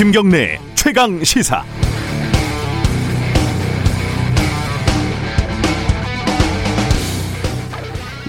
[0.00, 1.62] 김경래 최강 시사.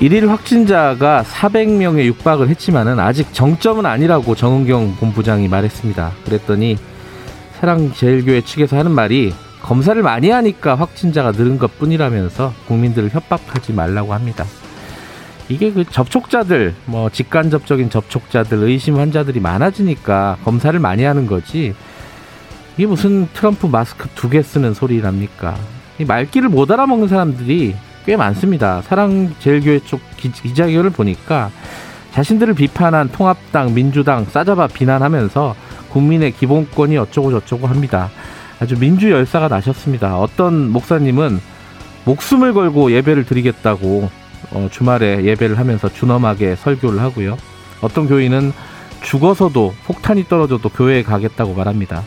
[0.02, 6.12] 일일 확진자가 400명에 육박을 했지만은 아직 정점은 아니라고 정은경 본부장이 말했습니다.
[6.26, 6.78] 그랬더니
[7.62, 14.44] 사랑제일교회 측에서 하는 말이 검사를 많이 하니까 확진자가 늘은 것 뿐이라면서 국민들을 협박하지 말라고 합니다.
[15.52, 21.76] 이게 그 접촉자들, 뭐 직간접적인 접촉자들, 의심 환자들이 많아지니까 검사를 많이 하는 거지.
[22.78, 25.58] 이게 무슨 트럼프 마스크 두 개 쓰는 소리랍니까?
[26.00, 28.82] 이 말귀를 못 알아먹는 사람들이 꽤 많습니다.
[28.84, 31.52] 사랑제일교회 쪽 기자회견을 보니까
[32.14, 35.56] 자신들을 비판한 통합당, 민주당 싸잡아 비난하면서
[35.90, 38.10] 국민의 기본권이 어쩌고 저쩌고 합니다.
[38.62, 40.18] 아주 민주 열사가 나셨습니다.
[40.18, 41.42] 어떤 목사님은
[42.06, 44.21] 목숨을 걸고 예배를 드리겠다고
[44.52, 47.38] 어, 주말에 예배를 하면서 준엄하게 설교를 하고요.
[47.82, 48.52] 어떤 교인은
[49.02, 52.04] 죽어서도 폭탄이 떨어져도 교회에 가겠다고 말합니다.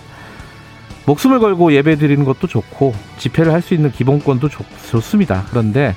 [1.07, 5.45] 목숨을 걸고 예배 드리는 것도 좋고 집회를 할 수 있는 기본권도 좋, 좋습니다.
[5.51, 5.95] 그런데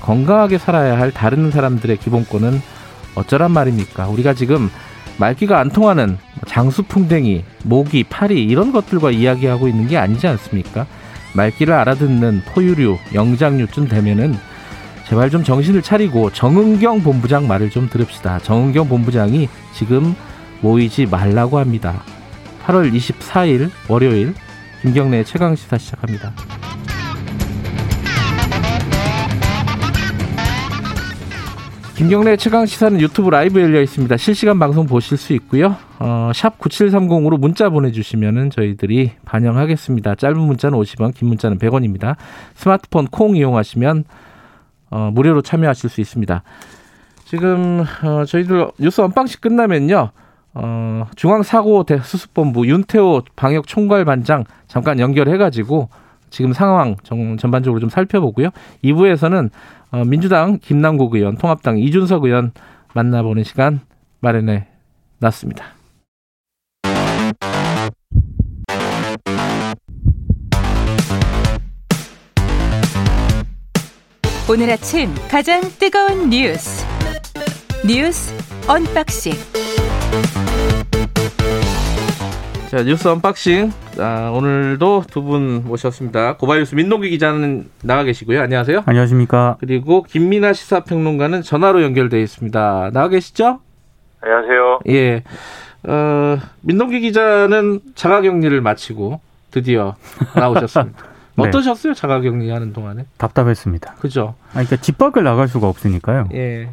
[0.00, 2.60] 건강하게 살아야 할 다른 사람들의 기본권은
[3.14, 4.06] 어쩌란 말입니까?
[4.08, 4.70] 우리가 지금
[5.16, 10.86] 말귀가 안 통하는 장수풍뎅이, 모기, 파리 이런 것들과 이야기하고 있는 게 아니지 않습니까?
[11.34, 14.36] 말귀를 알아듣는 포유류, 영장류쯤 되면은
[15.08, 18.40] 제발 좀 정신을 차리고 정은경 본부장 말을 좀 들읍시다.
[18.40, 20.14] 정은경 본부장이 지금
[20.60, 22.02] 모이지 말라고 합니다.
[22.64, 24.34] 8월 24일 월요일
[24.80, 26.32] 김경래 최강 시사 시작합니다.
[31.96, 34.16] 김경래 최강 시사는 유튜브 라이브 열려 있습니다.
[34.16, 35.76] 실시간 방송 보실 수 있고요.
[36.00, 40.16] 어, 샵 9730으로 문자 보내주시면 저희들이 반영하겠습니다.
[40.16, 42.16] 짧은 문자는 50원, 긴 문자는 100원입니다.
[42.56, 44.04] 스마트폰 콩 이용하시면
[44.94, 46.44] 어, 무료로 참여하실 수 있습니다.
[47.24, 50.10] 지금 어, 저희들 뉴스 언방식 끝나면요.
[50.54, 55.88] 어, 중앙사고 수습본부 윤태호 방역 총괄반장 잠깐 연결해가지고
[56.30, 58.50] 지금 상황 정, 전반적으로 좀 살펴보고요.
[58.84, 59.50] 2부에서는
[59.90, 62.52] 어, 민주당 김남국 의원, 통합당 이준석 의원
[62.94, 63.80] 만나보는 시간
[64.20, 64.68] 마련해
[65.18, 65.73] 놨습니다.
[74.48, 76.84] 오늘 아침 가장 뜨거운 뉴스
[77.86, 78.32] 뉴스
[78.68, 79.32] unboxing
[82.70, 86.36] 자 뉴스 unboxing 아, 오늘도 두 분 모셨습니다.
[86.36, 88.42] 고발뉴스 민동기 기자는 나와 계시고요.
[88.42, 88.82] 안녕하세요.
[88.86, 89.56] 안녕하십니까.
[89.60, 92.90] 그리고 김민아 시사평론가는 전화로 연결돼 있습니다.
[92.92, 93.60] 나와 계시죠?
[94.20, 94.80] 안녕하세요.
[94.88, 95.22] 예.
[95.86, 99.20] 어, 민동기 기자는 자가격리를 마치고
[99.52, 99.94] 드디어
[100.34, 101.04] 나오셨습니다.
[101.36, 101.48] 네.
[101.48, 101.94] 어떠셨어요?
[101.94, 103.06] 자가격리 하는 동안에?
[103.18, 103.94] 답답했습니다.
[103.94, 104.34] 그죠?
[104.50, 106.28] 아, 그러니까 집 밖을 나갈 수가 없으니까요.
[106.34, 106.68] 예.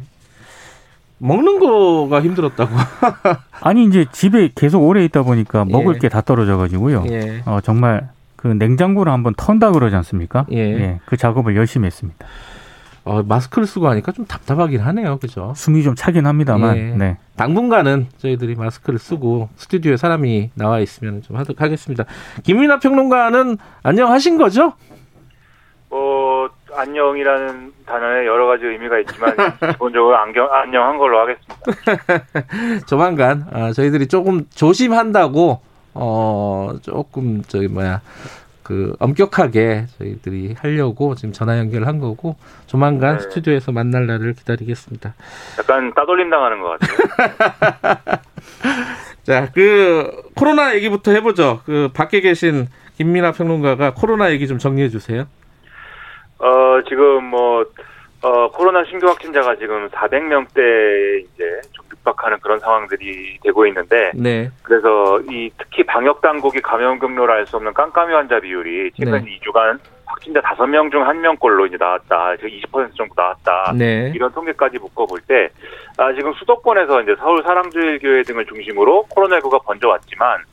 [1.18, 2.74] 먹는 거가 힘들었다고.
[3.60, 5.98] 아니 이제 집에 계속 오래 있다 보니까 먹을 예.
[6.00, 7.04] 게다 떨어져 가지고요.
[7.10, 7.42] 예.
[7.46, 10.46] 어 정말 그 냉장고를 한번 턴다 그러지 않습니까?
[10.50, 10.58] 예.
[10.58, 11.00] 예.
[11.06, 12.26] 그 작업을 열심히 했습니다.
[13.04, 15.18] 어, 마스크를 쓰고 하니까 좀 답답하긴 하네요.
[15.18, 15.52] 그죠?
[15.56, 16.76] 숨이 좀 차긴 합니다만.
[16.76, 16.82] 예.
[16.96, 17.16] 네.
[17.36, 22.04] 당분간은 저희들이 마스크를 쓰고 스튜디오에 사람이 나와 있으면 좀 하도록 하겠습니다.
[22.44, 24.74] 김민아 평론가는 안녕하신 거죠?
[25.90, 29.34] 어, 안녕이라는 단어에 여러 가지 의미가 있지만
[29.72, 32.86] 기본적으로 안경 안녕한 걸로 하겠습니다.
[32.86, 35.60] 조만간 어, 저희들이 조금 조심한다고
[35.94, 38.00] 어 조금 저기 뭐야
[38.62, 42.36] 그 엄격하게 저희들이 하려고 지금 전화 연결을 한 거고
[42.66, 43.22] 조만간 네.
[43.22, 45.14] 스튜디오에서 만날 날을 기다리겠습니다.
[45.58, 48.20] 약간 따돌림 당하는 것 같아요.
[49.22, 51.60] 자, 그 코로나 얘기부터 해보죠.
[51.64, 55.26] 그 밖에 계신 김민아 평론가가 코로나 얘기 좀 정리해 주세요.
[56.38, 57.64] 어, 지금 뭐,
[58.22, 64.10] 어, 코로나 신규 확진자가 지금 400명대 이제 좀 육박하는 그런 상황들이 되고 있는데.
[64.14, 64.50] 네.
[64.62, 69.38] 그래서 이 특히 방역 당국이 감염 경로를 알 수 없는 깜깜이 환자 비율이 최근 네.
[69.40, 72.36] 2주간 확진자 5명 중 1명꼴로 이제 나왔다.
[72.36, 73.72] 즉 20% 정도 나왔다.
[73.76, 74.12] 네.
[74.14, 75.48] 이런 통계까지 묶어볼 때,
[75.96, 80.44] 아, 지금 수도권에서 이제 서울 사랑제일교회 등을 중심으로 코로나19가 번져왔지만, 아,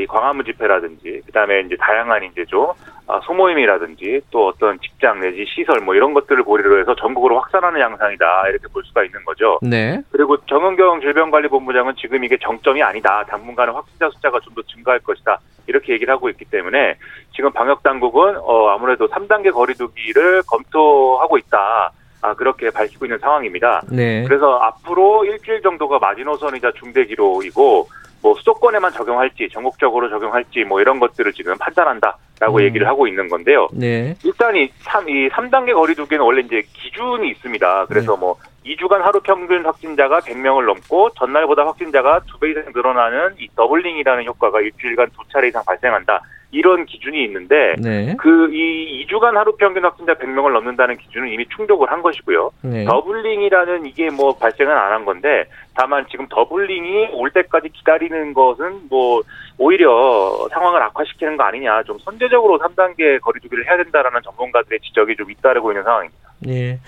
[0.00, 2.66] 이 광화문 집회라든지 그다음에 이제 다양한 이제 좀
[3.06, 8.48] 아, 소모임이라든지 또 어떤 직장 내지 시설 뭐 이런 것들을 고리로 해서 전국으로 확산하는 양상이다
[8.48, 9.58] 이렇게 볼 수가 있는 거죠.
[9.62, 10.02] 네.
[10.10, 13.24] 그리고 정은경 질병관리본부장은 지금 이게 정점이 아니다.
[13.24, 15.38] 당분간은 확진자 숫자가 좀 더 증가할 것이다.
[15.68, 16.96] 이렇게 얘기를 하고 있기 때문에
[17.34, 21.92] 지금 방역 당국은 어 아무래도 3단계 거리두기를 검토하고 있다.
[22.20, 23.82] 아, 그렇게 밝히고 있는 상황입니다.
[23.90, 24.24] 네.
[24.24, 27.88] 그래서 앞으로 일주일 정도가 마지노선이자 중대 기로이고
[28.22, 32.62] 뭐 수도권에만 적용할지 전국적으로 적용할지 뭐 이런 것들을 지금 판단한다라고 음.
[32.62, 33.68] 얘기를 하고 있는 건데요.
[33.72, 34.14] 네.
[34.24, 37.86] 일단 이 3, 이 3단계 거리두기는 원래 이제 기준이 있습니다.
[37.86, 38.20] 그래서 네.
[38.20, 38.36] 뭐
[38.76, 45.08] 2주간 하루 평균 확진자가 100명을 넘고 전날보다 확진자가 두배 이상 늘어나는 이 doubling이라는 효과가 일주일간
[45.10, 46.20] 두 차례 이상 발생한다.
[46.50, 48.16] 이런 기준이 있는데 네.
[48.16, 52.50] 그이 2주간 하루 평균 확진자 100명을 넘는다는 기준은 이미 충족을 한 것이고요.
[52.62, 52.84] 네.
[52.86, 55.44] doubling이라는 이게 뭐 발생은 안 한 건데
[55.74, 59.20] 다만 지금 더블링이 올 때까지 기다리는 것은 뭐
[59.58, 65.70] 오히려 상황을 악화시키는 거 아니냐 좀 선제적으로 3단계 거리두기를 해야 된다라는 전문가들의 지적이 좀 잇따르고
[65.72, 66.28] 있는 상황입니다.
[66.40, 66.78] 네.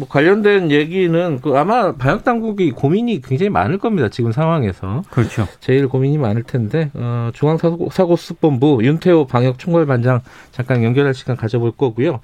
[0.00, 4.08] 뭐 관련된 얘기는 그 아마 방역 당국이 고민이 굉장히 많을 겁니다.
[4.08, 5.02] 지금 상황에서.
[5.10, 5.46] 그렇죠.
[5.60, 12.20] 제일 고민이 많을 텐데 어, 중앙사고수습본부 윤태호 방역 총괄반장 잠깐 연결할 시간 가져볼 거고요.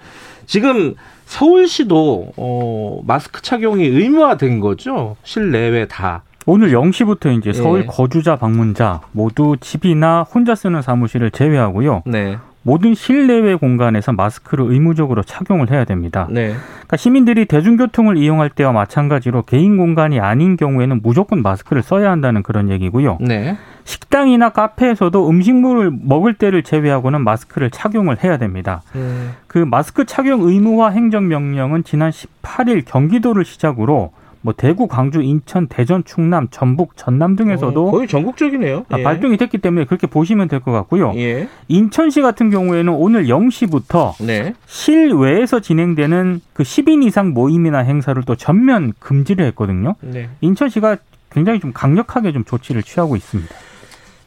[0.46, 0.94] 지금
[1.26, 5.16] 서울시도 어, 마스크 착용이 의무화된 거죠.
[5.22, 6.22] 실내외 다.
[6.46, 7.86] 오늘 0시부터 이제 서울 예.
[7.86, 12.04] 거주자 방문자 모두 집이나 혼자 쓰는 사무실을 제외하고요.
[12.06, 12.38] 네.
[12.66, 16.26] 모든 실내외 공간에서 마스크를 의무적으로 착용을 해야 됩니다.
[16.28, 16.48] 네.
[16.48, 22.68] 그러니까 시민들이 대중교통을 이용할 때와 마찬가지로 개인 공간이 아닌 경우에는 무조건 마스크를 써야 한다는 그런
[22.68, 23.18] 얘기고요.
[23.20, 23.56] 네.
[23.84, 28.82] 식당이나 카페에서도 음식물을 먹을 때를 제외하고는 마스크를 착용을 해야 됩니다.
[28.96, 29.34] 음.
[29.46, 34.10] 그 마스크 착용 의무화 행정명령은 지난 18일 경기도를 시작으로
[34.46, 38.86] 뭐 대구, 광주, 인천, 대전, 충남, 전북, 전남 등에서도 어, 거의 전국적이네요.
[38.90, 39.02] 아, 예.
[39.02, 41.12] 발동이 됐기 때문에 그렇게 보시면 될 것 같고요.
[41.16, 41.48] 예.
[41.66, 44.54] 인천시 같은 경우에는 오늘 0시부터 네.
[44.66, 49.96] 실외에서 진행되는 그 10인 이상 모임이나 행사를 또 전면 금지를 했거든요.
[50.00, 50.28] 네.
[50.40, 50.96] 인천시가
[51.30, 53.52] 굉장히 좀 강력하게 좀 조치를 취하고 있습니다.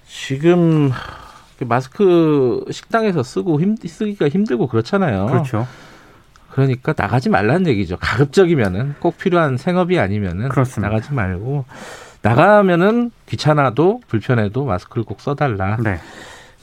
[0.06, 0.92] 지금
[1.58, 5.28] 그 마스크 식당에서 쓰고 힘, 쓰기가 힘들고 그렇잖아요.
[5.28, 5.66] 그렇죠.
[6.52, 7.98] 그러니까 나가지 말라는 얘기죠.
[7.98, 10.90] 가급적이면은 꼭 필요한 생업이 아니면은 그렇습니다.
[10.90, 11.66] 나가지 말고
[12.22, 15.78] 나가면은 귀찮아도 불편해도 마스크를 꼭 써달라.
[15.78, 16.00] 네.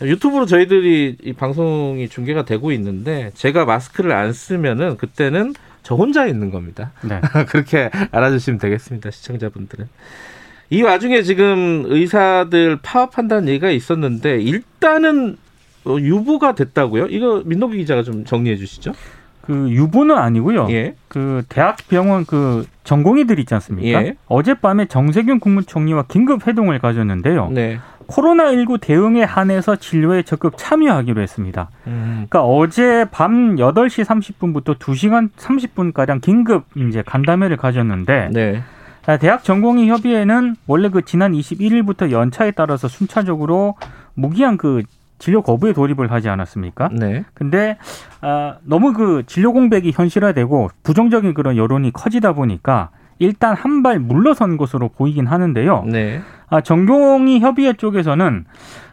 [0.03, 6.51] 유튜브로 저희들이 이 방송이 중계가 되고 있는데 제가 마스크를 안 쓰면은 그때는 저 혼자 있는
[6.51, 6.93] 겁니다.
[7.03, 7.21] 네.
[7.49, 9.89] 그렇게 알아주시면 되겠습니다, 시청자분들은.
[10.69, 15.39] 이 와중에 지금 의사들 파업한다는 얘기가 있었는데 일단은
[15.85, 17.07] 어, 유보가 됐다고요?
[17.07, 18.93] 이거 민노기 기자가 좀 정리해 주시죠.
[19.47, 20.67] 그 유보는 아니고요.
[20.71, 20.95] 예.
[21.09, 24.05] 그 대학병원 그 전공의들 있지 않습니까?
[24.05, 24.17] 예.
[24.27, 27.51] 어젯밤에 정세균 국무총리와 긴급 회동을 가졌는데요.
[27.51, 27.79] 네.
[28.09, 31.71] 코로나19 대응에 한해서 진료에 적극 참여하기로 했습니다.
[31.87, 32.27] 음.
[32.29, 38.63] 그러니까 어제 밤 8시 30분부터 2시간 30분가량 긴급 이제 간담회를 가졌는데 네.
[39.21, 43.77] 대학 전공의 협의회는 원래 그 지난 21일부터 연차에 따라서 순차적으로
[44.15, 44.83] 무기한 그
[45.19, 46.91] 진료 거부에 돌입을 하지 않았습니까?
[46.93, 47.25] 네.
[47.35, 47.79] 근데
[48.21, 54.57] 아, 너무 그 진료 공백이 현실화되고 부정적인 그런 여론이 커지다 보니까 일단 한 발 물러선
[54.59, 55.85] 것으로 보이긴 하는데요.
[55.87, 56.21] 네.
[56.49, 58.45] 아, 정경이 협의회 쪽에서는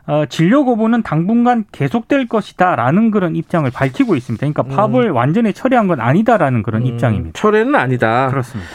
[0.06, 4.40] 어, 진료 거부는 당분간 계속될 것이다라는 그런 입장을 밝히고 있습니다.
[4.46, 5.16] 그러니까 파업을 음.
[5.16, 7.40] 완전히 철회한 건 아니다라는 그런 음, 입장입니다.
[7.40, 8.28] 철회는 아니다.
[8.30, 8.70] 그렇습니다.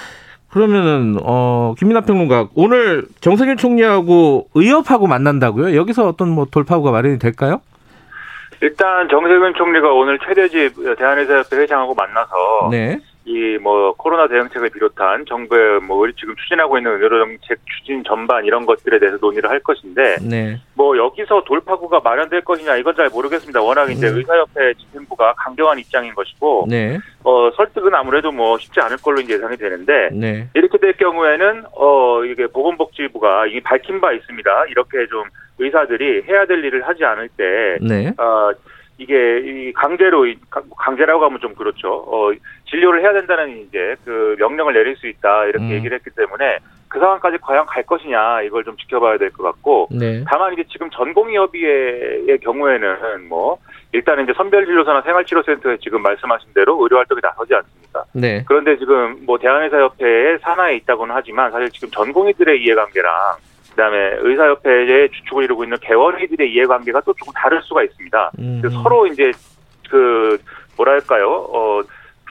[0.59, 5.77] 그러면은 어 김민하 평론가 오늘 정세균 총리하고 의협하고 만난다고요?
[5.77, 7.61] 여기서 어떤 뭐 돌파구가 마련이 될까요?
[8.61, 12.99] 일단 정세균 총리가 오늘 최대집 대한의사협회 회장하고 만나서 네.
[13.29, 18.65] 이 뭐 코로나 대응책을 비롯한 정부의 뭐 지금 추진하고 있는 의료 정책 추진 전반 이런
[18.67, 20.61] 것들에 대해서 논의를 할 것인데 네.
[20.75, 23.61] 뭐 여기서 돌파구가 마련될 것이냐 이건 잘 모르겠습니다.
[23.61, 24.17] 워낙 이제 음.
[24.17, 26.99] 의사협회 집행부가 강경한 입장인 것이고 네.
[27.25, 30.49] 어 설득은 아무래도 뭐 쉽지 않을 걸로 예상이 되는데 네.
[30.55, 34.65] 이렇게 될 경우에는 어 이게 보건복지부가 이게 밝힌 바 있습니다.
[34.71, 35.25] 이렇게 좀
[35.59, 38.13] 의사들이 해야 될 일을 하지 않을 때 네.
[38.17, 38.53] 어,
[38.99, 40.27] 이게 이 강제로
[40.77, 42.05] 강제라고 하면 좀 그렇죠.
[42.09, 42.33] 어
[42.69, 45.71] 진료를 해야 된다는 이제 그 명령을 내릴 수 있다 이렇게 음.
[45.71, 50.25] 얘기를 했기 때문에 그 상황까지 과연 갈 것이냐 이걸 좀 지켜봐야 될 것 같고 네.
[50.27, 53.59] 다만 이제 지금 전공의협의회의 경우에는 뭐
[53.93, 58.05] 일단은 이제 선별진료소나 생활치료센터에 지금 말씀하신 대로 의료활동이 나서지 않습니까?
[58.13, 58.43] 네.
[58.47, 63.13] 그런데 지금 뭐 대한의사협회의 산하에 있다고는 하지만 사실 지금 전공의들의 이해관계랑
[63.71, 68.33] 그다음에 의사협회의 주축을 이루고 있는 개원의들의 이해관계가 또 조금 다를 수가 있습니다.
[68.39, 68.63] 음.
[68.83, 69.31] 서로 이제
[69.89, 70.39] 그
[70.77, 71.29] 뭐랄까요?
[71.29, 71.83] 어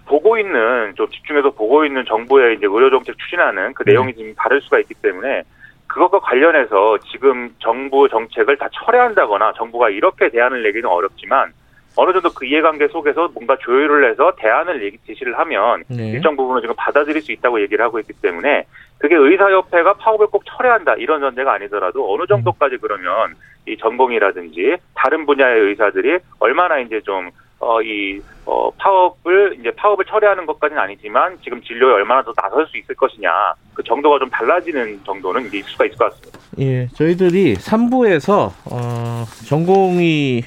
[0.06, 4.62] 보고 있는 좀 집중해서 보고 있는 정부의 이제 의료 정책 추진하는 그 내용이 좀 다를
[4.62, 5.44] 수가 있기 때문에
[5.88, 11.53] 그것과 관련해서 지금 정부 정책을 다 철회한다거나 정부가 이렇게 대안을 내기는 어렵지만
[11.98, 16.12] 어느 정도 그 이해관계 속에서 뭔가 조율을 해서 대안을 얘기 제시를 하면 네.
[16.12, 18.66] 일정 부분은 지금 받아들일 수 있다고 얘기를 하고 있기 때문에
[19.00, 23.34] 그게 의사협회가 파업을 꼭 철회한다 이런 전제가 아니더라도 어느 정도까지 그러면
[23.68, 30.46] 이 전공이라든지 다른 분야의 의사들이 얼마나 이제 좀 어, 이, 어, 파업을, 이제 파업을 처리하는
[30.46, 33.32] 것까지는 아니지만 지금 진료에 얼마나 더 나설 수 있을 것이냐.
[33.74, 36.39] 그 정도가 좀 달라지는 정도는 이제 있을 수가 있을 것 같습니다.
[36.60, 40.44] 예, 저희들이 3부에서, 어, 전공이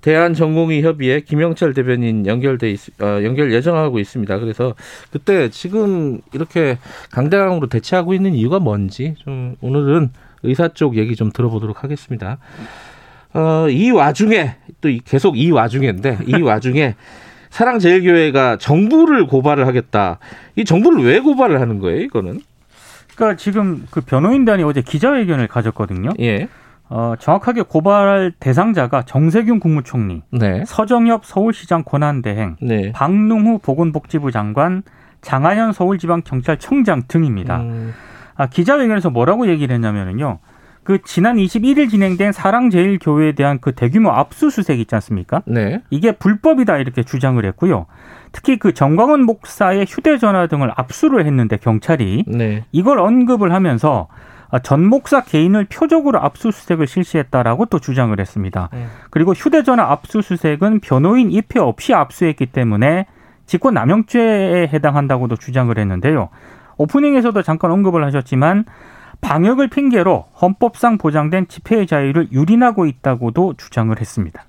[0.00, 4.38] 대한전공의 협의회 김영철 대변인 연결돼 있, 어, 연결 예정하고 있습니다.
[4.38, 4.74] 그래서
[5.10, 6.78] 그때 지금 이렇게
[7.10, 10.10] 강대강으로 대체하고 있는 이유가 뭔지 좀 오늘은
[10.42, 12.38] 의사 쪽 얘기 좀 들어보도록 하겠습니다.
[13.34, 16.94] 어, 이 와중에 또 계속 이 와중인데 이 와중에
[17.50, 20.18] 사랑제일교회가 정부를 고발을 하겠다.
[20.56, 22.00] 이 정부를 왜 고발을 하는 거예요?
[22.00, 22.40] 이거는?
[23.14, 26.10] 그러니까 지금 그 변호인단이 어제 기자회견을 가졌거든요.
[26.20, 26.48] 예.
[26.92, 30.64] 어, 정확하게 고발할 대상자가 정세균 국무총리, 네.
[30.66, 32.90] 서정엽 서울시장 권한대행, 네.
[32.90, 34.82] 박능후 보건복지부 장관,
[35.22, 37.60] 장하연 서울지방경찰청장 등입니다.
[37.60, 37.94] 음.
[38.34, 40.40] 아, 기자회견에서 뭐라고 얘기를 했냐면요.
[40.82, 45.42] 그 지난 21일 진행된 사랑제일교회에 대한 그 대규모 압수수색 있지 않습니까?
[45.46, 45.82] 네.
[45.90, 47.86] 이게 불법이다 이렇게 주장을 했고요.
[48.32, 52.64] 특히 그 정광훈 목사의 휴대전화 등을 압수를 했는데 경찰이 네.
[52.72, 58.68] 이걸 언급을 하면서 아, 전 목사 개인을 표적으로 압수수색을 실시했다라고 또 주장을 했습니다.
[58.72, 58.86] 네.
[59.10, 63.06] 그리고 휴대전화 압수수색은 변호인 입회 없이 압수했기 때문에
[63.46, 66.28] 직권 남용죄에 해당한다고도 주장을 했는데요.
[66.78, 68.64] 오프닝에서도 잠깐 언급을 하셨지만
[69.20, 74.44] 방역을 핑계로 헌법상 보장된 집회의 자유를 유린하고 있다고도 주장을 했습니다.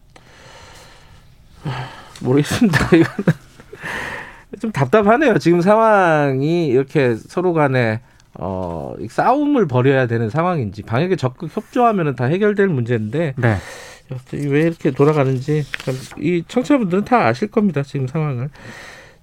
[2.22, 2.86] 모르겠습니다.
[2.86, 3.34] 이거는
[4.60, 5.38] 좀 답답하네요.
[5.40, 8.02] 지금 상황이 이렇게 서로 간에
[8.36, 13.58] 어, 싸움을 벌여야 되는 상황인지 방역에 적극 협조하면 다 해결될 문제인데 네.
[14.34, 15.64] 왜 이렇게 돌아가는지
[16.20, 17.84] 이 청취자분들은 다 아실 겁니다.
[17.84, 18.50] 지금 상황을.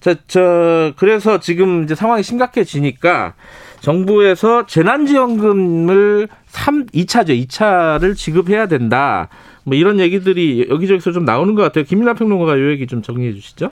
[0.01, 3.35] 자, 저 그래서 지금 이제 상황이 심각해지니까
[3.81, 7.47] 정부에서 재난지원금을 3, 2차죠.
[7.47, 9.29] 2차를 지급해야 된다.
[9.65, 11.85] 뭐 이런 얘기들이 여기저기서 좀 나오는 것 같아요.
[11.85, 13.71] 김민아 평론가가 이 얘기 좀 정리해 주시죠.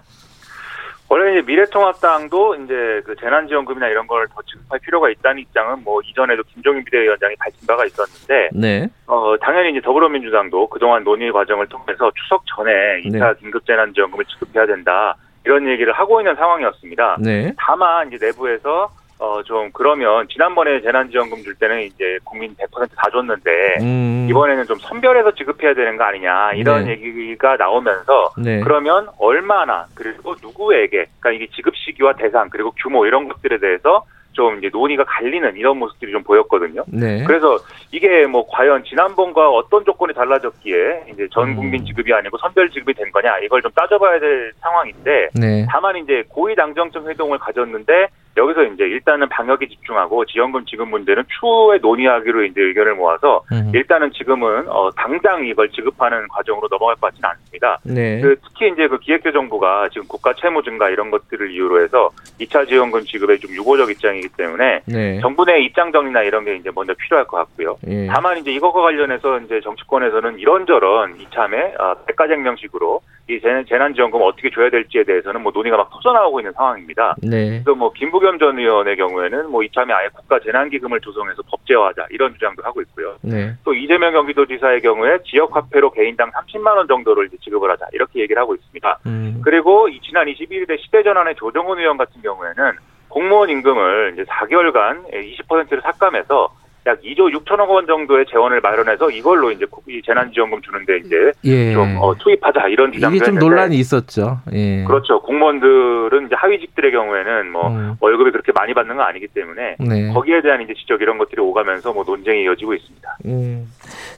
[1.09, 6.43] 원래 이제 미래통합당도 이제 그 재난지원금이나 이런 걸 더 지급할 필요가 있다는 입장은 뭐 이전에도
[6.53, 8.89] 김종인 비대위원장이 밝힌 바가 있었는데, 네.
[9.07, 13.41] 어 당연히 이제 더불어민주당도 그동안 논의 과정을 통해서 추석 전에 2차 네.
[13.41, 17.19] 긴급재난지원금을 지급해야 된다 이런 얘기를 하고 있는 상황이었습니다.
[17.21, 17.53] 네.
[17.57, 24.27] 다만 이제 내부에서 어, 좀, 그러면, 지난번에 재난지원금 줄 때는 이제 국민 100%다 줬는데, 음.
[24.29, 26.93] 이번에는 좀 선별해서 지급해야 되는 거 아니냐, 이런 네.
[26.93, 28.61] 얘기가 나오면서, 네.
[28.61, 34.05] 그러면 얼마나, 그리고 누구에게, 그러니까 이게 지급 시기와 대상, 그리고 규모 이런 것들에 대해서
[34.37, 36.85] 좀 이제 논의가 갈리는 이런 모습들이 좀 보였거든요.
[36.89, 37.25] 네.
[37.25, 37.57] 그래서
[37.91, 41.57] 이게 뭐 과연 지난번과 어떤 조건이 달라졌기에 이제 전 음.
[41.57, 45.67] 국민 지급이 아니고 선별 지급이 된 거냐 이걸 좀 따져봐야 될 상황인데 네.
[45.71, 51.79] 다만 이제 고위 당정청 회동을 가졌는데 여기서 이제 일단은 방역에 집중하고 지원금 지급 문제는 추후에
[51.79, 53.71] 논의하기로 이제 의견을 모아서 음.
[53.75, 57.79] 일단은 지금은 어 당장 이걸 지급하는 과정으로 넘어갈 것 같지는 않습니다.
[57.85, 58.21] 네.
[58.21, 63.03] 그 특히 이제 그 기획재정부가 지금 국가 채무 증가 이런 것들을 이유로 해서 2차 지원금
[63.05, 65.21] 지급에 좀 유보적 입장이기 때문에 네.
[65.21, 67.79] 정부 내 입장 정리나 이런 게 이제 먼저 필요할 것 같고요.
[67.83, 68.07] 네.
[68.11, 75.03] 다만 이제 이것과 관련해서 이제 정치권에서는 이런저런 이참에 어, 백가쟁명식으로 이 재난지원금 어떻게 줘야 될지에
[75.03, 77.17] 대해서는 뭐 논의가 막 터져나오고 있는 상황입니다.
[77.23, 77.61] 네.
[77.65, 82.63] 그래서 뭐 김부겸 전 의원의 경우에는 뭐 이참에 아예 국가 재난기금을 조성해서 법제화하자 이런 주장도
[82.63, 83.17] 하고 있고요.
[83.23, 83.53] 네.
[83.65, 88.99] 또 이재명 경기도지사의 경우에 지역화폐로 개인당 30만 원 정도를 지급을 하자 이렇게 얘기를 하고 있습니다.
[89.07, 89.41] 음.
[89.43, 92.73] 그리고 지난 21일에 시대전환의 조정훈 의원 같은 경우에는
[93.09, 96.49] 공무원 임금을 이제 4개월간 20%를 삭감해서
[96.87, 99.67] 약 2조 6천억 원 정도의 재원을 마련해서 이걸로 이제
[100.05, 101.73] 재난지원금 주는데 이제 예.
[101.73, 104.41] 좀 어, 투입하자 이런 주장도 이게 좀 했는데, 논란이 있었죠.
[104.53, 104.85] 예.
[104.85, 105.21] 그렇죠.
[105.23, 107.97] 공무원들은 이제 하위직들의 경우에는 뭐 음.
[107.99, 110.13] 월급이 그렇게 많이 받는 건 아니기 때문에 네.
[110.13, 113.19] 거기에 대한 이제 지적 이런 것들이 오가면서 뭐 논쟁이 이어지고 있습니다.
[113.27, 113.67] 음.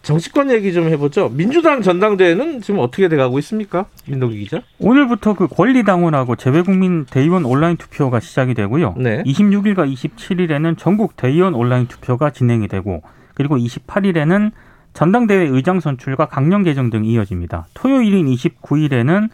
[0.02, 1.30] 정치권 얘기 좀 해보죠.
[1.30, 4.60] 민주당 전당대회는 지금 어떻게 돼가고 있습니까, 민노기 기자?
[4.78, 8.94] 오늘부터 그 권리당원하고 재외국민 대의원 온라인 투표가 시작이 되고요.
[8.98, 9.22] 네.
[9.24, 12.57] 26일과 27일에는 전국 대의원 온라인 투표가 진행.
[12.58, 13.02] 진행이 되고
[13.34, 14.50] 그리고 28일에는
[14.92, 17.68] 전당대회 의장 선출과 강령 개정 등이 이어집니다.
[17.74, 19.28] 토요일인 29일에는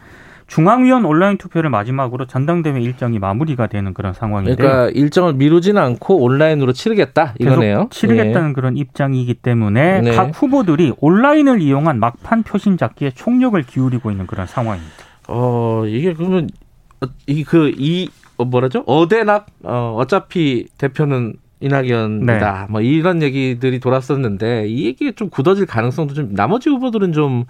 [0.47, 4.55] 중앙위원 온라인 투표를 마지막으로 전당대회 일정이 마무리가 되는 그런 상황인데요.
[4.55, 7.87] 그러니까 일정을 미루지는 않고 온라인으로 치르겠다 이거네요.
[7.89, 8.53] 치르겠다는 예.
[8.53, 10.11] 그런 입장이기 때문에 네.
[10.11, 14.93] 각 후보들이 온라인을 이용한 막판 표심 잡기에 총력을 기울이고 있는 그런 상황입니다.
[15.27, 16.47] 어 이게 그러면
[17.25, 18.83] 이그이 그, 어, 뭐라죠?
[18.85, 22.61] 어대낙 어, 어차피 대표는 이낙연이다.
[22.61, 22.71] 네.
[22.71, 27.45] 뭐 이런 얘기들이 돌았었는데 이 얘기가 좀 굳어질 가능성도 좀 나머지 후보들은 좀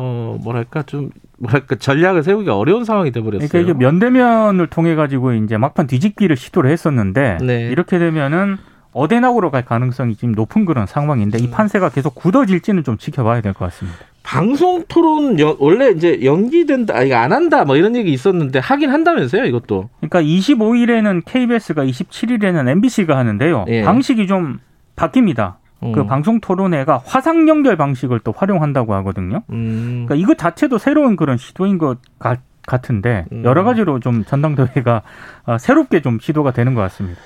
[0.00, 3.48] 어, 뭐랄까, 좀, 뭐랄까, 전략을 세우기 어려운 상황이 돼 버렸어요.
[3.48, 7.62] 그러니까 이게 면대면을 통해 가지고 이제 막판 뒤집기를 시도를 했었는데, 네.
[7.72, 8.58] 이렇게 되면은
[8.92, 11.50] 어대낙으로 갈 가능성이 지금 높은 그런 상황인데, 이 음.
[11.50, 13.98] 판세가 계속 굳어질지는 좀 지켜봐야 될 것 같습니다.
[14.28, 19.46] 방송 토론 여, 원래 이제 연기된다, 아니 안 한다, 뭐 이런 얘기 있었는데 하긴 한다면서요,
[19.46, 19.88] 이것도.
[20.00, 23.64] 그러니까 25일에는 KBS가 27일에는 MBC가 하는데요.
[23.68, 23.82] 예.
[23.82, 24.60] 방식이 좀
[24.96, 25.54] 바뀝니다.
[25.82, 25.92] 음.
[25.92, 29.44] 그 방송 토론회가 화상 연결 방식을 또 활용한다고 하거든요.
[29.50, 30.04] 음.
[30.06, 33.44] 그러니까 이거 자체도 새로운 그런 시도인 것 같, 같은데 음.
[33.46, 35.00] 여러 가지로 좀 전당대회가
[35.46, 37.18] 어, 새롭게 좀 시도가 되는 것 같습니다.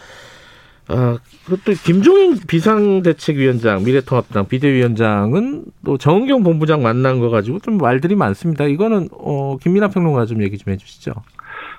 [0.92, 8.64] 어, 그것도 김종인 비상대책위원장, 미래통합당 비대위원장은 또 정은경 본부장 만난 거 가지고 좀 말들이 많습니다.
[8.64, 11.12] 이거는 어, 김민아 평론가 좀 얘기 좀 해주시죠.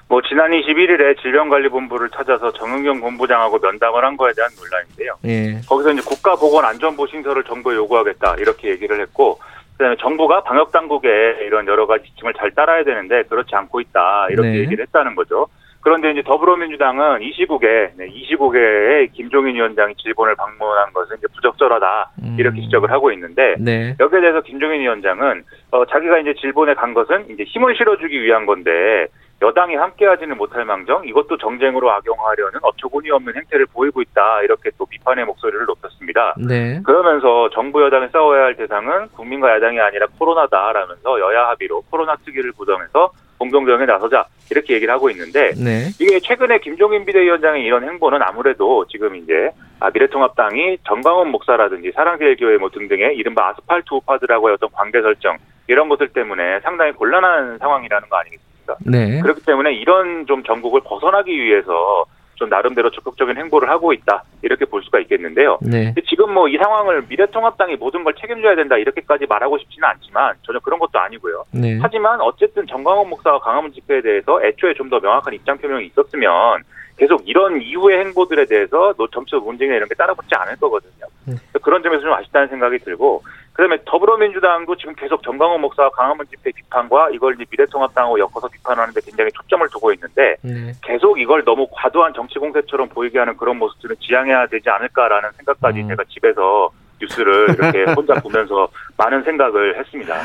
[0.09, 5.13] 뭐 지난 21일에 질병관리본부를 찾아서 정은경 본부장하고 면담을 한 거에 대한 논란인데요.
[5.25, 5.61] 예.
[5.67, 9.39] 거기서 이제 국가보건안전부 신설을 정부에 요구하겠다 이렇게 얘기를 했고
[9.77, 14.49] 그다음에 정부가 방역 당국의 이런 여러 가지 지침을 잘 따라야 되는데 그렇지 않고 있다 이렇게
[14.49, 14.57] 네.
[14.59, 15.47] 얘기를 했다는 거죠.
[15.83, 22.11] 그런데 이제 더불어민주당은 이 시국에 네, 이 시국에 김종인 위원장이 일본을 방문한 것은 이제 부적절하다
[22.23, 22.37] 음.
[22.39, 23.95] 이렇게 지적을 하고 있는데 네.
[23.99, 29.07] 여기에 대해서 김종인 위원장은 어, 자기가 이제 일본에 간 것은 이제 힘을 실어주기 위한 건데
[29.41, 35.25] 여당이 함께하지는 못할 망정 이것도 정쟁으로 악용하려는 어처구니 없는 행태를 보이고 있다 이렇게 또 비판의
[35.25, 36.33] 목소리를 높였습니다.
[36.37, 36.79] 네.
[36.85, 43.11] 그러면서 정부 여당이 싸워야 할 대상은 국민과 야당이 아니라 코로나다라면서 여야 합의로 코로나 특위를 구성해서
[43.43, 45.89] 공동정에 나서자 이렇게 얘기를 하고 있는데 네.
[45.99, 52.69] 이게 최근에 김종인 비대위원장의 이런 행보는 아무래도 지금 이제 아, 미래통합당이 정광훈 목사라든지 사랑제일교회 뭐
[52.69, 58.75] 등등의 이른바 아스팔트 우파들하고의 어떤 관계 설정 이런 것들 때문에 상당히 곤란한 상황이라는 거 아니겠습니까?
[58.85, 59.19] 네.
[59.21, 64.81] 그렇기 때문에 이런 좀 전국을 벗어나기 위해서 좀 나름대로 적극적인 행보를 하고 있다 이렇게 볼
[64.83, 65.59] 수가 있겠는데요.
[65.61, 65.93] 네.
[66.09, 70.77] 지금 뭐 이 상황을 미래통합당이 모든 걸 책임져야 된다 이렇게까지 말하고 싶지는 않지만 전혀 그런
[70.79, 71.45] 것도 아니고요.
[71.51, 71.79] 네.
[71.81, 76.61] 하지만 어쨌든 정광훈 목사와 강화문 집회에 대해서 애초에 좀 더 명확한 입장 표명이 있었으면
[76.97, 81.05] 계속 이런 이후의 행보들에 대해서 점수 논쟁이나 이런 게 따라붙지 않을 거거든요.
[81.25, 81.35] 네.
[81.61, 83.23] 그런 점에서 좀 아쉽다는 생각이 들고
[83.53, 89.31] 그다음에 더불어민주당도 지금 계속 정강호 목사와 강화문 집회 비판과 이걸 이제 미래통합당하고 엮어서 비판하는데 굉장히
[89.31, 90.73] 초점을 두고 있는데 네.
[90.81, 95.87] 계속 이걸 너무 과도한 정치 공세처럼 보이게 하는 그런 모습들은 지양해야 되지 않을까라는 생각까지 음.
[95.87, 98.67] 제가 집에서 뉴스를 이렇게 혼자 보면서
[98.97, 100.15] 많은 생각을 했습니다.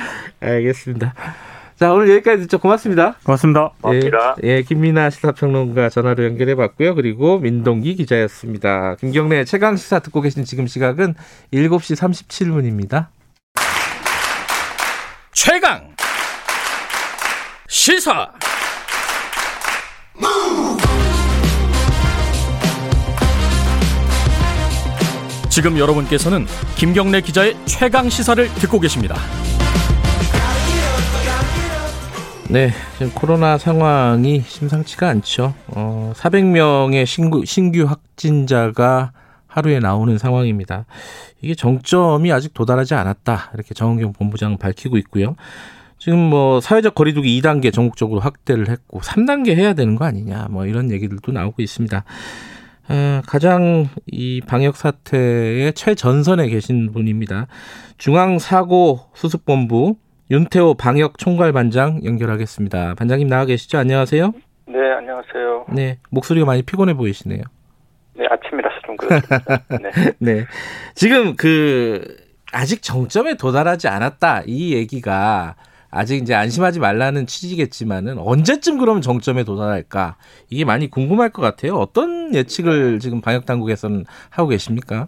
[0.40, 1.12] 알겠습니다.
[1.76, 2.58] 자, 오늘 여기까지 듣죠.
[2.58, 3.14] 고맙습니다.
[3.24, 3.70] 고맙습니다.
[3.80, 4.36] 고맙습니다.
[4.42, 6.94] 예, 예 김민아 시사평론가 전화로 연결해 봤고요.
[6.94, 8.96] 그리고 민동기 기자였습니다.
[8.96, 11.14] 김경래 최강 시사 듣고 계신 지금 시각은
[11.52, 13.17] 7시 37분입니다.
[15.40, 15.94] 최강
[17.68, 18.28] 시사
[25.48, 29.14] 지금 여러분께서는 김경래 기자의 최강 시사를 듣고 계십니다.
[32.48, 35.54] 네, 지금 코로나 상황이 심상치가 않죠.
[35.68, 39.12] 어, 400명의 신규, 신규 확진자가
[39.48, 40.84] 하루에 나오는 상황입니다.
[41.40, 43.50] 이게 정점이 아직 도달하지 않았다.
[43.54, 45.34] 이렇게 정은경 본부장 밝히고 있고요.
[45.98, 50.46] 지금 뭐 사회적 거리두기 2단계 전국적으로 확대를 했고 3단계 해야 되는 거 아니냐.
[50.50, 52.04] 뭐 이런 얘기들도 나오고 있습니다.
[52.90, 57.48] 어, 가장 이 방역 사태의 최전선에 계신 분입니다.
[57.98, 59.96] 중앙 사고 수습본부
[60.30, 62.94] 윤태호 방역 총괄반장 연결하겠습니다.
[62.94, 63.78] 반장님 나와 계시죠?
[63.78, 64.32] 안녕하세요.
[64.68, 65.66] 네, 안녕하세요.
[65.74, 67.42] 네, 목소리가 많이 피곤해 보이시네요.
[68.18, 69.62] 네, 아침이라서 좀 그렇습니다.
[69.80, 69.90] 네.
[70.18, 70.46] 네.
[70.94, 72.16] 지금 그
[72.52, 75.54] 아직 정점에 도달하지 않았다 이 얘기가
[75.90, 80.16] 아직 이제 안심하지 말라는 취지겠지만은 언제쯤 그러면 정점에 도달할까
[80.50, 81.74] 이게 많이 궁금할 것 같아요.
[81.74, 85.06] 어떤 예측을 지금 방역 당국에서는 하고 계십니까?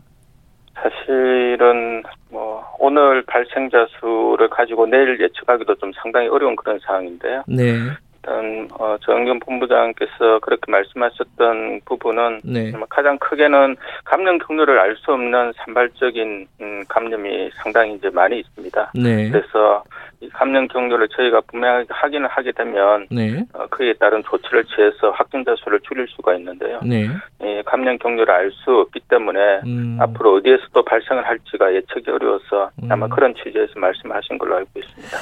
[0.74, 7.42] 사실은 뭐 오늘 발생자 수를 가지고 내일 예측하기도 좀 상당히 어려운 그런 상황인데요.
[7.48, 7.74] 네.
[8.22, 12.72] 일단 어, 정경 본부장께서 그렇게 말씀하셨던 부분은 네.
[12.88, 18.92] 가장 크게는 감염 경로를 알 수 없는 산발적인 음, 감염이 상당히 이제 많이 있습니다.
[18.94, 19.30] 네.
[19.30, 19.82] 그래서
[20.20, 23.42] 이 감염 경로를 저희가 분명하게 확인을 하게 되면 네.
[23.54, 26.80] 어, 그에 따른 조치를 취해서 확진자 수를 줄일 수가 있는데요.
[26.84, 27.08] 네.
[27.40, 29.96] 이 감염 경로를 알 수 없기 때문에 음.
[30.00, 33.10] 앞으로 어디에서 도 발생을 할지가 예측이 어려워서 아마 음.
[33.10, 35.16] 그런 취지에서 말씀하신 걸로 알고 있습니다.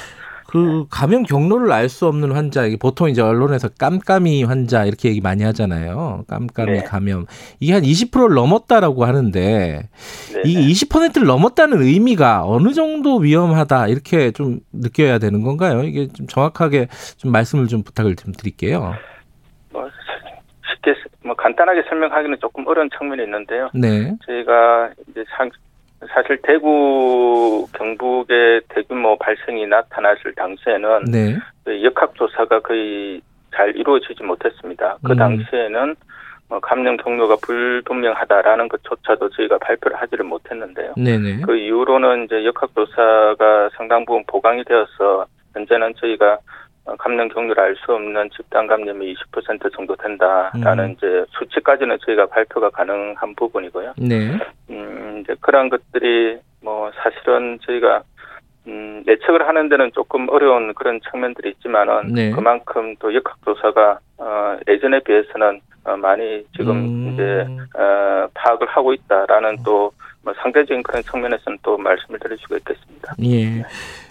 [0.50, 5.42] 그 감염 경로를 알 수 없는 환자, 보통 이제 언론에서 깜깜이 환자 이렇게 얘기 많이
[5.44, 6.24] 하잖아요.
[6.26, 6.82] 깜깜이 네.
[6.84, 7.26] 감염.
[7.60, 9.88] 이게 한 20%를 넘었다라고 하는데
[10.34, 10.42] 네.
[10.44, 15.82] 이 20%를 넘었다는 의미가 어느 정도 위험하다 이렇게 좀 느껴야 되는 건가요?
[15.82, 18.94] 이게 좀 정확하게 좀 말씀을 좀 부탁을 좀 드릴게요.
[19.70, 19.86] 뭐
[20.70, 23.68] 쉽게 뭐 간단하게 설명하기는 조금 어려운 측면이 있는데요.
[23.74, 24.14] 네.
[24.26, 25.24] 저희가 이제
[26.06, 31.36] 사실 대구 경북의 대규모 발생이 나타났을 당시에는 네.
[31.64, 33.20] 그 역학조사가 거의
[33.54, 34.98] 잘 이루어지지 못했습니다.
[35.04, 35.16] 그 음.
[35.16, 35.96] 당시에는
[36.48, 40.94] 뭐 감염 경로가 불분명하다라는 것조차도 저희가 발표를 하지를 못했는데요.
[40.96, 41.42] 네네.
[41.42, 46.38] 그 이후로는 이제 역학조사가 상당 부분 보강이 되어서 현재는 저희가 어,
[46.98, 50.90] 감염 경로를 알 수 없는 집단 감염이 20% 정도 된다라는 음.
[50.96, 53.94] 이제 수치까지는 저희가 발표가 가능한 부분이고요.
[53.98, 54.38] 네.
[54.70, 58.02] 음, 이제 그런 것들이 뭐 사실은 저희가
[58.66, 62.30] 음, 예측을 하는 데는 조금 어려운 그런 측면들이 있지만은 네.
[62.30, 67.12] 그만큼 또 역학조사가 어, 예전에 비해서는 어, 많이 지금 음.
[67.12, 67.46] 이제
[67.78, 69.92] 어, 파악을 하고 있다라는 또
[70.28, 73.14] 뭐 상대적인 그런 측면에서는 또 말씀을 드릴 수가 있겠습니다.
[73.24, 73.64] 예.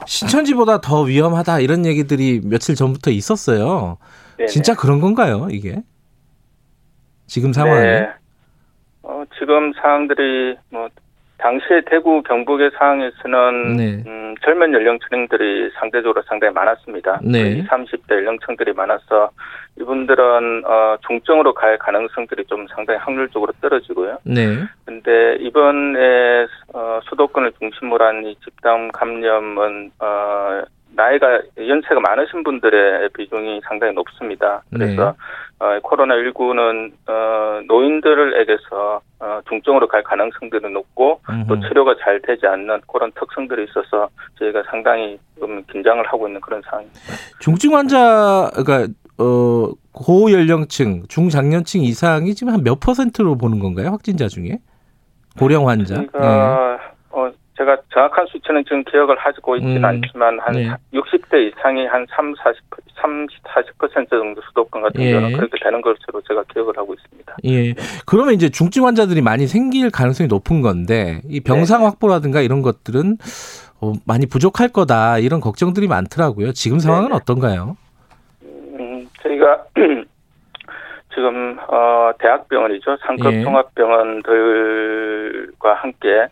[0.07, 3.99] 신천지보다 더 위험하다 이런 얘기들이 며칠 전부터 있었어요.
[4.37, 4.47] 네네.
[4.47, 5.83] 진짜 그런 건가요, 이게?
[7.27, 7.83] 지금 상황에?
[7.83, 8.09] 네.
[9.03, 10.89] 어, 지금 상황들이 뭐
[11.47, 14.03] 당시에 대구 경북의 상황에서는 네.
[14.05, 17.21] 음, 젊은 연령층들이 상대적으로 상당히 많았습니다.
[17.23, 17.63] 네.
[17.63, 19.31] 30대 연령층들이 많아서
[19.79, 24.17] 이분들은 어, 중증으로 갈 가능성들이 좀 상당히 확률적으로 떨어지고요.
[24.23, 24.57] 네.
[24.85, 30.63] 근데 이번에 어, 수도권을 중심으로 한 이 집단 감염은 어,
[30.97, 34.63] 나이가 연세가 많으신 분들의 비중이 상당히 높습니다.
[34.73, 35.15] 그래서
[35.59, 35.65] 네.
[35.65, 41.47] 어, 코로나 19는 어, 노인들에게서 어, 중증으로 갈 가능성들이 높고 음흠.
[41.47, 46.61] 또 치료가 잘 되지 않는 그런 특성들이 있어서 저희가 상당히 좀 긴장을 하고 있는 그런
[46.63, 46.99] 상황입니다.
[47.39, 53.89] 중증 환자 그러니까 어, 고연령층, 중장년층 이상이 지금 한 몇 퍼센트로 보는 건가요?
[53.89, 54.59] 확진자 중에
[55.39, 55.93] 고령 환자.
[55.93, 56.19] 그러니까
[56.81, 56.87] 네.
[57.57, 60.69] 어, 제가 정확한 수치는 지금 기억을 하고 있지는 음, 않지만 한 네.
[60.93, 62.61] 60대 이상이 한 3, 40,
[62.95, 65.11] 30, 40% 정도 수도권 같은 예.
[65.11, 67.37] 경우는 그렇게 되는 것으로 제가 기억을 하고 있습니다.
[67.45, 67.73] 예.
[68.05, 71.85] 그러면 이제 중증 환자들이 많이 생길 가능성이 높은 건데 이 병상 네.
[71.85, 73.17] 확보라든가 이런 것들은
[73.81, 76.53] 어, 많이 부족할 거다 이런 걱정들이 많더라고요.
[76.53, 77.15] 지금 상황은 네.
[77.15, 77.75] 어떤가요?
[78.43, 79.65] 음, 저희가
[81.13, 83.43] 지금 어 대학병원이죠 상급 예.
[83.43, 86.27] 종합병원들과 함께 이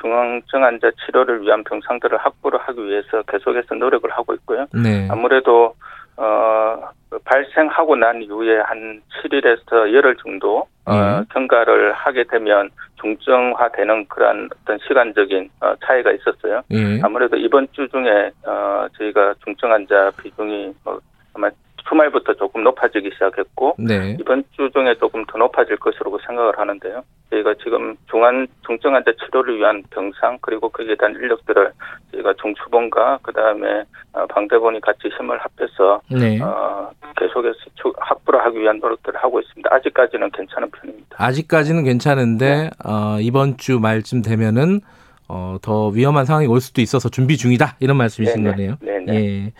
[0.00, 4.66] 중앙증 환자 치료를 위한 병상들을 확보를 하기 위해서 계속해서 노력을 하고 있고요.
[4.72, 5.08] 네.
[5.10, 5.74] 아무래도
[6.16, 6.90] 어
[7.24, 11.24] 발생하고 난 이후에 한 7일에서 열흘 정도 어, 네.
[11.32, 16.62] 경과를 하게 되면 중증화되는 그러한 어떤 시간적인 어, 차이가 있었어요.
[16.68, 17.00] 네.
[17.02, 21.00] 아무래도 이번 주 중에 어 저희가 중증 환자 비중이 뭐
[21.34, 21.50] 아마
[21.88, 24.16] 주말부터 조금 높아지기 시작했고 네.
[24.20, 27.02] 이번 주 중에 조금 더 높아질 것으로 생각을 하는데요.
[27.30, 31.72] 저희가 지금 중환 중증 환자 치료를 위한 병상 그리고 거기에 대한 인력들을
[32.12, 36.40] 저희가 중추본과 그다음에 어, 방대본이 같이 힘을 합해서 네.
[36.42, 37.58] 어, 계속해서
[37.98, 39.72] 확보를 하기 위한 노력들을 하고 있습니다.
[39.72, 41.16] 아직까지는 괜찮은 편입니다.
[41.16, 42.70] 아직까지는 괜찮은데 네.
[42.84, 44.80] 어, 이번 주 말쯤 되면은
[45.28, 48.50] 어, 더 위험한 상황이 올 수도 있어서 준비 중이다 이런 말씀이신 네네.
[48.50, 48.76] 거네요.
[48.80, 49.14] 네네.
[49.14, 49.52] 예.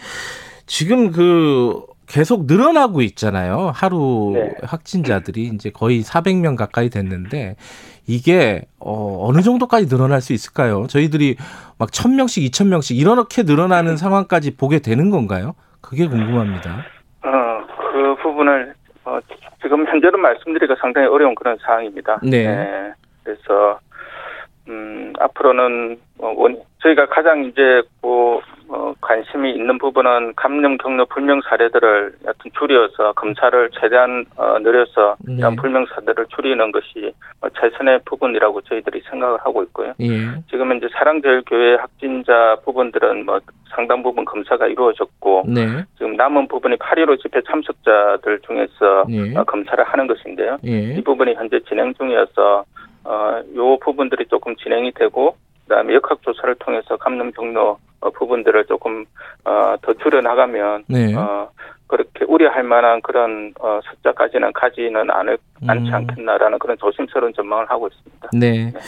[0.67, 3.71] 지금 그 계속 늘어나고 있잖아요.
[3.73, 4.53] 하루 네.
[4.65, 7.55] 확진자들이 이제 거의 400명 가까이 됐는데
[8.09, 10.89] 이게 어, 어느 정도까지 늘어날 수 있을까요?
[10.89, 11.37] 저희들이
[11.79, 15.55] 막 1000명씩, 2000명씩 이렇게 늘어나는 상황까지 보게 되는 건가요?
[15.81, 16.85] 그게 궁금합니다.
[17.23, 19.21] 어, 그 부분을 어,
[19.63, 22.19] 지금 현재로 말씀드리기가 상당히 어려운 그런 상황입니다.
[22.25, 22.45] 네.
[22.45, 22.93] 네.
[23.23, 23.79] 그래서
[24.69, 28.41] 음, 앞으로는 어, 원, 저희가 가장 이제 뭐
[28.73, 35.35] 어, 관심이 있는 부분은 감염 경로 불명 사례들을 여튼 줄여서 검사를 최대한 어, 늘려서 네.
[35.39, 39.93] 이런 불명 사례를 줄이는 것이 어, 최선의 부분이라고 저희들이 생각을 하고 있고요.
[40.01, 40.07] 예.
[40.49, 43.41] 지금 이제 사랑제일교회 확진자 부분들은 뭐
[43.75, 45.85] 상당 부분 검사가 이루어졌고 네.
[45.99, 49.37] 지금 남은 부분이 8.15 집회 참석자들 중에서 예.
[49.37, 50.59] 어, 검사를 하는 것인데요.
[50.65, 50.95] 예.
[50.95, 52.65] 이 부분이 현재 진행 중이어서
[53.03, 55.35] 어, 요 부분들이 조금 진행이 되고
[55.71, 59.05] 그다음에 역학 조사를 통해서 감염 경로 어, 부분들을 조금
[59.45, 61.15] 어, 더 줄여 나가면 네.
[61.15, 61.49] 어,
[61.87, 65.95] 그렇게 우려할 만한 그런 어, 숫자까지는 가지는 않을 않지 음.
[65.95, 68.31] 않겠나라는 그런 조심스러운 전망을 하고 있습니다.
[68.33, 68.73] 네.
[68.73, 68.81] 네.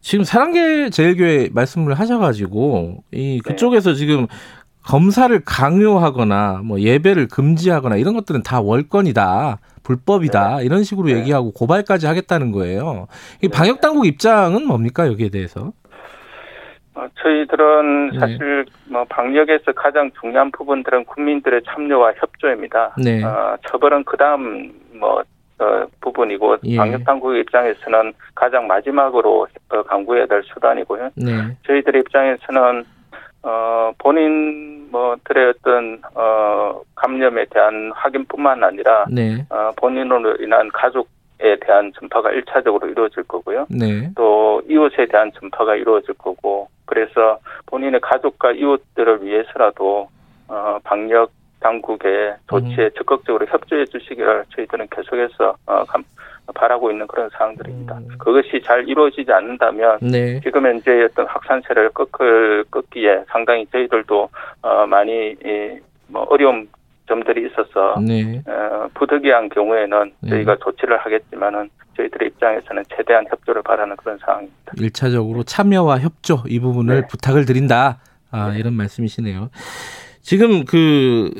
[0.00, 3.48] 지금 사랑계 제일교회 말씀을 하셔가지고 이 네.
[3.48, 3.96] 그쪽에서 네.
[3.96, 4.26] 지금
[4.84, 9.58] 검사를 강요하거나 뭐 예배를 금지하거나 이런 것들은 다 월권이다.
[9.84, 10.64] 불법이다 네.
[10.64, 11.18] 이런 식으로 네.
[11.18, 13.06] 얘기하고 고발까지 하겠다는 거예요.
[13.40, 13.56] 이 네.
[13.56, 15.72] 방역 당국 입장은 뭡니까 여기에 대해서?
[16.94, 18.18] 어, 저희들은 네.
[18.18, 22.94] 사실 뭐 방역에서 가장 중요한 부분들은 국민들의 참여와 협조입니다.
[23.02, 23.22] 네.
[23.22, 25.22] 어, 처벌은 그 다음 뭐
[25.58, 26.76] 어, 부분이고 예.
[26.76, 31.10] 방역 당국 입장에서는 가장 마지막으로 어, 강구해야 될 수단이고요.
[31.16, 31.56] 네.
[31.66, 32.84] 저희들 입장에서는
[33.42, 39.44] 어, 본인 뭐들의 어떤 어, 감염에 대한 확인뿐만 아니라 네.
[39.50, 41.08] 어, 본인으로 인한 가족
[41.40, 43.66] 에 대한 전파가 일차적으로 이루어질 거고요.
[43.68, 44.08] 네.
[44.14, 50.08] 또 이웃에 대한 전파가 이루어질 거고 그래서 본인의 가족과 이웃들을 위해서라도
[50.46, 52.90] 어, 방역 당국의 조치에 음.
[52.96, 56.04] 적극적으로 협조해 주시기를 저희들은 계속해서 어, 감,
[56.54, 57.96] 바라고 있는 그런 상황들입니다.
[57.96, 58.08] 음.
[58.18, 60.38] 그것이 잘 이루어지지 않는다면 네.
[60.40, 64.28] 지금 현재 어떤 확산세를 꺾을 꺾기에 상당히 저희들도
[64.62, 66.68] 어, 많이 이, 뭐 어려움
[67.06, 68.42] 점들이 있어서 네.
[68.46, 70.30] 어, 부득이한 경우에는 네.
[70.30, 74.72] 저희가 조치를 하겠지만은 저희들의 입장에서는 최대한 협조를 바라는 그런 상황입니다.
[74.78, 77.06] 일차적으로 참여와 협조 이 부분을 네.
[77.08, 77.98] 부탁을 드린다.
[78.30, 78.58] 아, 네.
[78.58, 79.50] 이런 말씀이시네요.
[80.22, 81.30] 지금 그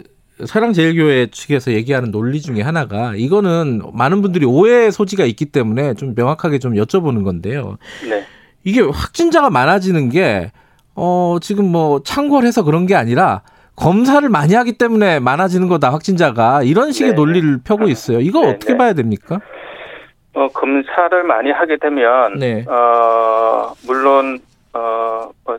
[0.44, 6.58] 사랑제일교회 측에서 얘기하는 논리 중에 하나가 이거는 많은 분들이 오해 소지가 있기 때문에 좀 명확하게
[6.58, 7.78] 좀 여쭤보는 건데요.
[8.08, 8.24] 네.
[8.64, 10.52] 이게 확진자가 많아지는 게
[10.94, 13.42] 어, 지금 뭐 창궐해서 그런 게 아니라
[13.76, 17.16] 검사를 많이 하기 때문에 많아지는 거다 확진자가 이런 식의 네.
[17.16, 18.20] 논리를 펴고 있어요.
[18.20, 18.50] 이거 네.
[18.50, 18.78] 어떻게 네.
[18.78, 19.40] 봐야 됩니까?
[20.34, 22.64] 어, 검사를 많이 하게 되면 네.
[22.68, 24.38] 어, 물론
[24.72, 25.58] 어, 뭐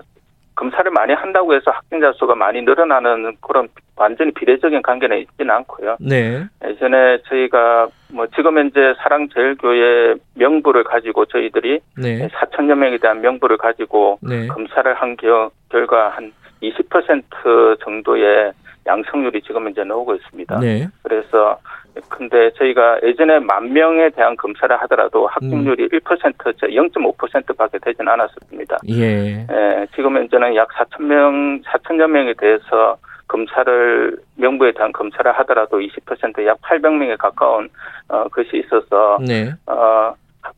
[0.55, 5.97] 검사를 많이 한다고 해서 확진자 수가 많이 늘어나는 그런 완전히 비례적인 관계는 있지는 않고요.
[5.99, 6.45] 네.
[6.65, 12.27] 예전에 저희가 뭐 지금 현재 사랑제일교회 명부를 가지고 저희들이 네.
[12.27, 14.47] 4천여 명에 대한 명부를 가지고 네.
[14.47, 16.31] 검사를 한 겨, 결과 한
[16.71, 18.51] 20% 정도의
[18.85, 20.59] 양성률이 지금 현재 나오고 있습니다.
[20.59, 20.87] 네.
[21.03, 21.59] 그래서
[22.09, 25.99] 근데 저희가 예전에 만 명에 대한 검사를 하더라도 합격률이 음.
[25.99, 28.77] 1% 0.5%밖에 되지는 않았었습니다.
[28.89, 29.45] 예.
[29.49, 29.87] 예.
[29.95, 32.97] 지금 현재는 약 4천 명, 4천여 명에 대해서
[33.27, 37.69] 검사를 명부에 대한 검사를 하더라도 20%약 800명에 가까운
[38.09, 39.51] 어, 것이 있어서 네.
[39.65, 40.13] 어,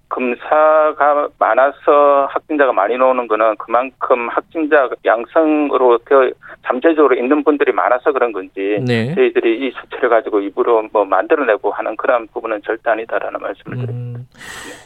[0.09, 6.31] 검사가 많아서 확진자가 많이 나오는 거는 그만큼 확진자 양성으로 되어
[6.65, 9.13] 잠재적으로 있는 분들이 많아서 그런 건지 네.
[9.13, 14.19] 저희들이 이 수치를 가지고 입으로 뭐 만들어내고 하는 그런 부분은 절대 아니다라는 말씀을 드립니다.
[14.19, 14.27] 음,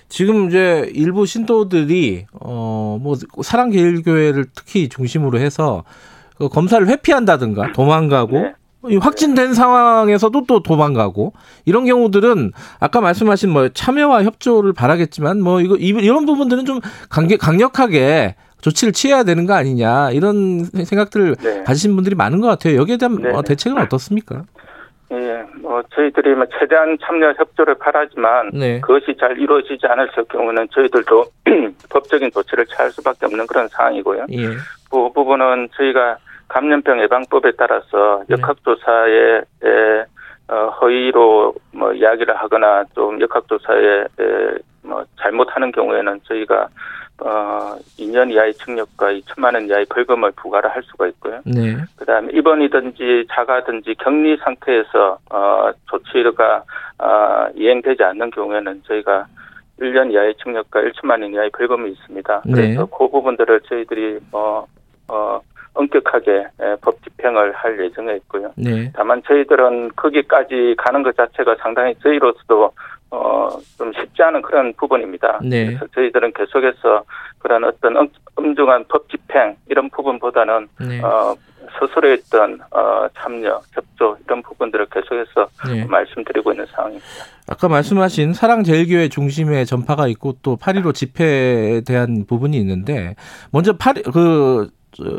[0.08, 5.84] 지금 이제 일부 신도들이 어뭐 사랑제일교회를 특히 중심으로 해서
[6.38, 8.54] 그 검사를 회피한다든가 도망가고 네.
[8.84, 11.34] 확진된 상황에서도 또 도망가고
[11.66, 18.36] 이런 경우들은 아까 말씀하신 뭐 참여와 협조를 바라겠지만 뭐 이거 이런 부분들은 좀 강력, 강력하게
[18.62, 21.64] 조치를 취해야 되는 거 아니냐 이런 생각들을 네.
[21.64, 22.78] 가지신 분들이 많은 것 같아요.
[22.78, 23.32] 여기에 대한 네.
[23.32, 24.44] 뭐 대책은 어떻습니까?
[25.12, 28.80] 예, 뭐 저희들이 뭐 최대한 참여 협조를 바라지만 네.
[28.80, 31.26] 그것이 잘 이루어지지 않을 경우는 저희들도
[31.90, 34.28] 법적인 조치를 취할 수밖에 없는 그런 상황이고요.
[34.32, 34.48] 예.
[34.90, 36.18] 그 부분은 저희가
[36.52, 38.36] 감염병 예방법에 따라서 네.
[38.36, 39.42] 역학조사에
[40.50, 44.06] 어, 허위로 뭐 이야기를 하거나 좀 역학조사에
[44.84, 46.68] 뭐 잘못하는 경우에는 저희가
[47.24, 51.40] 어 2년 이하의 징역과 2천만 원 이하의 벌금을 부과를 할 수가 있고요.
[51.46, 51.78] 네.
[51.96, 56.64] 그다음에 입원이든지 자가든지 격리 상태에서 어 조치가
[56.98, 59.28] 어 이행되지 않는 경우에는 저희가
[59.80, 62.42] 1년 이하의 징역과 1천만 원 이하의 벌금이 있습니다.
[62.46, 62.52] 네.
[62.54, 62.92] 그래서 네.
[62.98, 64.66] 그 부분들을 저희들이 어,
[65.08, 65.40] 어,
[65.74, 66.48] 엄격하게
[66.82, 68.52] 법 집행을 할 예정에 있고요.
[68.56, 68.92] 네.
[68.94, 72.72] 다만 저희들은 거기까지 가는 것 자체가 상당히 저희로서도
[73.12, 75.40] 어, 좀 쉽지 않은 그런 부분입니다.
[75.44, 75.66] 네.
[75.66, 77.04] 그래서 저희들은 계속해서
[77.40, 81.02] 그런 어떤 엄중한 법 집행 이런 부분보다는 네.
[81.02, 81.36] 어,
[81.80, 85.86] 스스로의 어떤 어, 참여, 협조 이런 부분들을 계속해서 네.
[85.86, 87.06] 말씀드리고 있는 상황입니다.
[87.50, 93.16] 아까 말씀하신 사랑제일교회 중심의 전파가 있고 또8.15 집회에 대한 부분이 있는데
[93.52, 94.70] 먼저 8, 그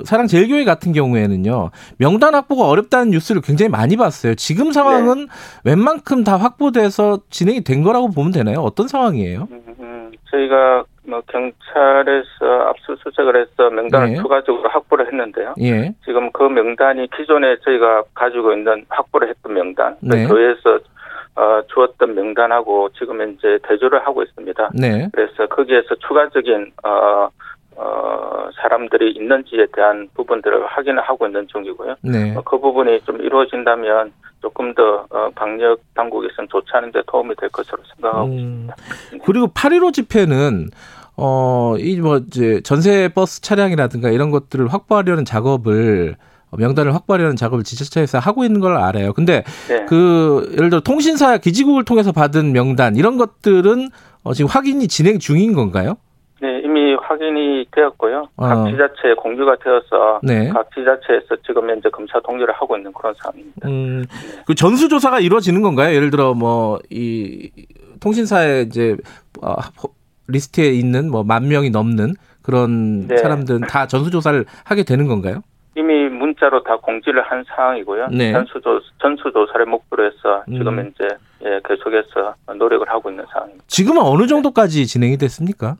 [0.04, 4.34] 사랑제일교회 같은 경우에는요 명단 확보가 어렵다는 뉴스를 굉장히 많이 봤어요.
[4.34, 5.26] 지금 상황은
[5.64, 5.70] 네.
[5.70, 8.60] 웬만큼 다 확보돼서 진행이 된 거라고 보면 되나요?
[8.60, 9.48] 어떤 상황이에요?
[9.50, 14.16] 음, 음, 저희가 뭐 경찰에서 압수수색을 해서 명단을 네.
[14.16, 15.54] 추가적으로 확보를 했는데요.
[15.60, 15.92] 예.
[16.04, 20.26] 지금 그 명단이 기존에 저희가 가지고 있는 확보를 했던 명단, 그 네.
[20.26, 20.78] 교회에서
[21.34, 24.70] 어, 주었던 명단하고 지금 이제 대조를 하고 있습니다.
[24.74, 25.08] 네.
[25.12, 27.28] 그래서 거기에서 추가적인 어,
[27.76, 31.96] 어, 사람들이 있는지에 대한 부분들을 확인을 하고 있는 중이고요.
[32.02, 32.34] 네.
[32.36, 37.78] 어, 그 부분이 좀 이루어진다면 조금 더 어, 방역 당국에서는 조치하는 데 도움이 될 것으로
[37.94, 38.32] 생각하고 음.
[38.32, 38.74] 있습니다.
[39.24, 40.68] 그리고 8.15 집회는
[41.16, 46.16] 어, 이 뭐 이제 전세 버스 차량이라든가 이런 것들을 확보하려는 작업을
[46.56, 49.12] 명단을 확보하려는 작업을 지자체에서 하고 있는 걸 알아요.
[49.14, 49.86] 근데 네.
[49.86, 53.88] 그 예를 들어 통신사 기지국을 통해서 받은 명단 이런 것들은
[54.24, 55.96] 어, 지금 확인이 진행 중인 건가요?
[56.40, 56.60] 네,
[57.12, 58.28] 확인이 되었고요.
[58.36, 58.46] 어.
[58.46, 60.48] 각 지자체에 공유가 되어서 네.
[60.48, 63.68] 각 지자체에서 지금 현재 검사 독려를 하고 있는 그런 상황입니다.
[63.68, 64.42] 음, 네.
[64.46, 65.94] 그 전수조사가 이루어지는 건가요?
[65.94, 67.50] 예를 들어 뭐 이
[68.00, 68.96] 통신사에 이제
[69.42, 69.54] 어,
[70.28, 73.16] 리스트에 있는 뭐 만 명이 넘는 그런 네.
[73.18, 75.42] 사람들은 다 전수조사를 하게 되는 건가요?
[75.76, 78.08] 이미 문자로 다 공지를 한 상황이고요.
[78.08, 78.32] 네.
[78.32, 80.78] 전수조 전수조사를 목표로 해서 지금 음.
[80.78, 83.64] 현재 예, 계속해서 노력을 하고 있는 상황입니다.
[83.68, 85.76] 지금은 어느 정도까지 진행이 됐습니까?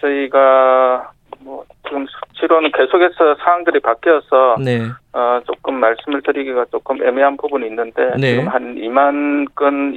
[0.00, 4.80] 저희가 뭐 지금 수치로는 계속해서 상황들이 바뀌어서 네.
[5.12, 8.32] 어, 조금 말씀을 드리기가 조금 애매한 부분이 있는데 네.
[8.32, 9.96] 지금 한 2만 건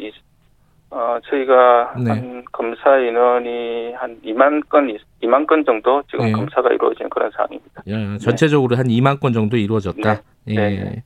[0.91, 2.09] 어, 저희가 네.
[2.09, 6.31] 한 검사 인원이 한 2만 건 2만 건 정도 지금 네.
[6.31, 7.83] 검사가 이루어진 그런 상황입니다.
[7.89, 10.21] 야, 전체적으로 한 2만 건 정도 이루어졌다.
[10.45, 10.55] 네.
[10.55, 11.03] 예.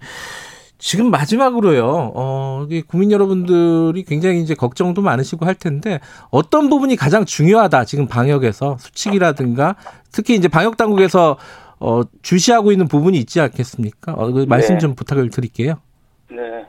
[0.86, 0.90] 네.
[0.90, 2.12] 지금 마지막으로요.
[2.14, 7.86] 어, 국민 여러분들이 굉장히 이제 걱정도 많으시고 할 텐데 어떤 부분이 가장 중요하다.
[7.86, 9.76] 지금 방역에서 수칙이라든가
[10.12, 11.38] 특히 이제 방역 당국에서
[11.80, 14.14] 어, 주시하고 있는 부분이 있지 않겠습니까?
[14.14, 14.80] 어, 그 말씀 네.
[14.80, 15.80] 좀 부탁을 드릴게요.
[16.30, 16.68] 네.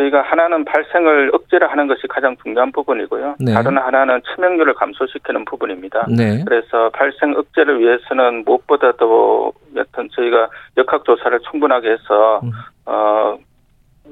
[0.00, 3.36] 저희가 하나는 발생을 억제를 하는 것이 가장 중요한 부분이고요.
[3.40, 3.52] 네.
[3.52, 6.06] 다른 하나는 치명률을 감소시키는 부분입니다.
[6.08, 6.42] 네.
[6.44, 12.50] 그래서 발생 억제를 위해서는 무엇보다도 여튼 저희가 역학 조사를 충분하게 해서 음.
[12.86, 13.38] 어,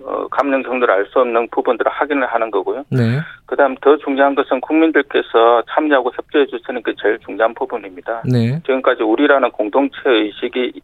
[0.04, 2.84] 어, 감염 경로를 알수 없는 부분들을 확인을 하는 거고요.
[2.90, 3.20] 네.
[3.46, 8.22] 그다음 더 중요한 것은 국민들께서 참여하고 협조해 주시는 게 제일 중요한 부분입니다.
[8.30, 8.60] 네.
[8.60, 10.80] 지금까지 우리라는 공동체 의식이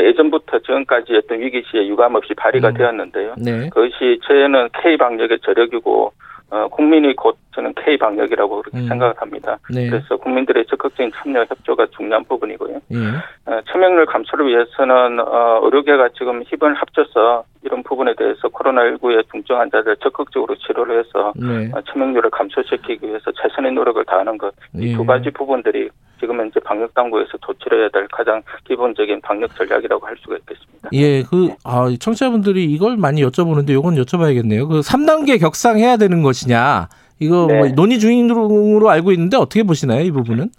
[0.00, 2.74] 예전부터 지금까지 어떤 위기 시에 유감없이 발휘가 음.
[2.74, 3.34] 되었는데요.
[3.38, 3.68] 네.
[3.68, 6.12] 그것이 저희는 K 방역의 저력이고
[6.50, 8.88] 어, 국민이 곧 저는 K 방역이라고 그렇게 음.
[8.88, 9.58] 생각을 합니다.
[9.70, 9.88] 네.
[9.88, 12.74] 그래서 국민들의 적극적인 참여 협조가 중요한 부분이고요.
[12.92, 13.50] 예.
[13.50, 19.96] 어, 치명률 감소를 위해서는 어, 의료계가 지금 힘을 합쳐서 이런 부분에 대해서 코로나19의 중증 환자들
[19.96, 21.70] 적극적으로 치료를 해서 네.
[21.72, 25.06] 어, 치명률을 감소시키기 위해서 최선의 노력을 다하는 것 이두 예.
[25.06, 25.88] 가지 부분들이
[26.20, 30.88] 지금은 이제 방역 당국에서 도출해야 될 가장 기본적인 방역 전략이라고 할 수가 있겠습니다.
[30.92, 34.68] 예, 그 아, 청취자분들이 이걸 많이 여쭤보는데 이건 여쭤봐야겠네요.
[34.68, 36.88] 그 3단계 격상해야 되는 것이냐?
[37.18, 37.58] 이거 뭐 네.
[37.58, 40.50] 뭐 논의 중으로 알고 있는데 어떻게 보시나요, 이 부분은?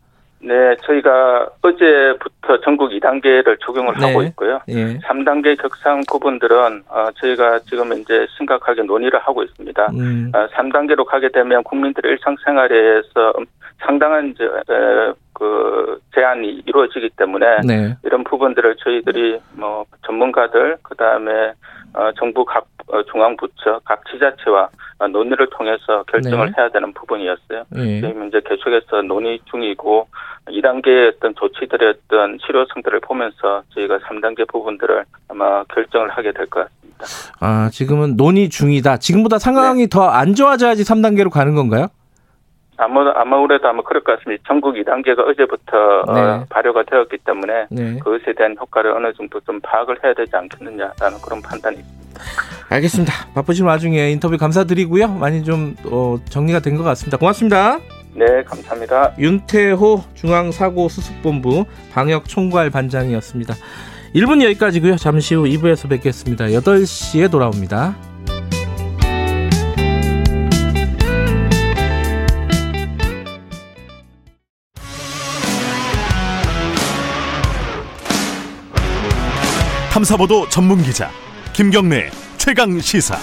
[0.44, 4.08] 네, 저희가 어제부터 전국 2단계를 적용을 네.
[4.08, 4.60] 하고 있고요.
[4.68, 4.98] 예.
[5.00, 9.88] 3단계 격상 부분들은 어, 저희가 지금 이제 심각하게 논의를 하고 있습니다.
[9.94, 10.32] 음.
[10.36, 13.34] 어, 3단계로 가게 되면 국민들의 일상생활에서
[13.80, 14.46] 상당한 이제
[15.34, 17.96] 그 제한이 이루어지기 때문에 네.
[18.04, 21.54] 이런 부분들을 저희들이 뭐 전문가들 그다음에 어,
[22.20, 24.70] 정부 각 어, 중앙부처 각 지자체와
[25.12, 26.54] 논의를 통해서 결정을 네.
[26.58, 27.64] 해야 되는 부분이었어요.
[27.70, 28.02] 네.
[28.02, 30.08] 지금 이제 계속해서 논의 중이고
[30.48, 37.06] 2단계의 어떤 조치들의 어떤 실효성들을 보면서 저희가 3단계 부분들을 아마 결정을 하게 될 것 같습니다.
[37.40, 38.98] 아, 지금은 논의 중이다.
[38.98, 39.88] 지금보다 상황이 네.
[39.90, 41.88] 더안 좋아져야지 3단계로 가는 건가요?
[42.78, 44.44] 아무, 아무래도 아마 그럴 것 같습니다.
[44.48, 46.22] 전국 2단계가 어제부터 네.
[46.22, 48.00] 어, 발효가 되었기 때문에 네.
[48.00, 52.04] 그것에 대한 효과를 어느 정도 좀 파악을 해야 되지 않겠느냐라는 그런 판단이 있습니다.
[52.70, 53.14] 알겠습니다.
[53.36, 55.08] 바쁘신 와중에 인터뷰 감사드리고요.
[55.10, 57.18] 많이 좀 어, 정리가 된 것 같습니다.
[57.18, 57.78] 고맙습니다.
[58.16, 59.14] 네, 감사합니다.
[59.18, 63.54] 윤태호 중앙사고수습본부 방역총괄 반장이었습니다.
[64.16, 64.96] 1분 여기까지고요.
[64.98, 66.46] 잠시 후 2부에서 뵙겠습니다.
[66.46, 67.96] 8시에 돌아옵니다.
[79.94, 81.12] 탐사보도 전문 기자
[81.54, 83.16] 김경래 최강 시사.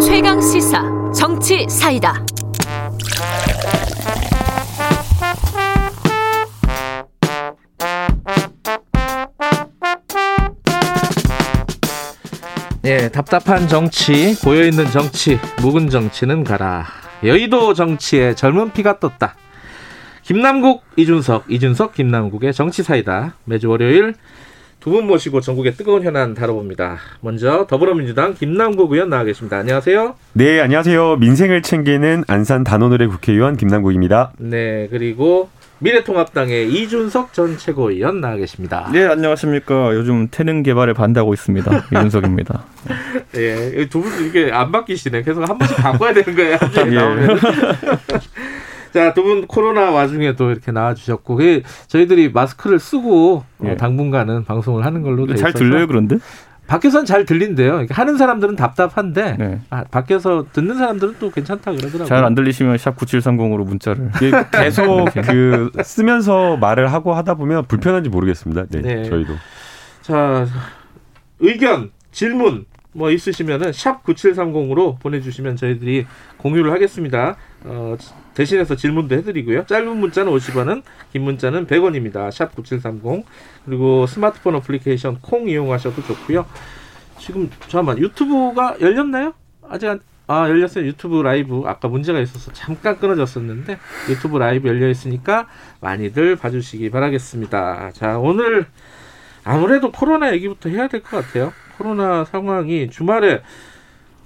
[0.00, 0.82] 최강 시사
[1.14, 2.24] 정치 사이다.
[12.84, 16.86] 예, 답답한 정치, 고여있는 정치, 묵은 정치는 가라.
[17.22, 19.36] 여의도 정치에 젊은 피가 떴다.
[20.26, 23.34] 김남국, 이준석, 이준석, 김남국의 정치사이다.
[23.44, 24.14] 매주 월요일
[24.80, 26.98] 두 분 모시고 전국의 뜨거운 현안 다뤄봅니다.
[27.20, 29.58] 먼저 더불어민주당 김남국 의원 나와 계십니다.
[29.58, 30.14] 안녕하세요.
[30.34, 31.16] 네, 안녕하세요.
[31.16, 34.32] 민생을 챙기는 안산 단원을의 국회의원 김남국입니다.
[34.38, 38.88] 네, 그리고 미래통합당의 이준석 전 최고위원 나와 계십니다.
[38.92, 39.94] 네, 안녕하십니까.
[39.94, 41.86] 요즘 태능 개발에 반대하고 있습니다.
[41.92, 42.64] 이준석입니다.
[43.36, 45.22] 예, 두 분 이렇게 안 바뀌시네.
[45.22, 46.56] 계속 한 번씩 바꿔야 되는 거예요.
[46.86, 47.26] 예.
[48.96, 53.72] 자, 두 분 코로나 와중에도 이렇게 나와주셨고, 그 저희들이 마스크를 쓰고 어, 예.
[53.72, 56.16] 어, 당분간은 방송을 하는 걸로 잘 들려요, 그런데?
[56.66, 57.86] 밖에선 잘 들린대요.
[57.90, 59.60] 하는 사람들은 답답한데 네.
[59.70, 62.06] 아, 밖에서 듣는 사람들은 또 괜찮다 그러더라고요.
[62.06, 64.10] 잘 안 들리시면 샵 9730으로 문자를
[64.50, 68.64] 계속 그 쓰면서 말을 하고 하다 보면 불편한지 모르겠습니다.
[68.70, 69.04] 네, 네.
[69.04, 69.34] 저희도.
[70.02, 70.46] 자,
[71.38, 76.06] 의견, 질문 뭐 있으시면은 샵 9730으로 보내 주시면 저희들이
[76.38, 77.36] 공유를 하겠습니다.
[77.64, 77.94] 어,
[78.36, 79.64] 대신해서 질문도 해드리고요.
[79.66, 82.30] 짧은 문자는 50원은, 긴 문자는 100원입니다.
[82.30, 83.24] 샵 9730.
[83.64, 86.44] 그리고 스마트폰 어플리케이션 콩 이용하셔도 좋고요.
[87.18, 89.32] 지금 잠깐만 유튜브가 열렸나요?
[89.68, 90.84] 아직 안, 아 열렸어요.
[90.84, 93.78] 유튜브 라이브 아까 문제가 있어서 잠깐 끊어졌었는데
[94.10, 95.48] 유튜브 라이브 열려 있으니까
[95.80, 97.92] 많이들 봐주시기 바라겠습니다.
[97.94, 98.66] 자 오늘
[99.44, 101.54] 아무래도 코로나 얘기부터 해야 될 것 같아요.
[101.78, 103.40] 코로나 상황이 주말에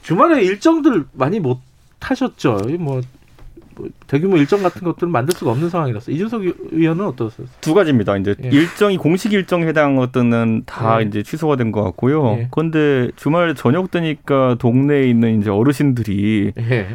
[0.02, 1.58] 주말에 일정들 많이 못
[2.00, 2.58] 하셨죠.
[2.80, 3.02] 뭐
[4.06, 7.46] 대규모 일정 같은 것들은 만들 수가 없는 상황이라서 이준석 의원은 어떠세요?
[7.60, 8.16] 두 가지입니다.
[8.16, 8.48] 이제 예.
[8.48, 11.06] 일정이 공식 일정 해당 것들은 다 예.
[11.06, 12.36] 이제 취소가 된 것 같고요.
[12.38, 12.48] 예.
[12.50, 16.86] 그런데 주말 저녁 되니까 동네에 있는 이제 어르신들이 예.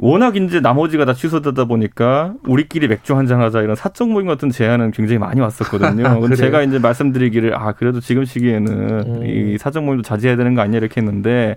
[0.00, 4.92] 워낙 이제 나머지가 다 취소되다 보니까 우리끼리 맥주 한잔 하자 이런 사적 모임 같은 제안은
[4.92, 6.04] 굉장히 많이 왔었거든요.
[6.22, 9.26] 근데 제가 이제 말씀드리기를 아 그래도 지금 시기에는 음.
[9.26, 11.56] 이 사적 모임도 자제해야 되는 거 아니냐 이렇게 했는데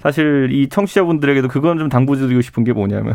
[0.00, 3.14] 사실 이 청취자분들에게도 그건 좀 당부드리고 싶은 게 뭐냐면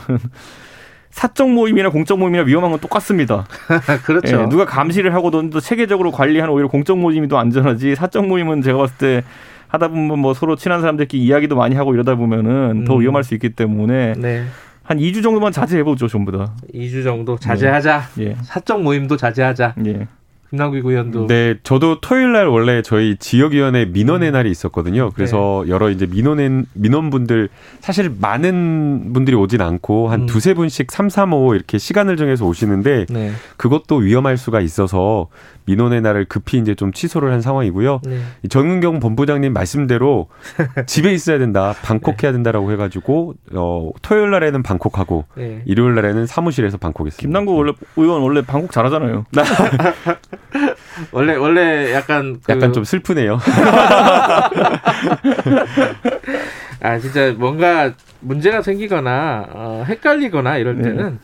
[1.13, 3.45] 사적 모임이나 공적 모임이나 위험한 건 똑같습니다.
[4.03, 4.41] 그렇죠.
[4.41, 8.79] 예, 누가 감시를 하고 또 체계적으로 관리하는 오히려 공적 모임이 더 안전하지 사적 모임은 제가
[8.79, 9.23] 봤을 때
[9.67, 12.85] 하다 보면 뭐 서로 친한 사람들끼리 이야기도 많이 하고 이러다 보면은 음.
[12.85, 14.45] 더 위험할 수 있기 때문에 네.
[14.81, 16.55] 한 2주 정도만 자제해보죠, 전부 다.
[16.73, 18.09] 2주 정도 자제하자.
[18.15, 18.25] 네.
[18.25, 18.35] 예.
[18.41, 19.75] 사적 모임도 자제하자.
[19.85, 20.07] 예.
[20.53, 21.25] 김남국 의원도.
[21.25, 24.33] 네, 저도 토요일 날 원래 저희 지역위원회 민원의 음.
[24.33, 25.09] 날이 있었거든요.
[25.15, 25.71] 그래서 네.
[25.71, 27.49] 여러 이제 민원의 민원분들
[27.79, 30.25] 사실 많은 분들이 오진 않고 한 음.
[30.27, 33.31] 두세 분씩 삼삼오 이렇게 시간을 정해서 오시는데 네.
[33.57, 35.27] 그것도 위험할 수가 있어서
[35.65, 38.01] 민원의 날을 급히 이제 좀 취소를 한 상황이고요.
[38.05, 38.19] 네.
[38.49, 40.27] 정은경 본부장님 말씀대로
[40.87, 42.33] 집에 있어야 된다, 방콕해야 네.
[42.33, 45.61] 된다라고 해가지고 어, 토요일 날에는 방콕하고 네.
[45.65, 47.21] 일요일 날에는 사무실에서 방콕했습니다.
[47.21, 49.25] 김남국 원래 의원 원래 방콕 잘하잖아요.
[51.11, 52.51] 원래 원래 약간 그...
[52.51, 53.39] 약간 좀 슬프네요.
[56.81, 60.83] 아 진짜 뭔가 문제가 생기거나 어, 헷갈리거나 이럴 네.
[60.83, 61.19] 때는.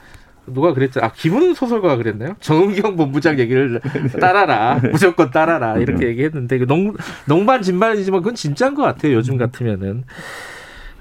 [0.54, 1.00] 누가 그랬죠?
[1.02, 2.36] 아 기분 소설가가 그랬나요?
[2.40, 3.80] 정은경 본부장 얘기를
[4.20, 6.10] 따라라 무조건 따라라 이렇게 음.
[6.10, 6.96] 얘기했는데 농
[7.26, 9.14] 농반 진반이지만 그건 진짜인 것 같아요.
[9.14, 10.04] 요즘 같으면은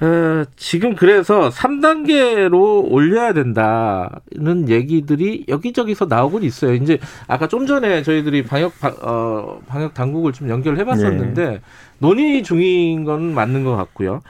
[0.00, 6.74] 어, 지금 그래서 3단계로 올려야 된다는 얘기들이 여기저기서 나오곤 있어요.
[6.74, 8.72] 이제 아까 좀 전에 저희들이 방역
[9.02, 11.60] 어, 방역 당국을 좀 연결해 봤었는데 네.
[11.98, 14.20] 논의 중인 건 맞는 것 같고요.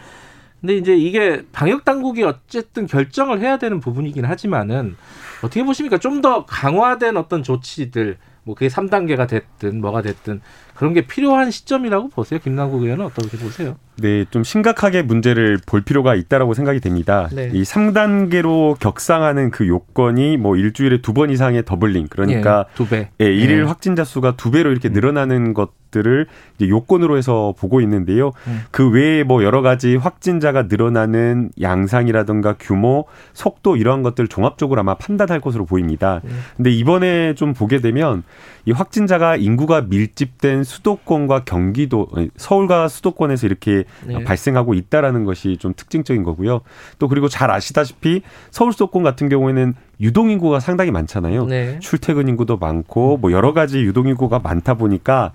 [0.60, 4.96] 근데 이제 이게 방역 당국이 어쨌든 결정을 해야 되는 부분이긴 하지만은
[5.42, 5.98] 어떻게 보십니까?
[5.98, 10.40] 좀 더 강화된 어떤 조치들 뭐 그게 3단계가 됐든 뭐가 됐든
[10.74, 12.40] 그런 게 필요한 시점이라고 보세요.
[12.40, 13.76] 김남국 의원은 어떻게 보세요?
[14.00, 17.28] 네, 좀 심각하게 문제를 볼 필요가 있다라고 생각이 됩니다.
[17.32, 17.50] 네.
[17.52, 23.08] 이 3단계로 격상하는 그 요건이 뭐 일주일에 두 번 이상의 더블링 그러니까 예, 두 배.
[23.20, 23.62] 예, 일일 예.
[23.62, 24.92] 확진자 수가 두 배로 이렇게 음.
[24.92, 26.26] 늘어나는 것 들을
[26.56, 28.32] 이제 요건으로 해서 보고 있는데요.
[28.46, 28.60] 음.
[28.70, 35.40] 그 외에 뭐 여러 가지 확진자가 늘어나는 양상이라든가 규모, 속도 이러한 것들 종합적으로 아마 판단할
[35.40, 36.20] 것으로 보입니다.
[36.24, 36.40] 음.
[36.56, 38.22] 근데 이번에 좀 보게 되면
[38.66, 44.24] 이 확진자가 인구가 밀집된 수도권과 경기도 서울과 수도권에서 이렇게 네.
[44.24, 46.62] 발생하고 있다라는 것이 좀 특징적인 거고요.
[46.98, 51.46] 또 그리고 잘 아시다시피 서울 수도권 같은 경우에는 유동 인구가 상당히 많잖아요.
[51.46, 51.78] 네.
[51.80, 55.32] 출퇴근 인구도 많고 뭐 여러 가지 유동 인구가 많다 보니까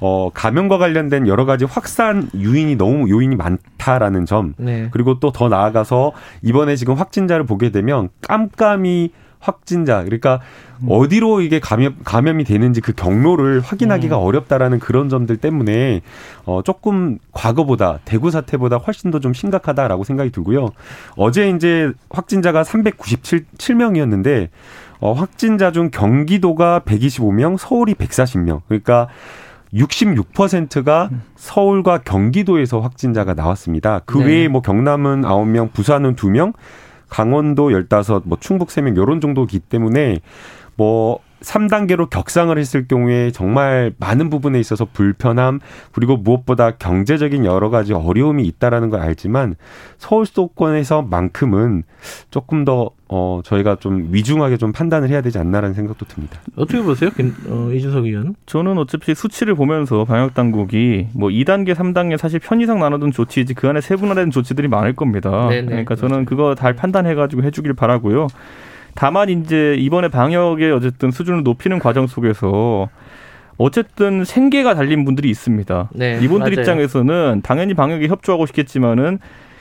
[0.00, 4.54] 어 감염과 관련된 여러 가지 확산 유인이 너무 요인이 많다라는 점.
[4.56, 4.88] 네.
[4.90, 9.10] 그리고 또 더 나아가서 이번에 지금 확진자를 보게 되면 깜깜이
[9.44, 10.40] 확진자 그러니까
[10.80, 10.86] 음.
[10.88, 14.22] 어디로 이게 감염 감염이 되는지 그 경로를 확인하기가 음.
[14.22, 16.00] 어렵다라는 그런 점들 때문에
[16.46, 20.68] 어 조금 과거보다 대구 사태보다 훨씬 더 좀 심각하다라고 생각이 들고요.
[21.16, 24.48] 어제 이제 확진자가 397명이었는데
[25.00, 28.60] 어 확진자 중 경기도가 125명, 서울이 140명.
[28.68, 29.08] 그러니까
[29.72, 34.00] 66%가 서울과 경기도에서 확진자가 나왔습니다.
[34.06, 34.26] 그 네.
[34.26, 36.52] 외에 뭐 경남은 9명, 부산은 2명,
[37.08, 40.20] 강원도 15, 뭐 충북 3명 요런 정도기 때문에
[40.76, 45.60] 뭐 3단계로 격상을 했을 경우에 정말 많은 부분에 있어서 불편함
[45.92, 49.56] 그리고 무엇보다 경제적인 여러 가지 어려움이 있다라는 걸 알지만
[49.98, 51.84] 서울 수도권에서만큼은
[52.30, 56.40] 조금 더 어, 저희가 좀 위중하게 좀 판단을 해야 되지 않나라는 생각도 듭니다.
[56.56, 57.10] 어떻게 보세요,
[57.48, 58.34] 어, 이준석 의원?
[58.46, 63.80] 저는 어차피 수치를 보면서 방역 당국이 뭐 2단계, 3단계 사실 편의상 나눠둔 조치이지 그 안에
[63.80, 65.48] 세분화된 조치들이 많을 겁니다.
[65.48, 65.66] 네네.
[65.66, 68.26] 그러니까 저는 그거 잘 판단해가지고 해주길 바라고요.
[68.94, 72.88] 다만 이제 이번에 방역의 어쨌든 수준을 높이는 과정 속에서
[73.56, 75.90] 어쨌든 생계가 달린 분들이 있습니다.
[75.94, 76.60] 네, 이분들 맞아요.
[76.60, 79.18] 입장에서는 당연히 방역에 협조하고 싶겠지만은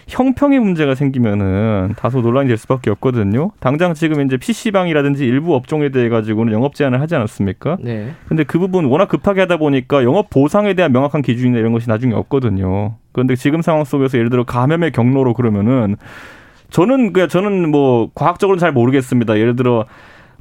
[0.08, 3.52] 형평의 문제가 생기면은 다소 논란이 될 수밖에 없거든요.
[3.60, 7.78] 당장 지금 이제 PC방이라든지 일부 업종에 대해 가지고는 영업 제한을 하지 않았습니까?
[7.80, 8.12] 네.
[8.28, 12.14] 근데 그 부분 워낙 급하게 하다 보니까 영업 보상에 대한 명확한 기준이나 이런 것이 나중에
[12.16, 12.96] 없거든요.
[13.14, 15.96] 그런데 지금 상황 속에서 예를 들어 감염의 경로로 그러면은
[16.74, 19.38] 저는 그냥 저는 뭐 과학적으로는 잘 모르겠습니다.
[19.38, 19.86] 예를 들어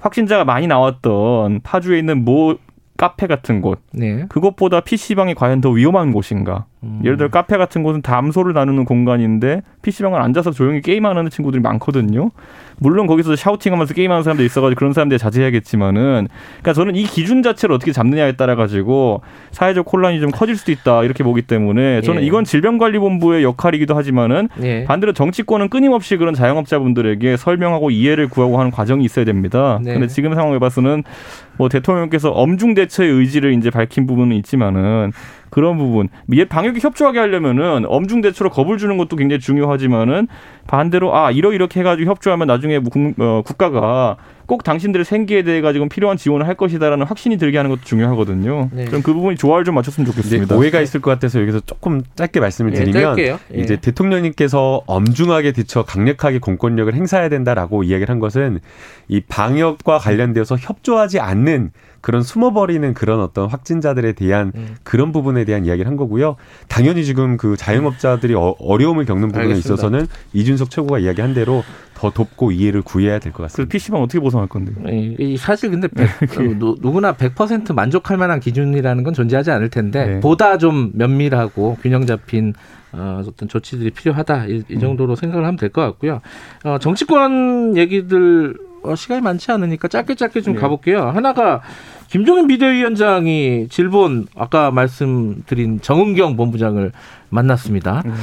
[0.00, 2.56] 확진자가 많이 나왔던 파주에 있는 모
[2.96, 4.26] 카페 같은 곳 네.
[4.28, 6.66] 그것보다 PC방이 과연 더 위험한 곳인가?
[6.84, 7.00] 음.
[7.04, 12.30] 예를 들어 카페 같은 곳은 담소를 나누는 공간인데 PC방은 앉아서 조용히 게임하는 친구들이 많거든요.
[12.78, 16.28] 물론 거기서 샤우팅하면서 게임하는 사람도 있어가지고 그런 사람들 자제해야겠지만은
[16.60, 19.22] 그러니까 저는 이 기준 자체를 어떻게 잡느냐에 따라 가지고
[19.52, 22.26] 사회적 혼란이 좀 커질 수도 있다 이렇게 보기 때문에 저는 예.
[22.26, 24.84] 이건 질병관리본부의 역할이기도 하지만은 예.
[24.84, 29.78] 반대로 정치권은 끊임없이 그런 자영업자분들에게 설명하고 이해를 구하고 하는 과정이 있어야 됩니다.
[29.82, 29.92] 네.
[29.92, 31.04] 근데 지금 상황에 봐서는
[31.56, 35.12] 뭐 대통령께서 엄중 대처의 의지를 이제 밝힌 부분은 있지만은
[35.52, 36.08] 그런 부분.
[36.26, 40.26] 미 방역에 협조하게 하려면은 엄중 대처로 겁을 주는 것도 굉장히 중요하지만은
[40.66, 45.90] 반대로 아 이러 이렇게 해가지고 협조하면 나중에 국, 어, 국가가 꼭 당신들의 생계에 대해 가지고
[45.90, 48.70] 필요한 지원을 할 것이다라는 확신이 들게 하는 것도 중요하거든요.
[48.72, 48.86] 네.
[48.86, 50.56] 그럼 그 부분이 조화를 좀 맞췄으면 좋겠습니다.
[50.56, 55.84] 오해가 있을 것 같아서 여기서 조금 짧게 말씀을 예, 드리면 예, 이제 대통령님께서 엄중하게 대처
[55.84, 58.60] 강력하게 공권력을 행사해야 된다라고 이야기를 한 것은
[59.08, 61.72] 이 방역과 관련되어서 협조하지 않는
[62.02, 64.74] 그런 숨어버리는 그런 어떤 확진자들에 대한 음.
[64.82, 66.36] 그런 부분에 대한 이야기를 한 거고요.
[66.68, 69.58] 당연히 지금 그 자영업자들이 어, 려움을 겪는 부분에 알겠습니다.
[69.74, 71.62] 있어서는 이준석 최고가 이야기한 대로
[71.94, 73.64] 더 돕고 이해를 구해야 될 것 같습니다.
[73.64, 74.72] 그 PC방 어떻게 보상할 건데?
[74.78, 80.20] 네, 사실 근데 100, 그 누구나 100% 만족할 만한 기준이라는 건 존재하지 않을 텐데 네.
[80.20, 82.52] 보다 좀 면밀하고 균형 잡힌
[82.90, 85.16] 어, 어떤 조치들이 필요하다 이, 이 정도로 음.
[85.16, 86.18] 생각을 하면 될 것 같고요.
[86.64, 88.54] 어, 정치권 얘기들
[88.84, 90.60] 어, 시간이 많지 않으니까 짧게 짧게 좀 네.
[90.60, 91.02] 가볼게요.
[91.08, 91.60] 하나가
[92.08, 96.92] 김종인 비대위원장이 질본 아까 말씀드린 정은경 본부장을
[97.30, 98.02] 만났습니다.
[98.06, 98.14] 음.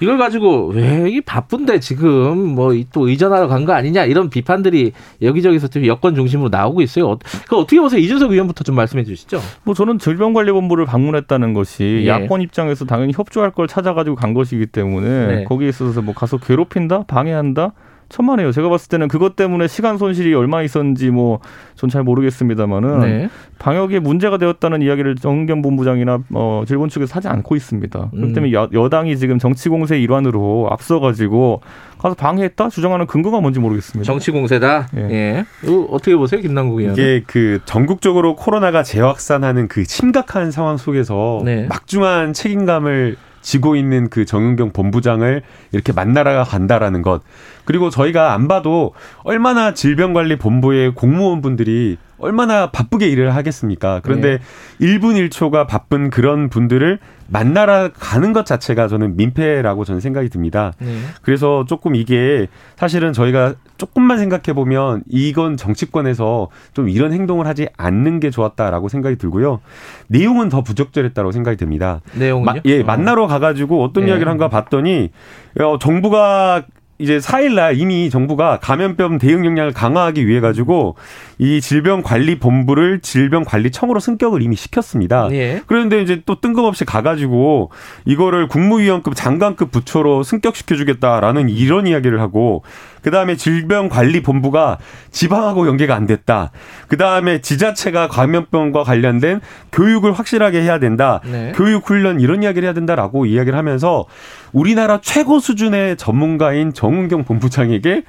[0.00, 4.92] 이걸 가지고 왜 이 바쁜데 지금 뭐 또 의전하러 간 거 아니냐 이런 비판들이
[5.22, 7.18] 여기저기서 좀 여권 중심으로 나오고 있어요.
[7.48, 8.00] 그 어떻게 보세요?
[8.00, 9.40] 이준석 의원부터 좀 말씀해 주시죠.
[9.62, 12.08] 뭐 저는 질병관리본부를 방문했다는 것이 예.
[12.08, 15.44] 야권 입장에서 당연히 협조할 걸 찾아가지고 간 것이기 때문에 네.
[15.44, 17.72] 거기에 있어서 뭐 가서 괴롭힌다, 방해한다
[18.14, 18.52] 천만에요.
[18.52, 21.40] 제가 봤을 때는 그것 때문에 시간 손실이 얼마나 있었는지 뭐
[21.76, 23.28] 전 잘 모르겠습니다만은 네.
[23.58, 28.10] 방역에 문제가 되었다는 이야기를 정경 본부장이나 어 질본 측에서 하지 않고 있습니다.
[28.10, 28.32] 그렇기 음.
[28.32, 31.60] 때문에 여, 여당이 지금 정치 공세 일환으로 앞서 가지고
[31.98, 34.06] 가서 방해했다 주장하는 근거가 뭔지 모르겠습니다.
[34.06, 34.88] 정치 공세다.
[34.96, 35.00] 예.
[35.10, 35.44] 예.
[35.90, 36.94] 어떻게 보세요, 김남국 의원?
[36.94, 41.66] 이게 그 전국적으로 코로나가 재확산하는 그 심각한 상황 속에서 네.
[41.68, 47.22] 막중한 책임감을 지고 있는 그 정은경 본부장을 이렇게 만나러 간다라는 것.
[47.66, 54.00] 그리고 저희가 안 봐도 얼마나 질병관리본부의 공무원분들이 얼마나 바쁘게 일을 하겠습니까?
[54.02, 54.38] 그런데
[54.78, 54.98] 네.
[54.98, 56.98] 1분 1초가 바쁜 그런 분들을
[57.34, 60.72] 만나러 가는 것 자체가 저는 민폐라고 저는 생각이 듭니다.
[60.78, 60.98] 네.
[61.22, 68.20] 그래서 조금 이게 사실은 저희가 조금만 생각해 보면 이건 정치권에서 좀 이런 행동을 하지 않는
[68.20, 69.60] 게 좋았다라고 생각이 들고요.
[70.06, 72.00] 내용은 더 부적절했다고 생각이 듭니다.
[72.14, 72.60] 내용은요?
[72.66, 74.10] 예, 만나러 가가지고 어떤 네.
[74.10, 75.10] 이야기를 한가 봤더니
[75.58, 76.62] 어, 정부가
[76.98, 80.96] 이제 4일날 이미 정부가 감염병 대응 역량을 강화하기 위해 가지고
[81.38, 85.28] 이 질병관리본부를 질병관리청으로 승격을 이미 시켰습니다.
[85.32, 85.62] 예.
[85.66, 87.70] 그런데 이제 또 뜬금없이 가가지고
[88.04, 92.62] 이거를 국무위원급 장관급 부처로 승격시켜주겠다라는 이런 이야기를 하고
[93.04, 94.78] 그 다음에 질병관리본부가
[95.10, 96.50] 지방하고 연계가 안 됐다.
[96.88, 99.42] 그 다음에 지자체가 감염병과 관련된
[99.72, 101.20] 교육을 확실하게 해야 된다.
[101.30, 101.52] 네.
[101.54, 104.06] 교육 훈련 이런 이야기를 해야 된다라고 이야기를 하면서
[104.52, 108.04] 우리나라 최고 수준의 전문가인 정은경 본부장에게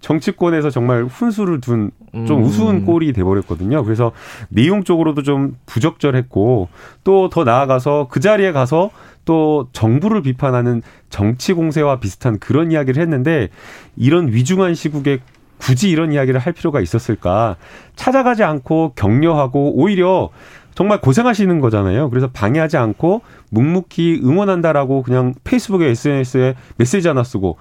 [0.00, 2.84] 정치권에서 정말 훈수를 둔좀 우스운 음.
[2.84, 3.82] 꼴이 돼버렸거든요.
[3.84, 4.12] 그래서
[4.50, 6.68] 내용적으로도 좀 부적절했고
[7.04, 8.90] 또 더 나아가서 그 자리에 가서
[9.24, 13.48] 또 정부를 비판하는 정치 공세와 비슷한 그런 이야기를 했는데
[13.96, 15.18] 이런 위중한 시국에
[15.58, 17.56] 굳이 이런 이야기를 할 필요가 있었을까?
[17.96, 20.30] 찾아가지 않고 격려하고 오히려
[20.74, 22.10] 정말 고생하시는 거잖아요.
[22.10, 27.56] 그래서 방해하지 않고 묵묵히 응원한다라고 그냥 페이스북에 SNS에 메시지 하나 쓰고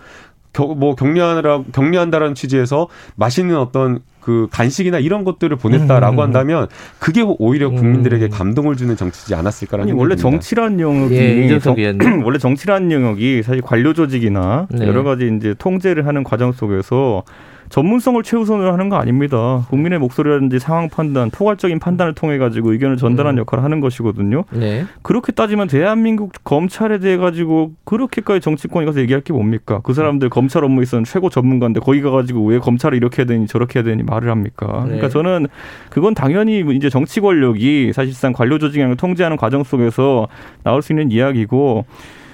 [0.64, 6.20] 뭐 격려하느라 격려한다라는 취지에서 맛있는 어떤 그 간식이나 이런 것들을 보냈다라고 음.
[6.20, 8.30] 한다면 그게 오히려 국민들에게 음.
[8.32, 11.76] 감동을 주는 정치지 않았을까라는 아니, 원래 정치란 영역이 예, 정,
[12.26, 14.88] 원래 정치란 영역이 사실 관료 조직이나 네.
[14.88, 17.24] 여러 가지 이제 통제를 하는 과정 속에서
[17.70, 19.66] 전문성을 최우선으로 하는 거 아닙니다.
[19.70, 23.42] 국민의 목소리라든지 상황 판단, 포괄적인 판단을 통해 가지고 의견을 전달하는 음.
[23.42, 24.44] 역할을 하는 것이거든요.
[24.52, 24.86] 네.
[25.02, 29.82] 그렇게 따지면 대한민국 검찰에 대해 가지고 그렇게까지 정치권이 가서 얘기할 게 뭡니까?
[29.84, 33.80] 그 사람들 검찰 업무에서는 최고 전문가인데 거기 가 가지고 왜 검찰을 이렇게 해야 되니 저렇게
[33.80, 34.82] 해야 되니 말을 합니까?
[34.82, 34.86] 네.
[34.86, 35.48] 그러니까 저는
[35.90, 40.28] 그건 당연히 이제 정치 권력이 사실상 관료 조직을 통제하는 과정 속에서
[40.64, 41.86] 나올 수 있는 이야기고.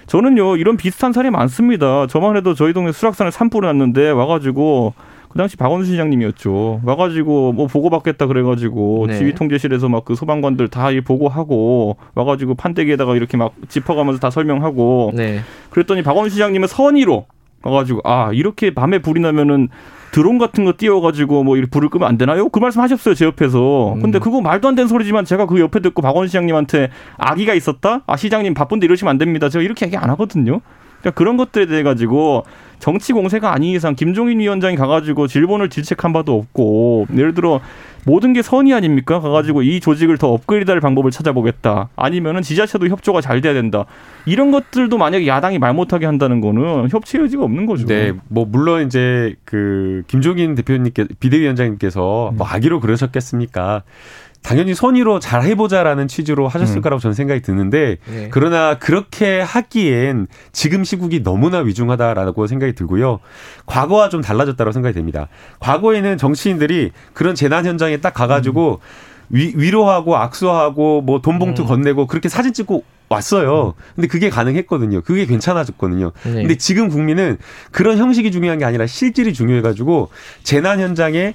[0.08, 2.06] 저는요 이런 비슷한 사례 많습니다.
[2.06, 4.94] 저만 해도 저희 동네 수락산에 산불이 났는데 와가지고
[5.32, 6.82] 그 당시 박원순 시장님이었죠.
[6.84, 9.18] 와가지고 뭐 보고받겠다 그래가지고 네.
[9.18, 15.42] 지휘통제실에서 막 그 소방관들 다 보고하고 와가지고 판때기에다가 이렇게 막 짚어가면서 다 설명하고 네.
[15.70, 17.26] 그랬더니 박원순 시장님은 선의로
[17.64, 19.70] 와가지고 아 이렇게 밤에 불이 나면은
[20.12, 22.50] 드론 같은 거 띄워가지고 뭐 불을 끄면 안 되나요?
[22.50, 23.94] 그 말씀 하셨어요 제 옆에서.
[23.94, 24.02] 음.
[24.02, 28.02] 근데 그거 말도 안 되는 소리지만 제가 그 옆에 듣고 박원 시장님한테 아기가 있었다.
[28.08, 29.48] 아 시장님 바쁜데 이러시면 안 됩니다.
[29.48, 30.62] 제가 이렇게 얘기 안 하거든요.
[31.00, 32.44] 그러니까 그런 것들에 대해 가지고
[32.82, 37.62] 정치 공세가 아닌 이상 김종인 위원장이 가가지고 질본을 질책한 바도 없고 예를 들어
[38.06, 39.20] 모든 게 선의 아닙니까?
[39.20, 41.90] 가가지고 이 조직을 더 업그레이드할 방법을 찾아보겠다.
[41.96, 43.86] 아니면은 지자체도 협조가 잘 돼야 된다.
[44.26, 47.86] 이런 것들도 만약에 야당이 말 못하게 한다는 거는 협치 의지가 없는 거죠.
[47.86, 53.84] 네, 뭐 물론 이제 그 김종인 대표님께 비대위원장님께서 뭐 아기로 그러셨겠습니까?
[54.44, 56.82] 당연히 선의로 잘 해보자라는 취지로 하셨을 음.
[56.82, 58.28] 거라고 저는 생각이 드는데 네.
[58.32, 63.20] 그러나 그렇게 하기엔 지금 시국이 너무나 위중하다라고 생각이 들고요.
[63.66, 65.28] 과거와 좀 달라졌다고 생각이 됩니다.
[65.60, 69.12] 과거에는 정치인들이 그런 재난 현장에 딱 가가지고 음.
[69.34, 71.68] 위, 위로하고 악수하고 뭐 돈 봉투 음.
[71.68, 73.74] 건네고 그렇게 사진 찍고 왔어요.
[73.96, 75.02] 근데 그게 가능했거든요.
[75.02, 76.14] 그게 괜찮아졌거든요.
[76.24, 76.32] 네.
[76.34, 77.38] 근데 지금 국민은
[77.72, 80.10] 그런 형식이 중요한 게 아니라 실질이 중요해가지고
[80.44, 81.34] 재난 현장에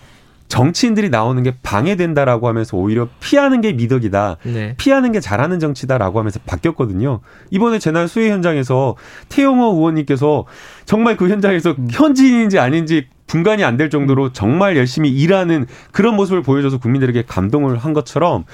[0.49, 4.37] 정치인들이 나오는 게 방해된다라고 하면서 오히려 피하는 게 미덕이다.
[4.45, 4.75] 네.
[4.77, 7.21] 피하는 게 잘하는 정치다라고 하면서 바뀌었거든요.
[7.51, 8.97] 이번에 재난 수해 현장에서
[9.29, 10.45] 태영호 의원님께서
[10.85, 11.89] 정말 그 현장에서 음.
[11.91, 17.93] 현지인인지 아닌지 분간이 안 될 정도로 정말 열심히 일하는 그런 모습을 보여줘서 국민들에게 감동을 한
[17.93, 18.45] 것처럼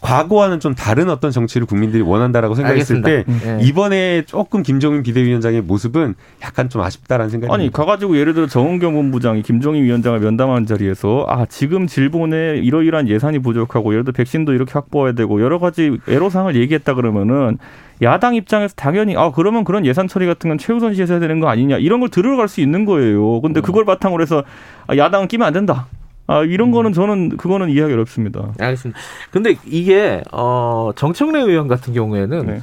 [0.00, 3.42] 과거와는 좀 다른 어떤 정치를 국민들이 원한다라고 생각했을 알겠습니다.
[3.42, 3.66] 때 네.
[3.66, 7.76] 이번에 조금 김종인 비대위원장의 모습은 약간 좀 아쉽다라는 생각이 아니 듭니다.
[7.76, 13.92] 가가지고 예를 들어 정은경 본부장이 김종인 위원장을 면담하는 자리에서 아 지금 질본에 이러이러한 예산이 부족하고
[13.92, 17.58] 예를 들어 백신도 이렇게 확보해야 되고 여러 가지 애로사항을 얘기했다 그러면은
[18.02, 21.78] 야당 입장에서 당연히 아 그러면 그런 예산 처리 같은 건 최우선시해서 해야 되는 거 아니냐
[21.78, 23.40] 이런 걸 들어갈 수 있는 거예요.
[23.40, 23.62] 근데 음.
[23.62, 24.42] 그걸 바탕으로 해서
[24.86, 25.86] 아, 야당은 끼면 안 된다.
[26.26, 26.72] 아, 이런 음.
[26.72, 28.52] 거는 저는 그거는 이해하기 어렵습니다.
[28.58, 28.98] 알겠습니다.
[29.30, 32.60] 근데 이게 어 정청래 의원 같은 경우에는 네.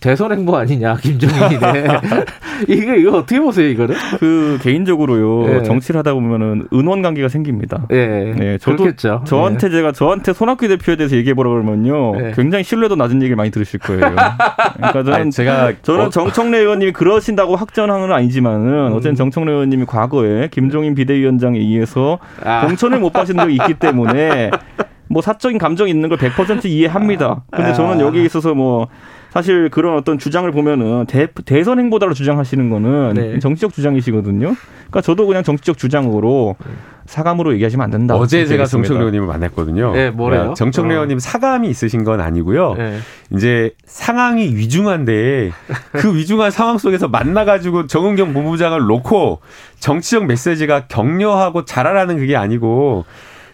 [0.00, 1.86] 대선 행보 아니냐 김정인이 네.
[2.66, 3.94] 이게 이거 어떻게 보세요 이거는?
[4.18, 5.62] 그 개인적으로요 네.
[5.62, 7.86] 정치를 하다 보면은 은원 관계가 생깁니다.
[7.88, 9.22] 네, 네 저도 그렇겠죠.
[9.26, 9.76] 저한테 네.
[9.76, 12.32] 제가 저한테 손학규 대표에 대해서 얘기해 보라 그러면요 네.
[12.34, 14.00] 굉장히 신뢰도 낮은 얘기를 많이 들으실 거예요.
[14.76, 16.10] 그러니까 저는 아니, 제가 저는 어...
[16.10, 18.92] 정청래 의원님이 그러신다고 확전하는 아니지만은 음.
[18.92, 22.66] 어쨌든 정청래 의원님이 과거에 김종인 비대위원장에 의해서 아.
[22.66, 24.50] 공천을 못 받으신 적이 있기 때문에
[25.08, 27.44] 뭐 사적인 감정이 있는 걸 100% 이해합니다.
[27.50, 28.88] 근데 저는 여기 있어서 뭐
[29.36, 33.38] 사실 그런 어떤 주장을 보면은 대, 대선 행보다로 주장하시는 거는 네.
[33.38, 34.54] 정치적 주장이시거든요.
[34.56, 36.56] 그러니까 저도 그냥 정치적 주장으로
[37.04, 38.16] 사감으로 얘기하시면 안 된다.
[38.16, 39.92] 어제 제가 정청래 의원님을 만났거든요.
[39.92, 40.48] 네, 뭐래요?
[40.48, 40.96] 네, 정청래 어.
[40.96, 42.74] 의원님 사감이 있으신 건 아니고요.
[42.78, 42.98] 네.
[43.34, 45.50] 이제 상황이 위중한데
[45.92, 49.40] 그 위중한 상황 속에서 만나가지고 정은경 본부장을 놓고
[49.80, 53.04] 정치적 메시지가 격려하고 잘하라는 그게 아니고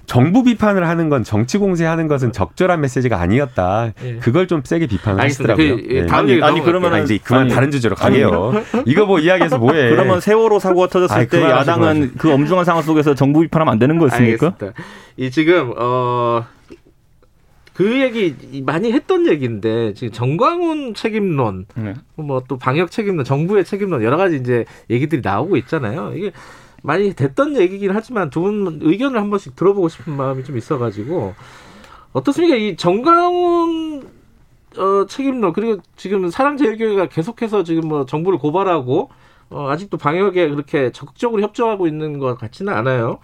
[0.07, 3.93] 정부 비판을 하는 건 정치 공세하는 것은 적절한 메시지가 아니었다.
[4.05, 4.17] 예.
[4.17, 5.55] 그걸 좀 세게 비판을 알겠습니다.
[5.55, 5.89] 하시더라고요.
[5.89, 6.07] 그, 예.
[6.07, 8.53] 다음 얘기 아니 그러면 아, 이제 그만 아니, 다른 주제로 가게요.
[8.85, 9.91] 이거 뭐 이야기해서 뭐해?
[9.91, 13.99] 그러면 세월호 사고가 터졌을 아니, 때 야당은 그 엄중한 상황 속에서 정부 비판하면 안 되는
[13.99, 14.47] 거였습니까?
[14.49, 14.83] 알겠습니다.
[15.17, 16.45] 이 지금 어.
[17.75, 18.35] 그 얘기
[18.67, 21.95] 많이 했던 얘기인데 지금 정광훈 책임론, 네.
[22.17, 26.13] 뭐또 방역 책임론, 정부의 책임론 여러 가지 이제 얘기들이 나오고 있잖아요.
[26.15, 26.33] 이게
[26.83, 31.35] 많이 됐던 얘기긴 하지만 두 분 의견을 한 번씩 들어보고 싶은 마음이 좀 있어가지고
[32.13, 32.57] 어떻습니까?
[32.57, 34.09] 이 정강훈
[34.79, 39.11] 어, 책임론 그리고 지금 사랑제일교회가 계속해서 지금 뭐 정부를 고발하고
[39.51, 43.19] 어, 아직도 방역에 그렇게 적극적으로 협조하고 있는 것 같지는 않아요.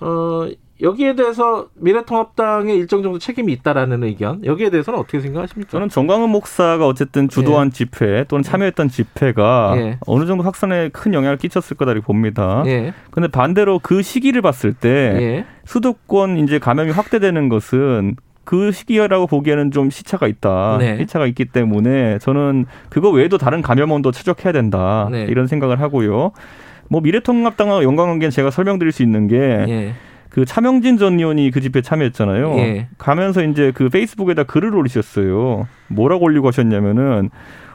[0.00, 0.48] 어,
[0.82, 5.70] 여기에 대해서 미래통합당의 일정 정도 책임이 있다라는 의견 여기에 대해서는 어떻게 생각하십니까?
[5.70, 7.70] 저는 정광훈 목사가 어쨌든 주도한 예.
[7.70, 9.98] 집회 또는 참여했던 집회가 예.
[10.06, 12.62] 어느 정도 확산에 큰 영향을 끼쳤을 거다라고 봅니다.
[12.66, 12.92] 예.
[13.10, 15.44] 근데 반대로 그 시기를 봤을 때 예.
[15.64, 20.78] 수도권 이제 감염이 확대되는 것은 그 시기라고 보기에는 좀 시차가 있다.
[20.80, 20.96] 네.
[20.98, 25.08] 시차가 있기 때문에 저는 그거 외에도 다른 감염원도 추적해야 된다.
[25.10, 25.26] 네.
[25.28, 26.32] 이런 생각을 하고요.
[26.88, 29.94] 뭐 미래통합당과 연관관계는 제가 설명드릴 수 있는 게 예.
[30.30, 32.56] 그 차명진 전 의원이 그 집회에 참여했잖아요.
[32.58, 32.88] 예.
[32.98, 35.66] 가면서 이제 그 페이스북에다 글을 올리셨어요.
[35.88, 37.30] 뭐라고 올리고 하셨냐면은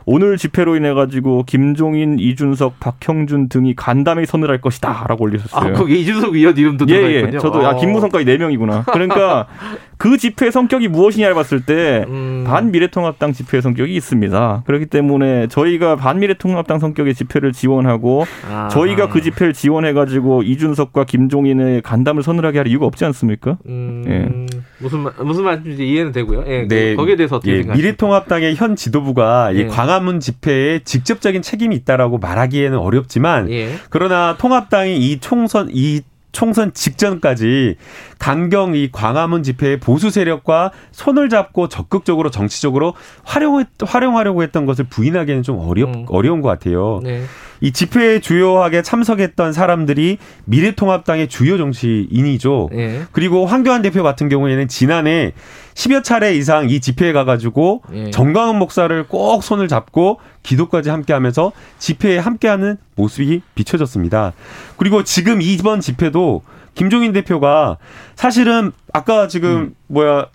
[0.07, 5.73] 오늘 집회로 인해 가지고 김종인, 이준석, 박형준 등이 간담회 선을 할 것이다라고 올리셨어요.
[5.73, 7.19] 아, 거기 이준석 의원 이름도 예, 예.
[7.21, 7.39] 있군요.
[7.39, 8.83] 저도 아, 아 김무성까지 네 명이구나.
[8.83, 9.47] 그러니까
[9.97, 12.43] 그 집회 성격이 무엇이냐를 봤을 때 음.
[12.45, 14.63] 반미래통합당 집회 성격이 있습니다.
[14.65, 18.67] 그렇기 때문에 저희가 반미래통합당 성격의 집회를 지원하고 아.
[18.67, 23.57] 저희가 그 집회를 지원해 가지고 이준석과 김종인의 간담을 서늘하게 할 이유가 없지 않습니까?
[23.67, 24.03] 음.
[24.07, 24.65] 예.
[24.79, 26.43] 무슨 무슨 말인지 이해는 되고요.
[26.47, 26.67] 예.
[26.67, 26.91] 네.
[26.91, 27.57] 그, 거기에 대해서 어떻게 예.
[27.57, 27.83] 생각하세요?
[27.83, 29.67] 미래통합당의 현 지도부가 이 예.
[29.95, 33.75] 광화문 집회에 직접적인 책임이 있다라고 말하기에는 어렵지만 예.
[33.89, 37.77] 그러나 통합당이 이 총선 이 총선 직전까지
[38.19, 42.93] 강경 이 광화문 집회의 보수 세력과 손을 잡고 적극적으로 정치적으로
[43.23, 46.05] 활용 활용하려고 했던 것을 부인하기에는 좀 어렵 음.
[46.09, 47.01] 어려운 것 같아요.
[47.03, 47.23] 네.
[47.61, 52.69] 이 집회에 주요하게 참석했던 사람들이 미래통합당의 주요 정치인이죠.
[52.71, 53.03] 네.
[53.11, 55.31] 그리고 황교안 대표 같은 경우에는 지난해
[55.73, 58.11] 10여 차례 이상 이 집회에 가가지고 예.
[58.11, 64.33] 정광훈 목사를 꼭 손을 잡고 기도까지 함께 하면서 집회에 함께하는 모습이 비춰졌습니다.
[64.77, 66.43] 그리고 지금 이번 집회도
[66.75, 67.77] 김종인 대표가
[68.15, 69.75] 사실은 아까 지금 음.
[69.87, 70.27] 뭐야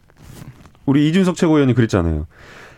[0.86, 2.26] 우리 이준석 최고위원이 그랬잖아요.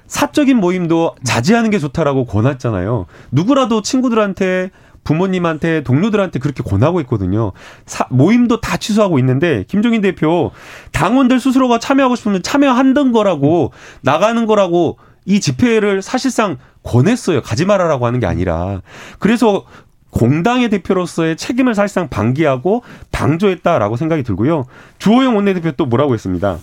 [0.06, 3.06] 사적인 모임도 자제하는 게 좋다라고 권했잖아요.
[3.30, 4.70] 누구라도 친구들한테
[5.04, 7.52] 부모님한테 동료들한테 그렇게 권하고 있거든요.
[7.86, 10.52] 사, 모임도 다 취소하고 있는데 김종인 대표
[10.92, 17.42] 당원들 스스로가 참여하고 싶으면 참여한던 거라고 나가는 거라고 이 집회를 사실상 권했어요.
[17.42, 18.82] 가지 말아라고 하는 게 아니라.
[19.18, 19.64] 그래서
[20.12, 24.66] 공당의 대표로서의 책임을 사실상 방기하고 방조했다라고 생각이 들고요.
[24.98, 26.58] 주호영 원내대표 또 뭐라고 했습니다.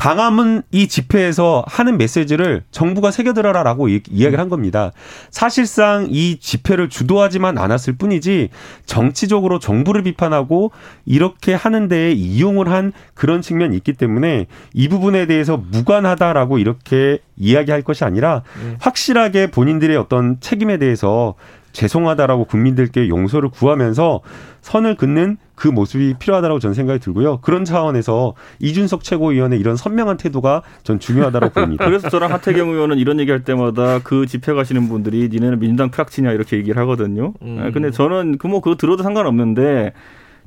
[0.00, 4.92] 광화문 이 집회에서 하는 메시지를 정부가 새겨들어라라고 이야기를 한 겁니다.
[5.30, 8.48] 사실상 이 집회를 주도하지만 않았을 뿐이지
[8.86, 10.72] 정치적으로 정부를 비판하고
[11.04, 17.82] 이렇게 하는 데에 이용을 한 그런 측면이 있기 때문에 이 부분에 대해서 무관하다라고 이렇게 이야기할
[17.82, 18.76] 것이 아니라 네.
[18.80, 21.34] 확실하게 본인들의 어떤 책임에 대해서
[21.72, 24.20] 죄송하다라고 국민들께 용서를 구하면서
[24.60, 27.38] 선을 긋는 그 모습이 필요하다라고 저는 생각이 들고요.
[27.40, 31.84] 그런 차원에서 이준석 최고위원의 이런 선명한 태도가 전 중요하다고 봅니다.
[31.86, 36.56] 그래서 저랑 하태경 의원은 이런 얘기할 때마다 그 집회 가시는 분들이 니네는 민주당 프락치냐 이렇게
[36.56, 37.32] 얘기를 하거든요.
[37.42, 37.70] 음.
[37.72, 39.92] 근데 저는 그 뭐 그거 들어도 상관없는데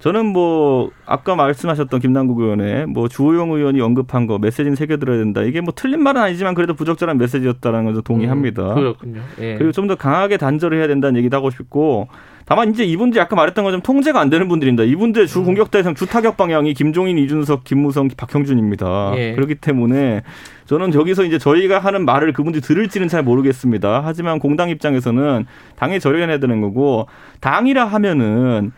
[0.03, 5.43] 저는 뭐 아까 말씀하셨던 김남국 의원의 뭐 주호영 의원이 언급한 거 메시지는 새겨들어야 된다.
[5.43, 8.71] 이게 뭐 틀린 말은 아니지만 그래도 부적절한 메시지였다는 것을 동의합니다.
[8.71, 9.21] 음, 그렇군요.
[9.39, 9.55] 예.
[9.55, 12.07] 그리고 좀 더 강하게 단절을 해야 된다는 얘기도 하고 싶고
[12.45, 14.83] 다만 이제 이분들이 아까 말했던 것처럼 통제가 안 되는 분들입니다.
[14.83, 15.45] 이분들의 주 음.
[15.45, 19.13] 공격 대상, 주 타격 방향이 김종인, 이준석, 김무성, 박형준입니다.
[19.15, 19.35] 예.
[19.35, 20.23] 그렇기 때문에
[20.65, 24.01] 저는 여기서 이제 저희가 하는 말을 그분들이 들을지는 잘 모르겠습니다.
[24.03, 25.45] 하지만 공당 입장에서는
[25.77, 27.07] 당에 절연해야 되는 거고
[27.39, 28.71] 당이라 하면은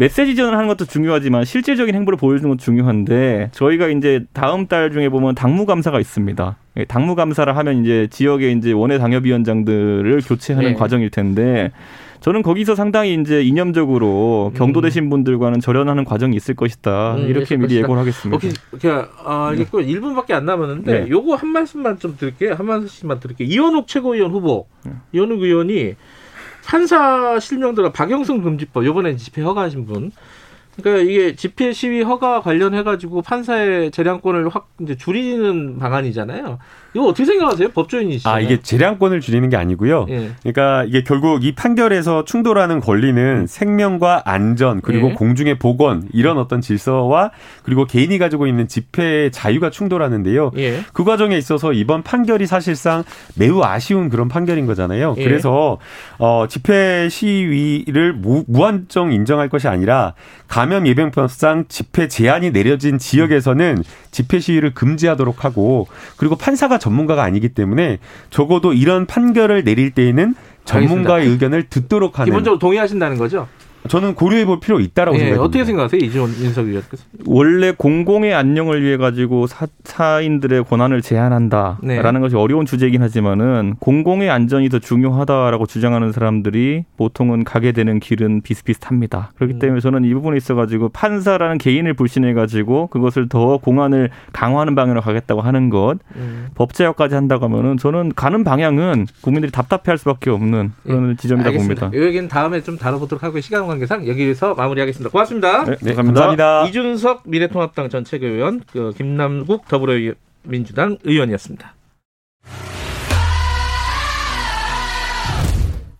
[0.00, 5.10] 메시지 전을 하는 것도 중요하지만 실질적인 행보를 보여주는 것도 중요한데 저희가 이제 다음 달 중에
[5.10, 6.56] 보면 당무 감사가 있습니다.
[6.78, 10.74] 예, 당무 감사를 하면 이제 지역의 이제 원외 당협위원장들을 교체하는 네.
[10.74, 11.70] 과정일 텐데
[12.20, 15.10] 저는 거기서 상당히 이제 이념적으로 경도되신 음.
[15.10, 17.16] 분들과는 절연하는 과정이 있을 것이다.
[17.16, 17.80] 음, 이렇게 미리 것이다.
[17.82, 18.36] 예고를 하겠습니다.
[18.72, 18.90] 오케이.
[19.22, 19.86] 아, 알겠고 네.
[19.86, 21.10] 1분밖에 안 남았는데 네.
[21.10, 22.54] 요거 한 말씀만 좀 드릴게요.
[22.54, 23.48] 한 말씀만 드릴게요.
[23.48, 24.66] 이원욱 최고위원 후보.
[24.84, 24.92] 네.
[25.12, 25.94] 이원욱 의원이
[26.70, 30.12] 판사 실명들어 박영선 금지법 요번에 집회 허가하신 분
[30.76, 36.60] 그러니까 이게 집회 시위 허가 관련해 가지고 판사의 재량권을 확 이제 줄이는 방안이잖아요.
[36.94, 37.68] 이거 어떻게 생각하세요?
[37.70, 38.28] 법조인이시죠?
[38.28, 40.06] 아 이게 재량권을 줄이는 게 아니고요.
[40.08, 40.30] 예.
[40.42, 45.14] 그러니까 이게 결국 이 판결에서 충돌하는 권리는 생명과 안전 그리고 예.
[45.14, 47.30] 공중의 보건 이런 어떤 질서와
[47.62, 50.50] 그리고 개인이 가지고 있는 집회의 자유가 충돌하는데요.
[50.56, 50.80] 예.
[50.92, 53.04] 그 과정에 있어서 이번 판결이 사실상
[53.36, 55.14] 매우 아쉬운 그런 판결인 거잖아요.
[55.18, 55.24] 예.
[55.24, 55.78] 그래서
[56.18, 60.14] 어 집회 시위를 무, 무한정 인정할 것이 아니라
[60.48, 65.86] 감염 예방법상 집회 제한이 내려진 지역에서는 집회 시위를 금지하도록 하고
[66.16, 67.98] 그리고 판사가 전문가가 아니기 때문에
[68.30, 71.32] 적어도 이런 판결을 내릴 때에는 전문가의 알겠습니다.
[71.32, 73.46] 의견을 듣도록 하는 기본적으로 동의하신다는 거죠?
[73.88, 75.42] 저는 고려해 볼 필요 있다라고 네, 생각합니다.
[75.42, 77.04] 어떻게 생각하세요, 이준석 의원께서?
[77.26, 82.20] 원래 공공의 안녕을 위해 가지고 사, 인들의 권한을 제한한다라는 네.
[82.20, 89.32] 것이 어려운 주제이긴 하지만은 공공의 안전이 더 중요하다라고 주장하는 사람들이 보통은 가게 되는 길은 비슷비슷합니다.
[89.36, 89.58] 그렇기 음.
[89.58, 95.00] 때문에 저는 이 부분에 있어 가지고 판사라는 개인을 불신해 가지고 그것을 더 공안을 강화하는 방향으로
[95.00, 96.48] 가겠다고 하는 것, 음.
[96.54, 101.16] 법제화까지 한다고 하면은 저는 가는 방향은 국민들이 답답해할 수밖에 없는 그런 예.
[101.16, 101.80] 지점이다 알겠습니다.
[101.86, 101.98] 봅니다.
[101.98, 105.10] 이 얘기는 다음에 좀 다뤄보도록 하고 시간 관계상 여기서 마무리하겠습니다.
[105.10, 105.64] 고맙습니다.
[105.64, 106.66] 네, 네 감사합니다.
[106.66, 111.74] 이준석 미래통합당 전 최고위원, 그 김남국 더불어민주당 의원이었습니다.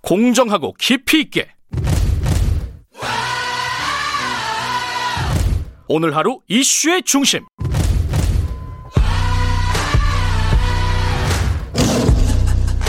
[0.03, 1.49] 공정하고 깊이 있게
[5.87, 7.45] 오늘 하루 이슈의 중심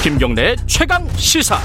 [0.02, 1.60] 김경래 최강 시사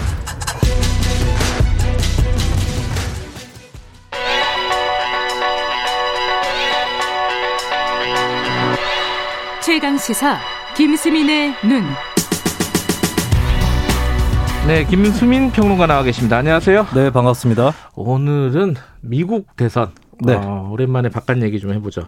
[9.67, 10.39] 최강 시사
[10.77, 11.83] 김수민의 눈.
[14.69, 16.37] 네, 김수민 평론가 나와 계십니다.
[16.37, 16.87] 안녕하세요.
[16.95, 17.73] 네, 반갑습니다.
[17.97, 19.91] 오늘은 미국 대선
[20.25, 20.35] 네.
[20.35, 22.03] 어, 오랜만에 바깥 얘기 좀 해보죠.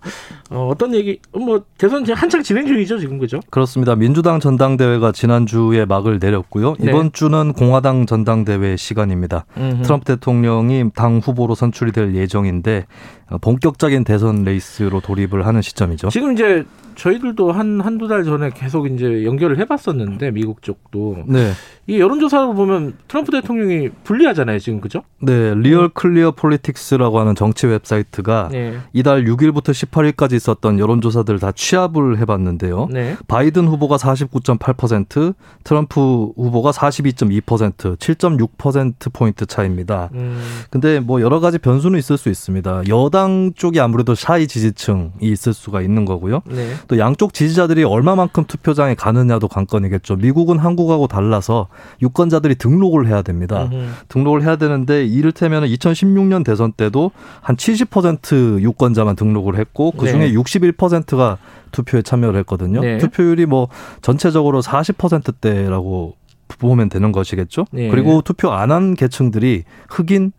[0.50, 3.40] 어, 어떤 얘기, 뭐, 대선 한창 진행 중이죠, 지금, 그죠?
[3.50, 3.96] 그렇습니다.
[3.96, 6.76] 민주당 전당대회가 지난 주에 막을 내렸고요.
[6.78, 6.88] 네.
[6.88, 9.44] 이번 주는 공화당 전당대회 시간입니다.
[9.56, 9.82] 음흠.
[9.82, 16.08] 트럼프 대통령이 당 후보로 선출이 될 예정인데, 어, 본격적인 대선 레이스로 돌입을 하는 시점이죠.
[16.10, 16.64] 지금 이제
[16.98, 21.24] 저희들도 한, 한두 달 전에 계속 이제 연결을 해봤었는데, 미국 쪽도.
[21.26, 21.52] 네.
[21.86, 25.02] 이 여론조사로 보면 트럼프 대통령이 불리하잖아요, 지금, 그죠?
[25.20, 25.54] 네.
[25.54, 28.78] 리얼 클리어 폴리틱스라고 하는 정치 웹사이트가 네.
[28.92, 32.88] 이달 6일부터 18일까지 있었던 여론조사들 다 취합을 해봤는데요.
[32.90, 33.16] 네.
[33.28, 36.00] 바이든 후보가 49.8%, 트럼프
[36.36, 40.10] 후보가 42.2%, 7.6%포인트 차입니다.
[40.14, 40.42] 음.
[40.70, 42.82] 근데 뭐 여러 가지 변수는 있을 수 있습니다.
[42.88, 43.17] 여당
[43.54, 46.42] 쪽이 아무래도 샤이 지지층이 있을 수가 있는 거고요.
[46.46, 46.72] 네.
[46.86, 50.16] 또 양쪽 지지자들이 얼마만큼 투표장에 가느냐도 관건이겠죠.
[50.16, 51.68] 미국은 한국하고 달라서
[52.02, 53.68] 유권자들이 등록을 해야 됩니다.
[53.72, 53.86] 음흠.
[54.08, 57.10] 등록을 해야 되는데 이를테면 2016년 대선 때도
[57.40, 60.32] 한 70% 유권자만 등록을 했고 그중에 네.
[60.34, 61.38] 61%가
[61.72, 62.80] 투표에 참여를 했거든요.
[62.80, 62.98] 네.
[62.98, 63.68] 투표율이 뭐
[64.02, 66.14] 전체적으로 40%대라고
[66.58, 67.66] 보면 되는 것이겠죠.
[67.72, 67.88] 네.
[67.90, 70.32] 그리고 투표 안 한 계층들이 흑인,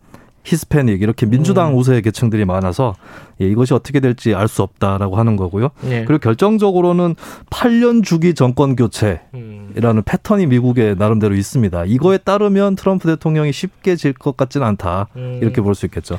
[0.44, 1.76] 히스패닉 이렇게 민주당 음.
[1.78, 2.94] 우세 계층들이 많아서
[3.40, 5.70] 예, 이것이 어떻게 될지 알 수 없다라고 하는 거고요.
[5.82, 6.04] 네.
[6.06, 7.14] 그리고 결정적으로는
[7.50, 10.02] 8년 주기 정권 교체라는 음.
[10.04, 11.84] 패턴이 미국에 나름대로 있습니다.
[11.86, 15.38] 이거에 따르면 트럼프 대통령이 쉽게 질 것 같지는 않다 음.
[15.40, 16.18] 이렇게 볼 수 있겠죠.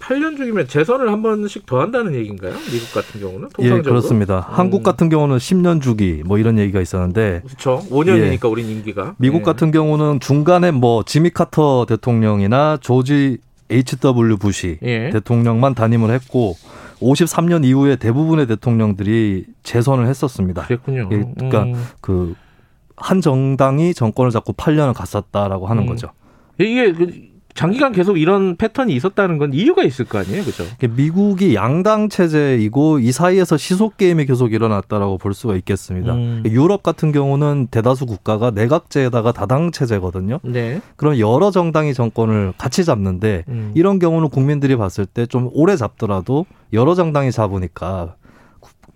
[0.00, 2.54] 8년 주기면 재선을 한 번씩 더 한다는 얘기인가요?
[2.72, 3.78] 미국 같은 경우는 예, 통상적으로?
[3.78, 4.38] 예, 그렇습니다.
[4.38, 4.54] 음.
[4.54, 7.82] 한국 같은 경우는 10년 주기 뭐 이런 얘기가 있었는데 그렇죠.
[7.90, 8.48] 5년이니까 예.
[8.48, 9.14] 우린 임기가.
[9.18, 9.42] 미국 예.
[9.42, 13.38] 같은 경우는 중간에 뭐 지미 카터 대통령이나 조지
[13.70, 14.36] H.W.
[14.36, 15.10] 부시 예.
[15.10, 16.56] 대통령만 단임을 했고
[17.00, 20.66] 53년 이후에 대부분의 대통령들이 재선을 했었습니다.
[20.66, 21.08] 그랬군요.
[21.12, 21.86] 예, 그러니까 음.
[22.00, 25.86] 그한 정당이 정권을 잡고 8년을 갔었다라고 하는 음.
[25.86, 26.10] 거죠.
[26.58, 30.64] 이게 그 장기간 계속 이런 패턴이 있었다는 건 이유가 있을 거 아니에요, 그죠?
[30.94, 36.14] 미국이 양당 체제이고 이 사이에서 시속 게임이 계속 일어났다라고 볼 수가 있겠습니다.
[36.14, 36.42] 음.
[36.46, 40.40] 유럽 같은 경우는 대다수 국가가 내각제에다가 다당 체제거든요.
[40.42, 40.80] 네.
[40.96, 43.72] 그럼 여러 정당이 정권을 같이 잡는데 음.
[43.74, 48.14] 이런 경우는 국민들이 봤을 때 좀 오래 잡더라도 여러 정당이 잡으니까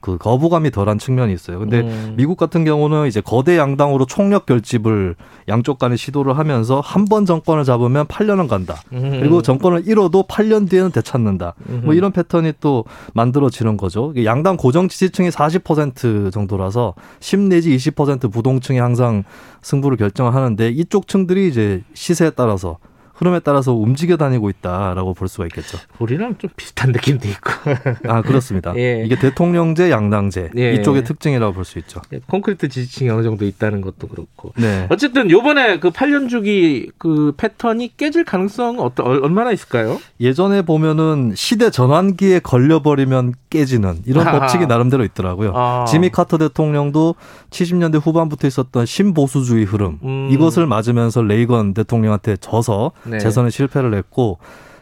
[0.05, 1.59] 그 거부감이 덜한 측면이 있어요.
[1.59, 2.12] 근데 음.
[2.18, 5.16] 미국 같은 경우는 이제 거대 양당으로 총력 결집을
[5.48, 8.82] 양쪽 간에 시도를 하면서 한 번 정권을 잡으면 8년은 간다.
[8.92, 9.18] 음.
[9.20, 11.55] 그리고 정권을 잃어도 8년 뒤에는 되찾는다.
[11.70, 11.82] 음.
[11.84, 12.84] 뭐 이런 패턴이 또
[13.14, 14.12] 만들어지는 거죠.
[14.24, 19.24] 양당 고정 지지층이 40% 정도라서 10 내지 20% 부동층이 항상
[19.62, 22.76] 승부를 결정하는데 이쪽 층들이 이제 시세에 따라서
[23.14, 25.78] 흐름에 따라서 움직여 다니고 있다라고 볼 수가 있겠죠.
[25.98, 27.50] 우리랑 좀 비슷한 느낌도 있고.
[28.08, 28.74] 아 그렇습니다.
[28.76, 29.02] 예.
[29.04, 30.74] 이게 대통령제, 양당제 예.
[30.74, 32.00] 이쪽의 특징이라고 볼 수 있죠.
[32.12, 34.52] 예, 콘크리트 지지층이 어느 정도 있다는 것도 그렇고.
[34.56, 34.86] 네.
[34.90, 39.98] 어쨌든 요번에 그 8년 주기 그 패턴이 깨질 가능성 어떤 얼마나 있을까요?
[40.20, 44.40] 예전에 보면은 시대 전환기에 걸려버리면 깨지는 이런 아하.
[44.40, 45.52] 법칙이 나름대로 있더라고요.
[45.54, 45.84] 아.
[45.86, 47.14] 지미 카터 대통령도
[47.50, 50.28] 70년대 후반부터 있었던 신보수주의 흐름 음.
[50.30, 53.13] 이것을 맞으면서 레이건 대통령한테 져서 네.
[53.18, 54.38] 재선에 실패를 했고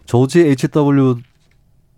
[0.06, 1.16] 조지 H.W.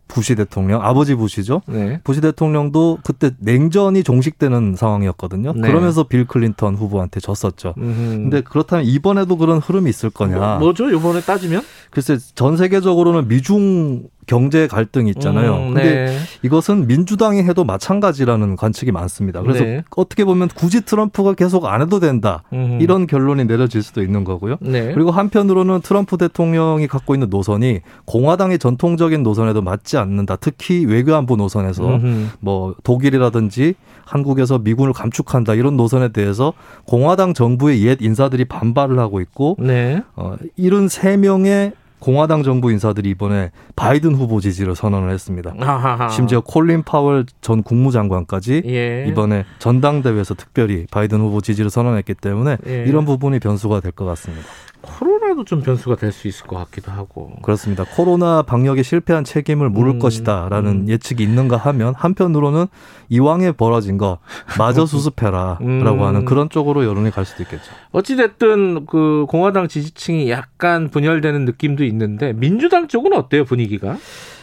[0.06, 1.62] 부시 대통령, 아버지 부시죠.
[1.66, 2.00] 네.
[2.04, 5.54] 부시 대통령도 그때 냉전이 종식되는 상황이었거든요.
[5.54, 5.60] 네.
[5.62, 7.74] 그러면서 빌 클린턴 후보한테 졌었죠.
[7.78, 8.10] 음흠.
[8.10, 10.58] 근데 그렇다면 이번에도 그런 흐름이 있을 거냐?
[10.58, 11.62] 뭐, 죠 이번에 따지면?
[11.90, 15.56] 글쎄 전 세계적으로는 미중 경제 갈등이 있잖아요.
[15.56, 16.18] 음, 근데 네.
[16.42, 19.42] 이것은 민주당이 해도 마찬가지라는 관측이 많습니다.
[19.42, 19.82] 그래서 네.
[19.96, 22.42] 어떻게 보면 굳이 트럼프가 계속 안 해도 된다.
[22.52, 22.82] 음흠.
[22.82, 24.56] 이런 결론이 내려질 수도 있는 거고요.
[24.60, 24.92] 네.
[24.92, 30.36] 그리고 한편으로는 트럼프 대통령이 갖고 있는 노선이 공화당의 전통적인 노선에도 맞지 않는다.
[30.36, 32.26] 특히 외교안보 노선에서 음흠.
[32.40, 36.52] 뭐 독일이라든지 한국에서 미군을 감축한다 이런 노선에 대해서
[36.86, 40.02] 공화당 정부의 옛 인사들이 반발을 하고 있고 네.
[40.16, 41.72] 어, 이런 세 명의
[42.04, 45.54] 공화당 정부 인사들이 이번에 바이든 후보 지지를 선언을 했습니다.
[45.58, 46.10] 아하하.
[46.10, 49.06] 심지어 콜린 파월 전 국무장관까지 예.
[49.08, 52.84] 이번에 전당대회에서 특별히 바이든 후보 지지를 선언했기 때문에 예.
[52.86, 54.46] 이런 부분이 변수가 될 것 같습니다.
[54.86, 57.32] 코로나도 좀 변수가 될 수 있을 것 같기도 하고.
[57.42, 57.84] 그렇습니다.
[57.84, 60.88] 코로나 방역에 실패한 책임을 물을 음, 것이다라는 음.
[60.88, 62.66] 예측이 있는가 하면 한편으로는
[63.08, 64.18] 이왕에 벌어진 거
[64.58, 66.02] 마저 수습해라라고 음.
[66.02, 67.64] 하는 그런 쪽으로 여론이 갈 수도 있겠죠.
[67.92, 73.96] 어찌 됐든 그 공화당 지지층이 약간 분열되는 느낌도 있는데 민주당 쪽은 어때요 분위기가?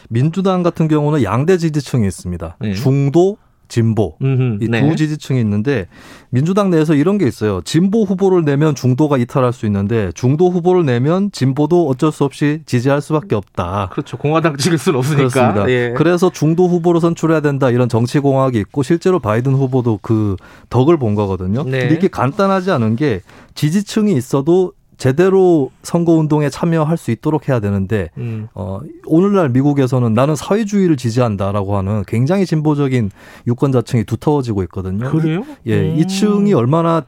[0.09, 2.57] 민주당 같은 경우는 양대 지지층이 있습니다.
[2.59, 2.73] 네.
[2.73, 3.37] 중도
[3.72, 4.95] 진보 이두 네.
[4.95, 5.88] 지지층이 있는데
[6.30, 7.61] 민주당 내에서 이런 게 있어요.
[7.63, 13.01] 진보 후보를 내면 중도가 이탈할 수 있는데 중도 후보를 내면 진보도 어쩔 수 없이 지지할
[13.01, 13.89] 수밖에 없다.
[13.91, 14.17] 그렇죠.
[14.17, 15.30] 공화당 찍을 수는 없으니까.
[15.30, 15.69] 그렇습니다.
[15.69, 15.93] 예.
[15.95, 20.36] 그래서 중도 후보로 선출해야 된다 이런 정치 공학이 있고 실제로 바이든 후보도 그
[20.69, 21.63] 덕을 본 거거든요.
[21.63, 21.80] 네.
[21.80, 23.22] 근데 이게 간단하지 않은 게
[23.55, 28.47] 지지층이 있어도 제대로 선거 운동에 참여할 수 있도록 해야 되는데 음.
[28.54, 33.10] 어, 오늘날 미국에서는 나는 사회주의를 지지한다라고 하는 굉장히 진보적인
[33.47, 35.10] 유권자층이 두터워지고 있거든요.
[35.10, 35.43] 그래요?
[35.66, 35.97] 예, 음.
[35.97, 37.04] 이 층이 얼마나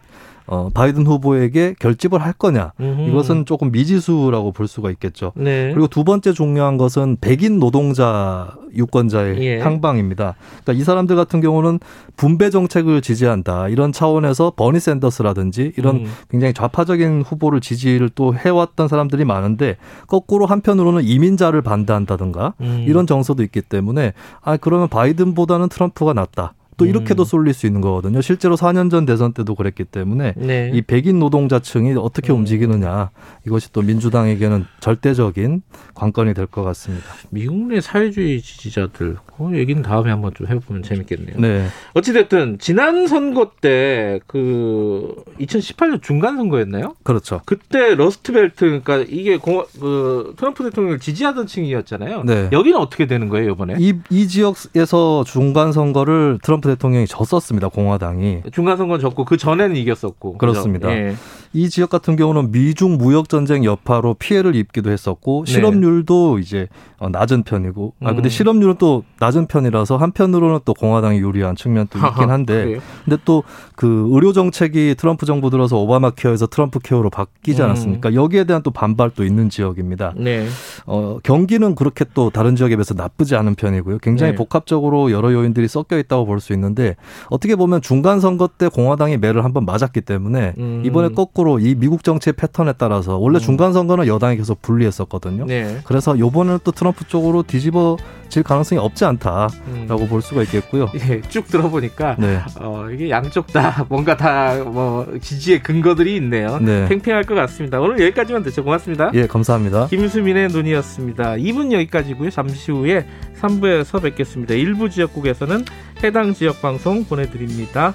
[0.45, 2.73] 어, 바이든 후보에게 결집을 할 거냐.
[2.79, 3.09] 음흠.
[3.09, 5.31] 이것은 조금 미지수라고 볼 수가 있겠죠.
[5.35, 5.71] 네.
[5.71, 9.59] 그리고 두 번째 중요한 것은 백인 노동자 유권자의 예.
[9.59, 10.35] 향방입니다.
[10.63, 11.79] 그러니까 이 사람들 같은 경우는
[12.17, 13.69] 분배 정책을 지지한다.
[13.69, 16.05] 이런 차원에서 버니 샌더스라든지 이런 음.
[16.29, 19.77] 굉장히 좌파적인 후보를 지지를 또 해왔던 사람들이 많은데
[20.07, 22.85] 거꾸로 한편으로는 이민자를 반대한다든가 음.
[22.87, 26.53] 이런 정서도 있기 때문에 아 그러면 바이든보다는 트럼프가 낫다.
[26.83, 27.25] 또또 이렇게도 음.
[27.25, 28.21] 쏠릴 수 있는 거거든요.
[28.21, 30.71] 실제로 4년 전 대선 때도 그랬기 때문에 네.
[30.73, 32.39] 이 백인 노동자층이 어떻게 음.
[32.39, 33.11] 움직이느냐
[33.45, 35.61] 이것이 또 민주당에게는 절대적인
[35.95, 37.05] 관건이 될 것 같습니다.
[37.31, 41.37] 미국 내 사회주의 지지자들 그 얘기는 다음에 한번 좀 해보면 재밌겠네요.
[41.39, 41.67] 네.
[41.93, 46.95] 어찌됐든 지난 선거 때 그 2018년 중간 선거였나요?
[47.03, 47.41] 그렇죠.
[47.45, 52.23] 그때 러스트벨트 그러니까 이게 공, 그 트럼프 대통령을 지지하던 층이었잖아요.
[52.23, 52.49] 네.
[52.51, 53.75] 여기는 어떻게 되는 거예요 이번에?
[53.79, 58.43] 이, 이 지역에서 중간 선거를 트럼프 대통령이 졌었습니다 공화당이.
[58.51, 60.37] 중간 선거 졌고 그 전에는 이겼었고.
[60.37, 60.89] 그렇습니다.
[60.91, 61.15] 예.
[61.53, 65.51] 이 지역 같은 경우는 미중 무역 전쟁 여파로 피해를 입기도 했었고 네.
[65.51, 68.29] 실업률도 이제 어, 낮은 편이고 아 근데 음.
[68.29, 73.43] 실업률은 또 낮은 편이라서 한편으로는 또 공화당이 유리한 측면도 있긴 한데 근데 또
[73.75, 77.65] 그 의료 정책이 트럼프 정부 들어서 오바마 케어에서 트럼프 케어로 바뀌지 음.
[77.65, 78.09] 않았습니까?
[78.09, 78.13] 음.
[78.13, 80.13] 여기에 대한 또 반발도 있는 지역입니다.
[80.15, 80.47] 네.
[80.85, 83.97] 어, 경기는 그렇게 또 다른 지역에 비해서 나쁘지 않은 편이고요.
[83.97, 84.35] 굉장히 네.
[84.37, 86.95] 복합적으로 여러 요인들이 섞여 있다고 볼 수 있는데
[87.29, 90.83] 어떻게 보면 중간 선거 때 공화당이 매를 한번 맞았기 때문에 음.
[90.85, 93.39] 이번에 거꾸로 이 미국 정치의 패턴에 따라서 원래 음.
[93.39, 95.45] 중간 선거는 여당이 계속 불리했었거든요.
[95.45, 95.79] 네.
[95.83, 100.07] 그래서 요번에는 또 트럼프 트럼프 쪽으로 뒤집어질 가능성이 없지 않다라고 음.
[100.09, 100.89] 볼 수가 있겠고요.
[101.09, 102.39] 예, 쭉 들어보니까 네.
[102.59, 106.59] 어, 이게 양쪽 다 뭔가 다 뭐 지지의 근거들이 있네요.
[106.59, 106.87] 네.
[106.87, 107.79] 팽팽할 것 같습니다.
[107.79, 108.63] 오늘 여기까지만 듣죠.
[108.63, 109.11] 고맙습니다.
[109.13, 109.87] 예, 감사합니다.
[109.87, 111.33] 김수민의 눈이었습니다.
[111.35, 112.29] 2분 여기까지고요.
[112.29, 113.05] 잠시 후에
[113.41, 114.53] 3부에서 뵙겠습니다.
[114.53, 115.65] 일부 지역국에서는
[116.03, 117.93] 해당 지역 방송 보내드립니다.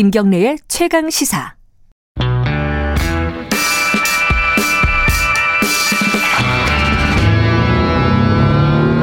[0.00, 1.56] 김경래의 최강 시사.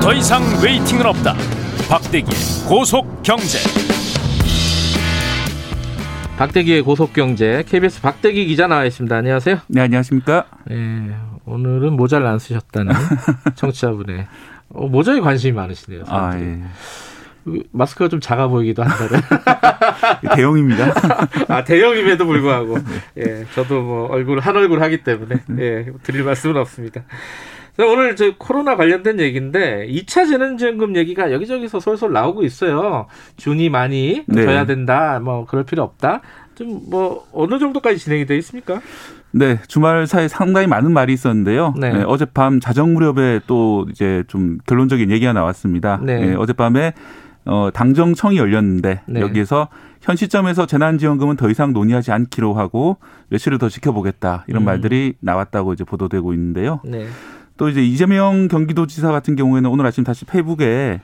[0.01, 1.35] 더 이상 웨이팅은 없다.
[1.87, 2.33] 박대기의
[2.67, 3.59] 고속 경제.
[6.39, 9.15] 박대기의 고속 경제 KBS 박대기 기자 나와 있습니다.
[9.15, 9.59] 안녕하세요.
[9.67, 10.45] 네, 안녕하십니까?
[10.65, 12.95] 네, 오늘은 모자를 안 쓰셨다는
[13.53, 14.25] 청취자분의
[14.69, 16.05] 어, 모자에 관심이 많으시네요.
[16.05, 16.43] 사람들이.
[16.43, 16.63] 아, 예.
[17.71, 19.21] 마스크가 좀 작아 보이기도 한다는.
[20.35, 20.93] 대형입니다.
[21.47, 22.77] 아, 대형임에도 불구하고.
[23.17, 27.03] 예, 저도 뭐 얼굴, 한 얼굴 하기 때문에, 예, 드릴 말씀은 없습니다.
[27.79, 33.05] 오늘 저 코로나 관련된 얘기인데 2차 재난지원금 얘기가 여기저기서 솔솔 나오고 있어요.
[33.37, 34.43] 준이 많이 네.
[34.43, 35.19] 줘야 된다.
[35.19, 36.21] 뭐 그럴 필요 없다.
[36.55, 38.81] 좀 뭐 어느 정도까지 진행이 되어 있습니까?
[39.31, 41.73] 네, 주말 사이 상당히 많은 말이 있었는데요.
[41.77, 41.91] 네.
[41.91, 45.99] 네, 어젯밤 자정 무렵에 또 이제 좀 결론적인 얘기가 나왔습니다.
[46.01, 46.27] 네.
[46.27, 46.93] 네 어젯밤에
[47.47, 49.21] 어, 당정청이 열렸는데 네.
[49.21, 49.69] 여기에서
[50.01, 52.97] 현 시점에서 재난지원금은 더 이상 논의하지 않기로 하고
[53.29, 54.65] 며칠을 더 지켜보겠다 이런 음.
[54.65, 56.81] 말들이 나왔다고 이제 보도되고 있는데요.
[56.83, 57.07] 네.
[57.55, 61.01] 또 이제 이재명 경기도지사 같은 경우에는 오늘 아침 다시 페이북에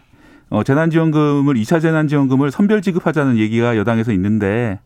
[0.49, 4.79] 어, 재난지원금을 2차 재난지원금을 선별 지급하자는 얘기가 여당에서 있는데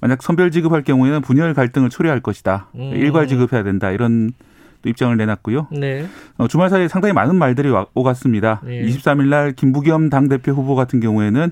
[0.00, 2.68] 만약 선별 지급할 경우에는 분열 갈등을 초래할 것이다.
[2.74, 2.92] 음.
[2.94, 3.90] 일괄 지급해야 된다.
[3.90, 4.32] 이런
[4.84, 5.68] 또 입장을 내놨고요.
[5.72, 6.06] 네.
[6.36, 8.60] 어, 주말 사이에 상당히 많은 말들이 오갔습니다.
[8.62, 8.84] 네.
[8.84, 11.50] 23일 날 김부겸 당대표 후보 같은 경우에는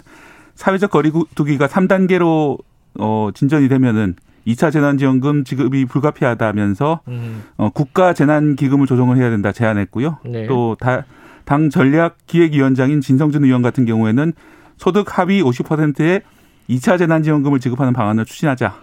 [0.54, 2.58] 사회적 거리두기가 3단계로
[3.00, 4.16] 어, 진전이 되면은
[4.46, 7.42] 2차 재난지원금 지급이 불가피하다면서 음.
[7.56, 10.18] 어, 국가 재난기금을 조정을 해야 된다 제안했고요.
[10.26, 10.46] 네.
[10.46, 14.34] 또당 전략 기획위원장인 진성준 의원 같은 경우에는
[14.76, 16.20] 소득 하위 50%의
[16.68, 18.74] 2차 재난지원금을 지급하는 방안을 추진하자.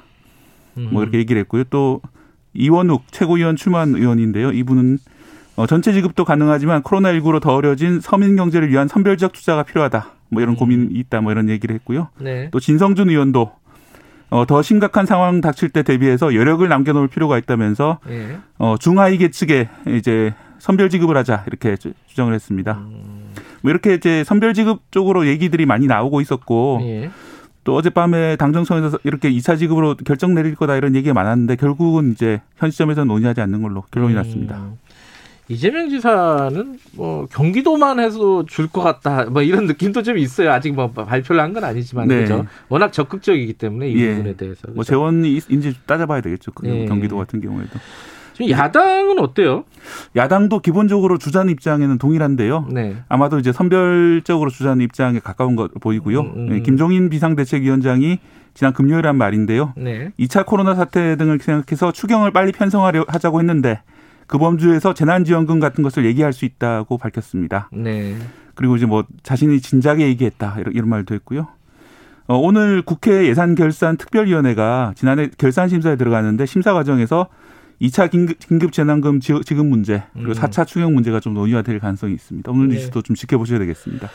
[0.78, 0.89] 음.
[0.91, 1.66] 뭐 이렇게 얘기를 했고요.
[1.70, 2.02] 또
[2.54, 4.52] 이원욱 최고위원 출마한 의원인데요.
[4.52, 4.97] 이분은
[5.56, 10.12] 어, 전체 지급도 가능하지만 코로나19로 더 어려진 서민 경제를 위한 선별적 투자가 필요하다.
[10.30, 10.58] 뭐 이런 음.
[10.58, 11.22] 고민이 있다.
[11.22, 12.10] 뭐 이런 얘기를 했고요.
[12.20, 12.50] 네.
[12.52, 13.52] 또 진성준 의원도
[14.30, 18.38] 어, 더 심각한 상황 닥칠 때 대비해서 여력을 남겨놓을 필요가 있다면서 네.
[18.58, 21.76] 어, 중하위 계측에 이제 선별 지급을 하자 이렇게
[22.08, 22.74] 주장을 했습니다.
[22.74, 23.34] 음.
[23.62, 27.10] 뭐 이렇게 이제 선별 지급 쪽으로 얘기들이 많이 나오고 있었고 네.
[27.64, 32.72] 또 어젯밤에 당정청에서 이렇게 2차 지급으로 결정 내릴 거다 이런 얘기가 많았는데 결국은 이제 현
[32.72, 34.16] 시점에서 논의하지 않는 걸로 결론이 음.
[34.16, 34.62] 났습니다.
[35.51, 40.51] 이재명 지사는 뭐 경기도만 해서 줄 것 같다 뭐 이런 느낌도 좀 있어요.
[40.51, 42.22] 아직 뭐 발표를 한 건 아니지만 네.
[42.22, 42.45] 그죠.
[42.70, 44.12] 워낙 적극적이기 때문에 이 예.
[44.16, 44.76] 부분에 대해서 그렇죠?
[44.76, 46.51] 뭐 재원인지 따져봐야 되겠죠.
[46.53, 46.86] 그 예.
[46.86, 47.80] 경기도 같은 경우에도.
[48.48, 49.66] 야당은 어때요?
[50.16, 52.68] 야당도 기본적으로 주자는 입장에는 동일한데요.
[52.72, 52.98] 네.
[53.10, 56.22] 아마도 이제 선별적으로 주자는 입장에 가까운 것 보이고요.
[56.22, 56.50] 음, 음.
[56.50, 58.20] 네, 김종인 비상대책위원장이
[58.54, 59.74] 지난 금요일에 한 말인데요.
[59.78, 60.12] 네.
[60.20, 63.82] 2차 코로나 사태 등을 생각해서 추경을 빨리 편성하려 하자고 했는데
[64.28, 67.70] 그 범주에서 재난지원금 같은 것을 얘기할 수 있다고 밝혔습니다.
[67.74, 68.16] 네.
[68.56, 71.48] 그리고 이제 뭐 자신이 진작에 얘기했다 이런, 이런 말도 했고요.
[72.28, 77.28] 어, 오늘 국회 예산결산 특별위원회가 지난해 결산 심사에 들어갔는데 심사 과정에서
[77.82, 80.34] 2차 긴급, 재난금 지급 문제 그리고 음.
[80.34, 82.52] 4차 추경 문제가 좀 논의가 될 가능성이 있습니다.
[82.52, 82.76] 오늘 네.
[82.76, 84.10] 뉴스도 좀 지켜보셔야 되겠습니다.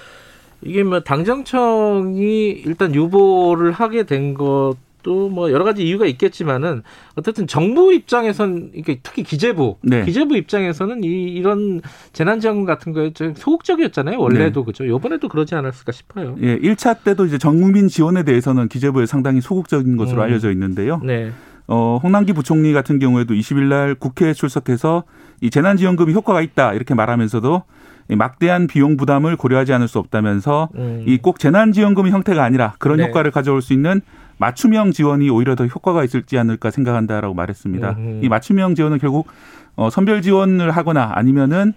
[0.62, 4.77] 이게 뭐 당정청이 일단 유보를 하게 된 것.
[5.05, 6.83] 또뭐 여러 가지 이유가 있겠지만은
[7.15, 10.05] 어쨌든 정부 입장에선 이게 특히 기재부 네.
[10.05, 11.83] 기재부 입장에서는 이 이런
[12.15, 14.65] 재난지원금 같은 거에 좀 소극적이었잖아요 원래도 네.
[14.65, 16.37] 그죠 요번에도 그러지 않았을까 싶어요.
[16.41, 20.23] 예, 1차 때도 이제 전국민 지원에 대해서는 기재부에 상당히 소극적인 것으로 음.
[20.23, 21.01] 알려져 있는데요.
[21.05, 21.33] 네.
[21.67, 25.05] 어, 홍남기 부총리 같은 경우에도 20일 날 국회에 출석해서
[25.41, 27.62] 이 재난지원금이 효과가 있다 이렇게 말하면서도
[28.09, 31.05] 막대한 비용 부담을 고려하지 않을 수 없다면서 음.
[31.07, 33.07] 이꼭 재난지원금 형태가 아니라 그런 네.
[33.07, 34.03] 효과를 가져올 수 있는
[34.37, 37.91] 맞춤형 지원이 오히려 더 효과가 있을지 않을까 생각한다라고 말했습니다.
[37.99, 38.21] 음.
[38.23, 39.29] 이 맞춤형 지원은 결국
[39.77, 41.73] 어, 선별 지원을 하거나 아니면은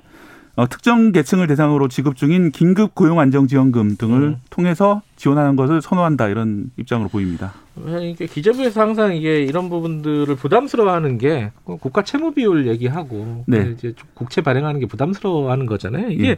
[0.58, 4.36] 어, 특정 계층을 대상으로 지급 중인 긴급 고용 안정 지원금 등을 음.
[4.50, 7.54] 통해서 지원하는 것을 선호한다 이런 입장으로 보입니다.
[8.02, 13.72] 이게 기재부에서 항상 이게 이런 부분들을 부담스러워하는 게 국가 채무 비율 얘기하고 네.
[13.78, 16.10] 이제 국채 발행하는 게 부담스러워하는 거잖아요.
[16.10, 16.38] 이게 예.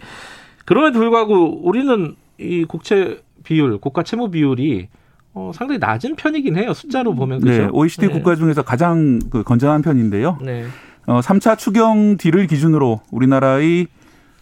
[0.65, 4.89] 그럼에도 불구하고 우리는 이 국채 비율, 국가 채무 비율이
[5.33, 6.73] 어, 상당히 낮은 편이긴 해요.
[6.73, 7.61] 숫자로 보면 그렇죠.
[7.61, 8.13] 네, OECD 네.
[8.13, 10.39] 국가 중에서 가장 그 건전한 편인데요.
[10.41, 10.65] 네.
[11.05, 13.87] 어, 3차 추경 뒤를 기준으로 우리나라의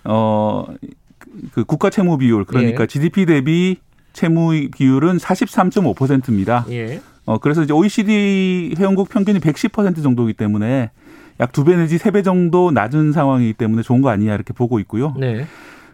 [0.08, 0.66] 어,
[1.53, 2.88] 그 국가 채무 비율 그러니까 예.
[2.88, 3.78] GDP 대비
[4.14, 6.66] 채무 비율은 43.5%입니다.
[6.70, 7.01] 예.
[7.26, 10.91] 어, 그래서 이제 OECD 회원국 평균이 110% 정도이기 때문에
[11.39, 14.80] 약 두 배 내지 세 배 정도 낮은 상황이기 때문에 좋은 거 아니냐 이렇게 보고
[14.80, 15.14] 있고요.
[15.20, 15.45] 네.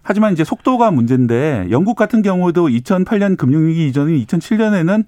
[0.01, 5.05] 하지만 이제 속도가 문제인데 영국 같은 경우도 2008년 금융위기 이전인 2007년에는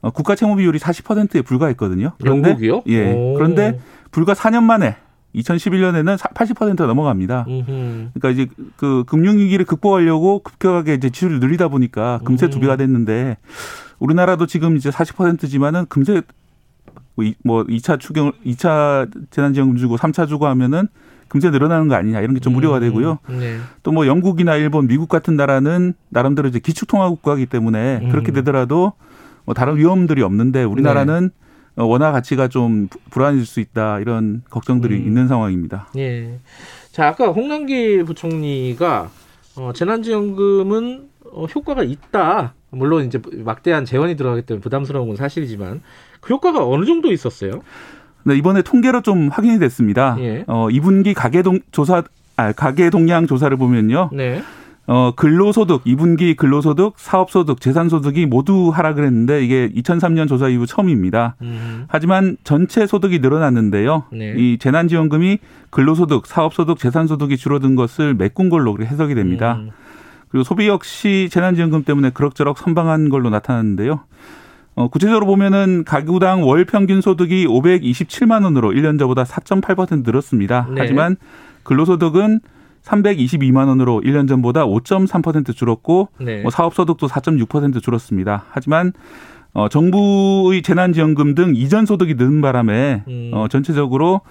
[0.00, 2.12] 어, 국가 채무 비율이 40%에 불과했거든요.
[2.20, 2.82] 그런데 영국이요?
[2.86, 3.12] 예.
[3.12, 3.34] 오.
[3.34, 3.78] 그런데
[4.10, 4.96] 불과 4년 만에
[5.34, 7.44] 2011년에는 80%가 넘어갑니다.
[7.44, 12.78] 그러니까 이제 그 금융위기를 극복하려고 급격하게 이제 지수를 늘리다 보니까 금세 두 배가 음.
[12.78, 13.36] 됐는데
[13.98, 16.22] 우리나라도 지금 이제 40%지만은 금세
[17.44, 20.88] 뭐 2차 추경, 2차 재난지원금 주고 3차 주고 하면은
[21.28, 22.80] 금세 늘어나는 거 아니냐 이런 게좀 우려가 음.
[22.80, 23.18] 되고요.
[23.28, 23.58] 네.
[23.82, 28.08] 또뭐 영국이나 일본, 미국 같은 나라는 나름대로 이제 기축통화 국가이기 때문에 음.
[28.10, 28.92] 그렇게 되더라도
[29.44, 31.47] 뭐 다른 위험들이 없는데 우리나라는 네.
[31.78, 35.06] 어, 원화 가치가 좀 불안해질 수 있다 이런 걱정들이 음.
[35.06, 35.88] 있는 상황입니다.
[35.96, 36.38] 예.
[36.90, 39.10] 자 아까 홍남기 부총리가
[39.56, 42.54] 어, 재난지원금은 어, 효과가 있다.
[42.70, 45.80] 물론 이제 막대한 재원이 들어가기 때문에 부담스러운 건 사실이지만
[46.20, 47.62] 그 효과가 어느 정도 있었어요?
[48.24, 50.16] 네, 이번에 통계로 좀 확인이 됐습니다.
[50.18, 50.44] 예.
[50.48, 52.02] 어, 2분기 가계 동 조사
[52.36, 54.10] 아, 가계 동향 조사를 보면요.
[54.12, 54.42] 네.
[54.90, 61.36] 어, 근로소득, 2분기 근로소득, 사업소득, 재산소득이 모두 하락을 했는데 이게 2003년 조사 이후 처음입니다.
[61.42, 61.84] 음.
[61.88, 64.04] 하지만 전체 소득이 늘어났는데요.
[64.10, 64.32] 네.
[64.38, 69.56] 이 재난지원금이 근로소득, 사업소득, 재산소득이 줄어든 것을 메꾼 걸로 해석이 됩니다.
[69.56, 69.70] 음.
[70.30, 74.00] 그리고 소비 역시 재난지원금 때문에 그럭저럭 선방한 걸로 나타났는데요.
[74.74, 80.68] 어, 구체적으로 보면은 가구당 월 평균 소득이 527만 원으로 1년 전보다 4.8% 늘었습니다.
[80.70, 80.80] 네.
[80.80, 81.16] 하지만
[81.64, 82.40] 근로소득은
[82.88, 86.42] 322만 원으로 1년 전보다 5.3% 줄었고 네.
[86.42, 88.44] 뭐 사업 소득도 4.6% 줄었습니다.
[88.50, 88.92] 하지만
[89.52, 93.30] 어, 정부의 재난지원금 등 이전 소득이 는 바람에 음.
[93.34, 94.22] 어, 전체적으로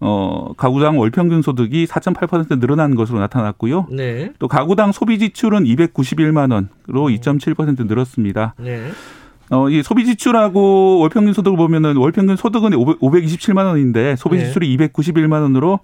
[0.00, 3.86] 어, 가구당 월평균 소득이 4.8% 늘어난 것으로 나타났고요.
[3.90, 4.32] 네.
[4.38, 7.14] 또 가구당 소비 지출은 291만 원으로 음.
[7.14, 8.54] 2.7% 늘었습니다.
[8.58, 8.88] 네.
[9.50, 14.46] 어, 이 소비 지출하고 월평균 소득을 보면은 월평균 소득은 527만 원인데 소비 네.
[14.46, 14.88] 지출이 네.
[14.88, 15.80] 291만 원으로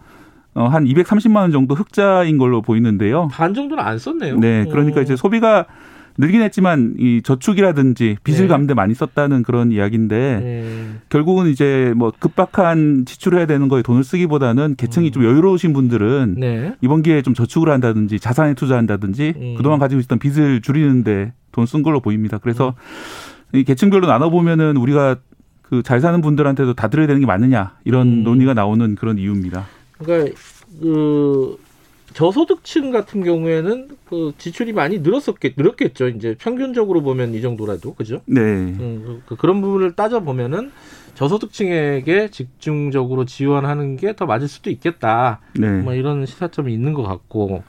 [0.55, 3.29] 어, 한 230만 원 정도 흑자인 걸로 보이는데요.
[3.31, 4.39] 반 정도는 안 썼네요.
[4.39, 4.65] 네.
[4.71, 5.03] 그러니까 오.
[5.03, 5.67] 이제 소비가
[6.19, 8.49] 늘긴 했지만 이 저축이라든지 빚을 네.
[8.49, 10.91] 갚는데 많이 썼다는 그런 이야기인데 네.
[11.09, 15.13] 결국은 이제 뭐 급박한 지출해야 되는 거에 돈을 쓰기보다는 계층이 음.
[15.13, 16.75] 좀 여유로우신 분들은 네.
[16.81, 19.55] 이번 기회에 좀 저축을 한다든지 자산에 투자한다든지 음.
[19.57, 22.39] 그동안 가지고 있었던 빚을 줄이는데 돈 쓴 걸로 보입니다.
[22.39, 22.75] 그래서
[23.55, 23.59] 음.
[23.61, 25.17] 이 계층별로 나눠 보면은 우리가
[25.63, 28.23] 그 잘 사는 분들한테도 다 들어야 되는 게 맞느냐 이런 음.
[28.25, 29.65] 논의가 나오는 그런 이유입니다.
[30.03, 30.37] 그러니까
[30.81, 31.59] 그
[32.15, 36.09] 저소득층 같은 경우에는 그 지출이 많이 늘었었겠 늘었겠죠.
[36.09, 38.21] 이제 평균적으로 보면 이 정도라도 그죠?
[38.27, 38.41] 네.
[38.41, 40.73] 음, 그, 그런 부분을 따져 보면은
[41.15, 45.41] 저소득층에게 집중적으로 지원하는 게 더 맞을 수도 있겠다.
[45.55, 45.69] 네.
[45.81, 47.63] 뭐 이런 시사점이 있는 것 같고.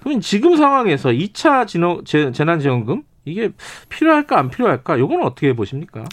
[0.00, 3.50] 그러면 지금 상황에서 2차 진호, 재난지원금 이게
[3.88, 4.98] 필요할까 안 필요할까?
[4.98, 6.04] 요거는 어떻게 보십니까?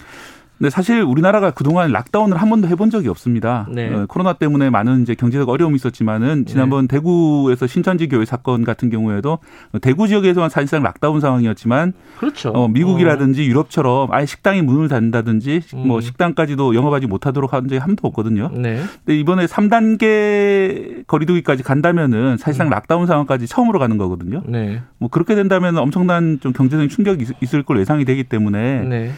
[0.58, 3.66] 근데 사실 우리나라가 그동안 lockdown을 한 번도 해본 적이 없습니다.
[3.70, 3.92] 네.
[3.92, 6.96] 어, 코로나 때문에 많은 이제 경제적 어려움이 있었지만은 지난번 네.
[6.96, 9.38] 대구에서 신천지 교회 사건 같은 경우에도
[9.82, 12.50] 대구 지역에서만 사실상 lockdown 상황이었지만 그렇죠.
[12.50, 13.44] 어, 미국이라든지 어.
[13.44, 15.88] 유럽처럼 아예 식당이 문을 닫는다든지 음.
[15.88, 18.50] 뭐 식당까지도 영업하지 못하도록 한 적이 한 번도 없거든요.
[18.54, 18.80] 네.
[19.04, 22.70] 근데 이번에 3단계 거리두기까지 간다면은 사실상 음.
[22.70, 24.42] lockdown 상황까지 처음으로 가는 거거든요.
[24.46, 24.82] 네.
[24.98, 29.12] 뭐 그렇게 된다면 엄청난 좀 경제적인 충격이 있을 걸 예상이 되기 때문에 네.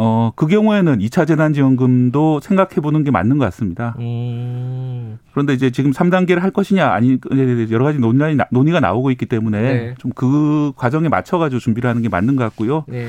[0.00, 3.96] 어, 그 경우에는 2차 재난지원금도 생각해 보는 게 맞는 것 같습니다.
[3.98, 5.18] 음.
[5.32, 7.18] 그런데 이제 지금 3단계를 할 것이냐, 아니,
[7.70, 9.94] 여러 가지 논란이, 논의가 나오고 있기 때문에 네.
[9.98, 12.84] 좀그 과정에 맞춰가지고 준비를 하는 게 맞는 것 같고요.
[12.86, 13.08] 네.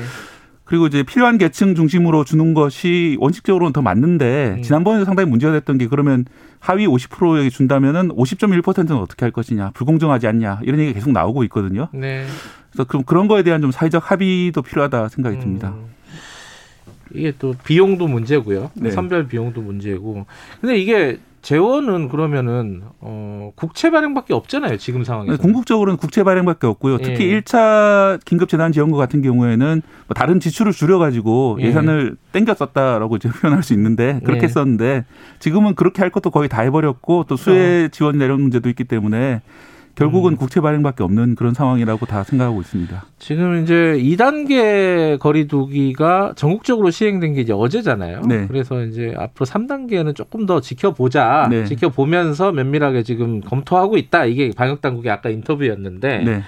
[0.64, 4.62] 그리고 이제 필요한 계층 중심으로 주는 것이 원칙적으로는 더 맞는데 음.
[4.62, 6.24] 지난번에 상당히 문제가 됐던 게 그러면
[6.58, 11.88] 하위 50%에게 준다면은 50.1%는 어떻게 할 것이냐 불공정하지 않냐 이런 얘기가 계속 나오고 있거든요.
[11.92, 12.24] 네.
[12.70, 15.40] 그래서 그럼 그런 거에 대한 좀 사회적 합의도 필요하다 생각이 음.
[15.40, 15.74] 듭니다.
[17.14, 18.70] 이게 또 비용도 문제고요.
[18.74, 18.90] 네.
[18.90, 20.26] 선별 비용도 문제고.
[20.60, 25.36] 근데 이게 재원은 그러면은 어 국채 발행밖에 없잖아요 지금 상황에서.
[25.36, 26.98] 네, 궁극적으로는 국채 발행밖에 없고요.
[26.98, 27.40] 특히 예.
[27.40, 31.72] 1차 긴급 재난 지원금 같은 경우에는 뭐 다른 지출을 줄여가지고 예.
[31.72, 34.48] 산을 땡겨 썼다라고 이제 표현할 수 있는데 그렇게 예.
[34.48, 35.04] 썼는데
[35.38, 39.40] 지금은 그렇게 할 것도 거의 다 해버렸고 또 수혜 지원 내려는 문제도 있기 때문에
[39.94, 40.36] 결국은 음.
[40.36, 43.04] 국채 발행밖에 없는 그런 상황이라고 다 생각하고 있습니다.
[43.18, 48.22] 지금 이제 2단계 거리두기가 전국적으로 시행된 게 이제 어제잖아요.
[48.26, 48.46] 네.
[48.46, 51.48] 그래서 이제 앞으로 3단계는 조금 더 지켜보자.
[51.50, 51.64] 네.
[51.66, 54.24] 지켜보면서 면밀하게 지금 검토하고 있다.
[54.24, 56.42] 이게 방역 당국의 아까 인터뷰였는데 네.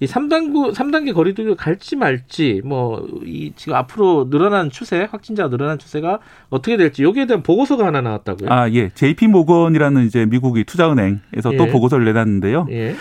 [0.00, 6.18] 이 3단구 3단계 거리두기를 갈지 말지 뭐 이 지금 앞으로 늘어난 추세, 확진자가 늘어난 추세가
[6.50, 8.50] 어떻게 될지 여기에 대한 보고서가 하나 나왔다고요.
[8.50, 8.90] 아, 예.
[8.90, 11.56] JP 모건이라는 이제 미국의 투자은행에서 예.
[11.56, 12.66] 또 보고서를 내놨는데요.
[12.70, 12.94] 예.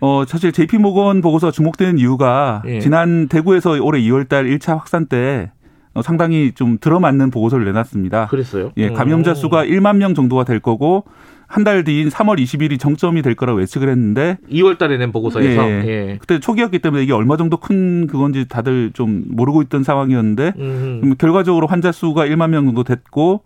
[0.00, 2.80] 어, 사실 JP 모건 보고서 주목되는 이유가 예.
[2.80, 5.52] 지난 대구에서 올해 2월 달 1차 확산 때
[5.94, 8.26] 어, 상당히 좀 들어맞는 보고서를 내놨습니다.
[8.26, 8.72] 그랬어요?
[8.78, 11.04] 예, 감염자 수가 1만 명 정도가 될 거고
[11.52, 15.84] 한 달 뒤인 3월 20일이 정점이 될 거라고 예측을 했는데 2월 달에 낸 보고서에서 예,
[15.86, 16.16] 예.
[16.18, 21.14] 그때 초기였기 때문에 이게 얼마 정도 큰 그건지 다들 좀 모르고 있던 상황이었는데 음.
[21.18, 23.42] 결과적으로 환자 수가 1만 명 정도 됐고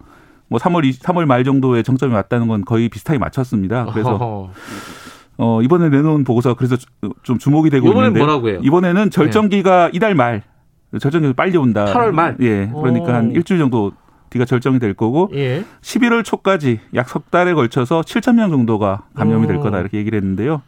[0.47, 3.87] 뭐 3월 20, 3월 말 정도에 정점이 왔다는 건 거의 비슷하게 맞췄습니다.
[3.87, 4.51] 그래서
[5.39, 6.77] 어 이번에 내놓은 보고서 그래서
[7.25, 9.91] 좀 주목이 되고 있는데 뭐라고 이번에는 절정기가 네.
[9.95, 10.43] 이달 말
[11.01, 11.87] 절정기가 빨리 온다.
[11.87, 12.37] 8월 말.
[12.41, 12.71] 예.
[12.73, 13.15] 그러니까 오.
[13.15, 13.91] 한 일주일 정도
[14.37, 15.65] 뒤가 결정이 될 거고 예.
[15.81, 20.63] 11월 초까지 약 석 달에 걸쳐서 7천 명 정도가 감염이 될 거다 이렇게 얘기를 했는데요.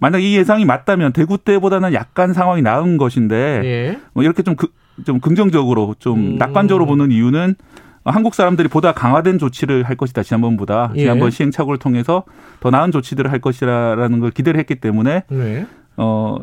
[0.00, 3.98] 만약 이 예상이 맞다면 대구 때보다는 약간 상황이 나은 것인데 예.
[4.12, 4.68] 뭐 이렇게 좀, 그,
[5.04, 6.38] 좀 긍정적으로 좀 음.
[6.38, 7.54] 낙관적으로 보는 이유는
[8.04, 11.00] 한국 사람들이 보다 강화된 조치를 할 것이다 지난번보다 예.
[11.00, 12.24] 지난번 시행착오를 통해서
[12.60, 15.66] 더 나은 조치들을 할 것이라는 걸 기대를 했기 때문에 네.
[15.96, 16.36] 어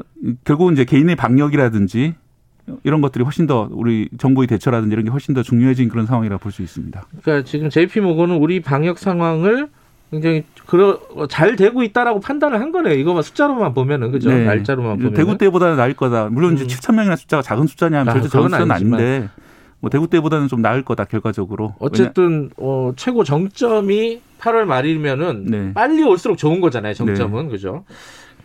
[0.43, 2.15] 결국은 이제 개인의 방역이라든지
[2.83, 6.51] 이런 것들이 훨씬 더 우리 정부의 대처라든지 이런 게 훨씬 더 중요해진 그런 상황이라 볼
[6.51, 7.03] 수 있습니다.
[7.21, 9.67] 그러니까 지금 JP 모건은 우리 방역 상황을
[10.11, 12.93] 굉장히 그러, 잘 되고 있다라고 판단을 한 거네요.
[12.93, 14.29] 이거만 숫자로만 보면은 그죠?
[14.29, 14.45] 네.
[14.45, 16.29] 날짜로만 보면 대구 때보다는 나을 거다.
[16.29, 16.55] 물론 음.
[16.55, 19.29] 이제 7천 명이나 숫자가 작은 숫자냐면 아, 절대 작은 숫자는 아닌데
[19.79, 21.75] 뭐 대구 때보다는 좀 나을 거다 결과적으로.
[21.79, 25.73] 어쨌든 어, 최고 정점이 8월 말이면은 네.
[25.73, 26.93] 빨리 올수록 좋은 거잖아요.
[26.93, 27.49] 정점은 네.
[27.51, 27.83] 그죠?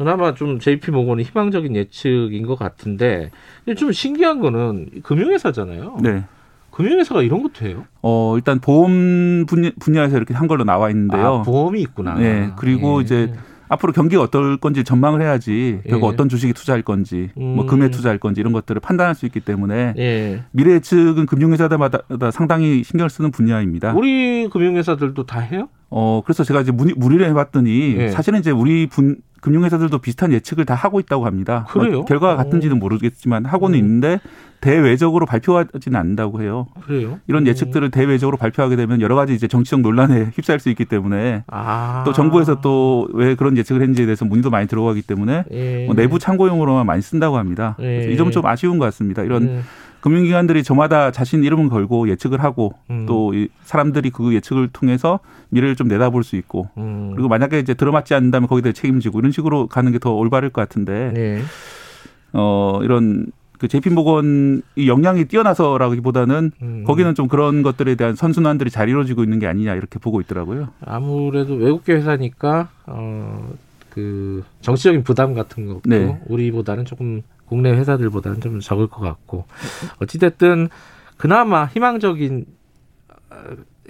[0.01, 3.31] 그나마 좀 JP 모건은 희망적인 예측인 것 같은데
[3.77, 5.99] 좀 신기한 거는 금융회사잖아요.
[6.03, 6.25] 네.
[6.71, 7.85] 금융회사가 이런 것도 해요?
[8.01, 11.27] 어 일단 보험 분야 에서 이렇게 한 걸로 나와 있는데요.
[11.27, 12.15] 아, 보험이 있구나.
[12.15, 12.51] 네.
[12.57, 13.05] 그리고 예.
[13.05, 13.35] 이제
[13.69, 16.13] 앞으로 경기가 어떨 건지 전망을 해야지 결국 예.
[16.15, 17.57] 어떤 주식에 투자할 건지 뭐 음.
[17.57, 20.45] 뭐 금에 투자할 건지 이런 것들을 판단할 수 있기 때문에 예.
[20.51, 23.93] 미래 예측은 금융회사들마다 상당히 신경을 쓰는 분야입니다.
[23.93, 25.69] 우리 금융회사들도 다 해요?
[25.91, 28.09] 어 그래서 제가 이제 문의를 해봤더니 예.
[28.09, 31.67] 사실은 이제 우리 분 금융회사들도 비슷한 예측을 다 하고 있다고 합니다.
[31.71, 31.93] 그래요?
[31.99, 33.85] 뭐 결과가 같은지는 모르겠지만 하고는 음.
[33.85, 34.21] 있는데
[34.61, 36.67] 대외적으로 발표하지는 않는다고 해요.
[36.85, 37.19] 그래요?
[37.27, 42.03] 이런 예측들을 대외적으로 발표하게 되면 여러 가지 이제 정치적 논란에 휩싸일 수 있기 때문에 아.
[42.05, 45.87] 또 정부에서 또 왜 그런 예측을 했는지에 대해서 문의도 많이 들어가기 때문에 예.
[45.87, 47.77] 뭐 내부 참고용으로만 많이 쓴다고 합니다.
[47.81, 48.11] 예.
[48.11, 49.23] 이 점은 좀 아쉬운 것 같습니다.
[49.23, 49.61] 이런 예.
[50.01, 53.07] 금융기관들이 저마다 자신 이름을 걸고 예측을 하고 음.
[53.07, 53.33] 또
[53.65, 55.21] 사람들이 그 예측을 통해서
[55.51, 57.13] 미래를 좀 내다볼 수 있고 음.
[57.15, 60.63] 그리고 만약에 이제 들어맞지 않는다면 거기에 대해 책임지고 이런 식으로 가는 게 더 올바를 것
[60.63, 61.43] 같은데 네.
[62.33, 63.27] 어 이런
[63.59, 66.85] 그 제이피모건이 역량이 뛰어나서라기보다는 음.
[66.87, 70.69] 거기는 좀 그런 것들에 대한 선순환들이 잘 이루어지고 있는 게 아니냐 이렇게 보고 있더라고요.
[70.81, 73.51] 아무래도 외국계 회사니까 어
[73.91, 76.19] 그 정치적인 부담 같은 것도 네.
[76.29, 79.45] 우리보다는 조금 국내 회사들보다는 좀 적을 것 같고
[80.01, 80.69] 어찌됐든
[81.17, 82.47] 그나마 희망적인
[83.31, 83.37] 어,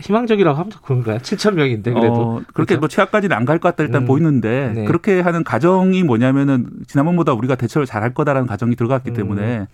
[0.00, 1.18] 희망적이라고 하면 그런가요?
[1.22, 2.80] 7천 명인데 그래도 어, 그렇게 그렇죠?
[2.80, 4.84] 뭐 최악까지는 안 갈 것 같다 일단 음, 보이는데 네.
[4.86, 9.14] 그렇게 하는 가정이 뭐냐면은 지난번보다 우리가 대처를 잘 할 거다라는 가정이 들어갔기 음.
[9.14, 9.66] 때문에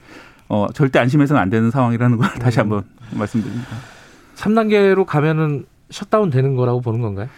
[0.48, 2.62] 어, 절대 안심해서는 안 되는 상황이라는 걸 다시 음.
[2.62, 2.82] 한번
[3.12, 3.68] 말씀드립니다.
[4.34, 7.28] 3단계로 가면은 셧다운 되는 거라고 보는 건가요?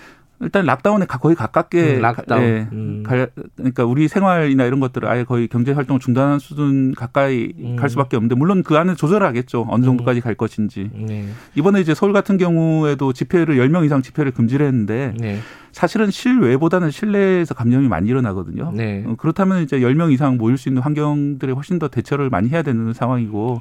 [0.41, 2.43] 일단 lockdown에 거의 가깝게 음, lockdown.
[2.43, 3.03] 예, 음.
[3.05, 7.77] 갈, 그러니까 우리 생활이나 이런 것들을 아예 거의 경제 활동을 중단하는 수준 가까이 음.
[7.77, 9.67] 갈 수밖에 없는데 물론 그 안에 조절하겠죠.
[9.69, 10.23] 어느 정도까지 음.
[10.23, 10.91] 갈 것인지.
[10.95, 11.29] 네.
[11.57, 15.39] 이번에 이제 서울 같은 경우에도 집회를 10명 이상 집회를 금지를 했는데 네.
[15.73, 18.73] 사실은 실외보다는 실내에서 감염이 많이 일어나거든요.
[18.75, 19.05] 네.
[19.07, 22.93] 어, 그렇다면 이제 10명 이상 모일 수 있는 환경들에 훨씬 더 대처를 많이 해야 되는
[22.93, 23.61] 상황이고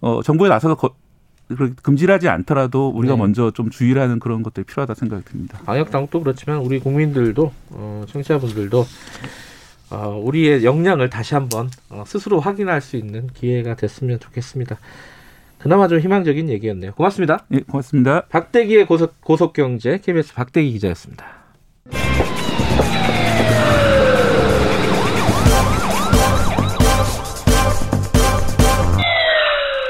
[0.00, 0.94] 어 정부에 나서서 거,
[1.82, 3.20] 금지하지 않더라도 우리가 네.
[3.20, 5.58] 먼저 좀 주의를 하는 그런 것들이 필요하다 생각이 듭니다.
[5.64, 8.86] 방역 당국도 그렇지만 우리 국민들도 어, 청취자분들도
[9.90, 14.78] 어, 우리의 역량을 다시 한번 어, 스스로 확인할 수 있는 기회가 됐으면 좋겠습니다.
[15.58, 16.92] 그나마 좀 희망적인 얘기였네요.
[16.92, 17.46] 고맙습니다.
[17.52, 18.26] 예, 고맙습니다.
[18.26, 21.26] 박대기의 고속, 고속경제 KBS 박대기 기자였습니다.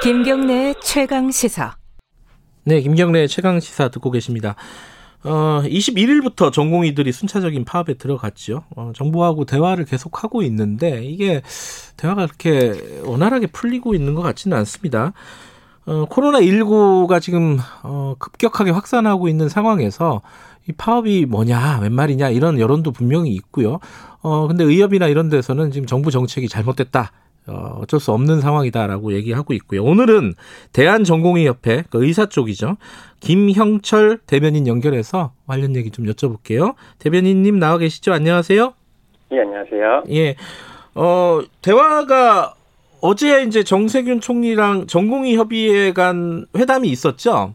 [0.04, 1.76] 김경래 최강 시사.
[2.64, 4.54] 네, 김경래 최강 시사 듣고 계십니다.
[5.24, 8.64] 어, 21일부터 전공의들이 순차적인 파업에 들어갔죠.
[8.76, 11.40] 어, 정부하고 대화를 계속하고 있는데 이게
[11.96, 15.14] 대화가 그렇게 원활하게 풀리고 있는 것 같지는 않습니다.
[15.86, 20.20] 어, 코로나19가 지금 어, 급격하게 확산하고 있는 상황에서
[20.68, 23.78] 이 파업이 뭐냐, 웬 말이냐 이런 여론도 분명히 있고요.
[24.20, 27.10] 어, 근데 의협이나 이런 데서는 지금 정부 정책이 잘못됐다.
[27.46, 29.82] 어, 어쩔 수 없는 상황이다라고 얘기하고 있고요.
[29.84, 30.32] 오늘은
[30.72, 32.76] 대한전공의협회 그 의사 쪽이죠.
[33.20, 36.74] 김형철 대변인 연결해서 관련 얘기 좀 여쭤볼게요.
[36.98, 38.12] 대변인님 나와 계시죠?
[38.12, 38.72] 안녕하세요.
[39.32, 40.04] 예, 안녕하세요.
[40.10, 40.36] 예.
[40.94, 42.54] 어, 대화가
[43.00, 47.54] 어제 이제 정세균 총리랑 전공의 협의회 간 회담이 있었죠?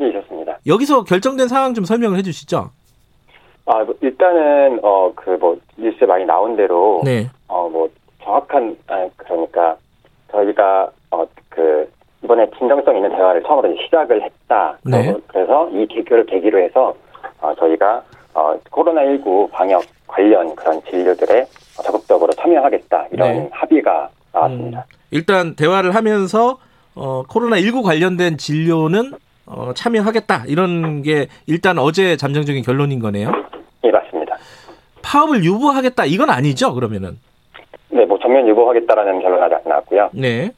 [0.00, 0.58] 예, 있었습니다.
[0.66, 2.70] 여기서 결정된 상황 좀 설명을 해 주시죠.
[3.64, 7.30] 아, 뭐 일단은 어 그 뭐 뉴스에 많이 나온 대로 네.
[7.46, 7.88] 어뭐
[8.24, 9.76] 정확한 아 그러니까
[10.30, 11.88] 저희가 어 그
[12.24, 14.76] 이번에 진정성 있는 대화를 처음으로 시작을 했다.
[14.84, 15.14] 네.
[15.28, 16.94] 그래서 이 계기를 계기로 해서
[17.40, 18.02] 어 저희가
[18.34, 21.44] 어 코로나19 방역 관련 그런 진료들에
[21.84, 23.48] 적극적으로 참여하겠다 이런 네.
[23.52, 24.78] 합의가 나왔습니다.
[24.78, 26.58] 음, 일단 대화를 하면서
[26.94, 29.12] 어 코로나19 관련된 진료는
[29.44, 33.30] 어, 참여하겠다 이런 게 일단 어제 잠정적인 결론인 거네요.
[33.84, 34.36] 예 맞습니다.
[35.02, 37.18] 파업을 유보하겠다 이건 아니죠 그러면은?
[38.22, 40.10] 전면 유보하겠다라는 안 나왔고요.
[40.12, 40.50] 네.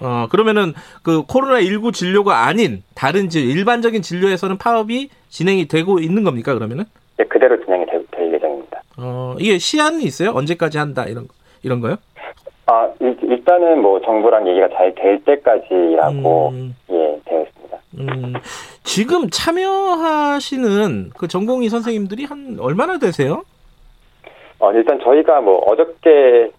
[0.00, 0.72] 어, 그러면은
[1.02, 6.84] 그 코로나19 진료가 아닌 다른 진 일반적인 진료에서는 파업이 진행이 되고 있는 겁니까, 그러면은?
[7.16, 8.82] 네, 그대로 진행이 될, 될 예정입니다.
[8.98, 10.30] 어, 이게 시한이 있어요?
[10.30, 11.28] 언제까지 한다 이런
[11.62, 11.96] 이런 거요?
[12.66, 16.74] 아, 일단은 뭐 정부랑 얘기가 잘 될 때까지라고 음.
[16.90, 17.78] 예, 되어 있습니다.
[17.98, 18.34] 음.
[18.84, 23.42] 지금 참여하시는 그 전공의 선생님들이 한 얼마나 되세요?
[24.58, 26.50] 어, 일단 저희가 뭐 어저께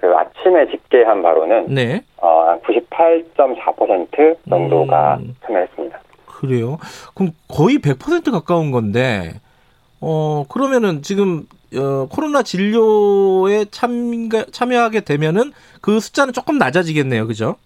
[0.00, 2.02] 그 아침에 집계한 바로는 네.
[2.18, 5.34] 어, 98.4% 정도가 음.
[5.44, 5.98] 참여했습니다.
[6.26, 6.78] 그래요?
[7.14, 9.40] 그럼 거의 100% 가까운 건데
[10.00, 17.56] 어 그러면은 지금 어, 코로나 진료에 참가, 참여하게 되면은 그 숫자는 조금 낮아지겠네요, 그죠?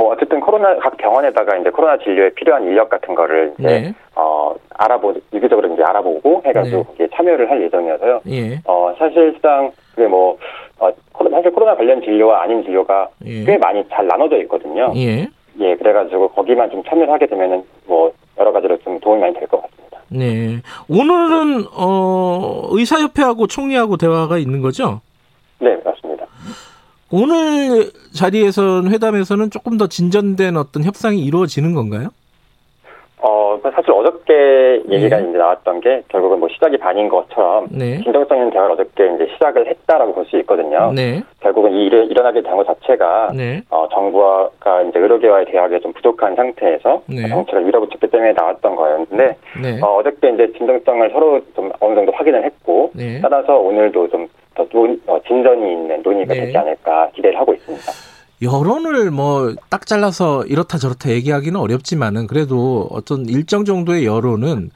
[0.00, 3.94] 뭐 어쨌든 코로나 각 병원에다가 이제 코로나 진료에 필요한 인력 같은 거를 이제 네.
[4.16, 7.06] 어 알아보 유기적으로 이제 알아보고 해가지고 네.
[7.14, 8.20] 참여를 할 예정이어서요.
[8.30, 8.58] 예.
[8.64, 10.38] 어 사실상 그게 뭐
[10.78, 10.88] 어,
[11.30, 13.44] 사실 코로나 관련 진료와 아닌 진료가 예.
[13.44, 14.90] 꽤 많이 잘 나눠져 있거든요.
[14.96, 15.28] 예.
[15.58, 19.60] 예, 그래가지고 거기만 좀 참여를 하게 되면은 뭐 여러 가지로 좀 도움이 많이 될 것
[19.60, 19.98] 같습니다.
[20.08, 20.62] 네.
[20.88, 25.02] 오늘은 어 의사협회하고 총리하고 대화가 있는 거죠?
[25.58, 25.99] 네, 맞습니다.
[27.12, 32.08] 오늘 자리에서는 회담에서는 조금 더 진전된 어떤 협상이 이루어지는 건가요?
[33.22, 35.28] 어, 사실 어저께 얘기가 네.
[35.28, 37.98] 이제 나왔던 게 결국은 뭐 시작이 반인 것처럼 네.
[38.02, 40.92] 진정성 있는 대화를 어저께 이제 시작을 했다라고 볼 수 있거든요.
[40.94, 41.22] 네.
[41.40, 43.60] 결국은 이 일을 일어나게 된 것 자체가 네.
[43.68, 44.48] 어, 정부가
[44.88, 47.28] 이제 의료계와의 대화가 좀 부족한 상태에서 네.
[47.28, 49.80] 정책을 밀어붙였기 때문에 나왔던 거였는데 네.
[49.82, 55.20] 어, 어저께 이제 진정성을 서로 좀 어느 정도 확인을 했고 따라서 오늘도 좀 더 어,
[55.26, 57.92] 진전이 있는 논의가 되지 않을까 기대를 하고 있습니다.
[58.42, 64.70] 여론을 뭐 딱 잘라서 이렇다 저렇다 얘기하기는 어렵지만은 그래도 어떤 일정 정도의 여론은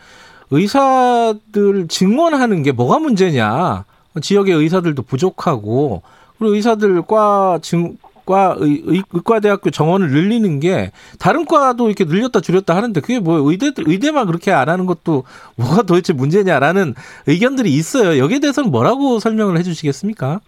[0.51, 3.85] 의사들 증원하는 게 뭐가 문제냐.
[4.21, 6.03] 지역의 의사들도 부족하고
[6.39, 12.75] 그리고 의사들과 증, 과 의, 의, 의과대학교 정원을 늘리는 게 다른 과도 이렇게 늘렸다 줄였다
[12.75, 15.25] 하는데 그게 뭐 의대 의대만 그렇게 안 하는 것도
[15.57, 16.95] 뭐가 도대체 문제냐라는
[17.27, 18.19] 의견들이 있어요.
[18.19, 20.41] 여기에 대해서는 뭐라고 설명을 해주시겠습니까?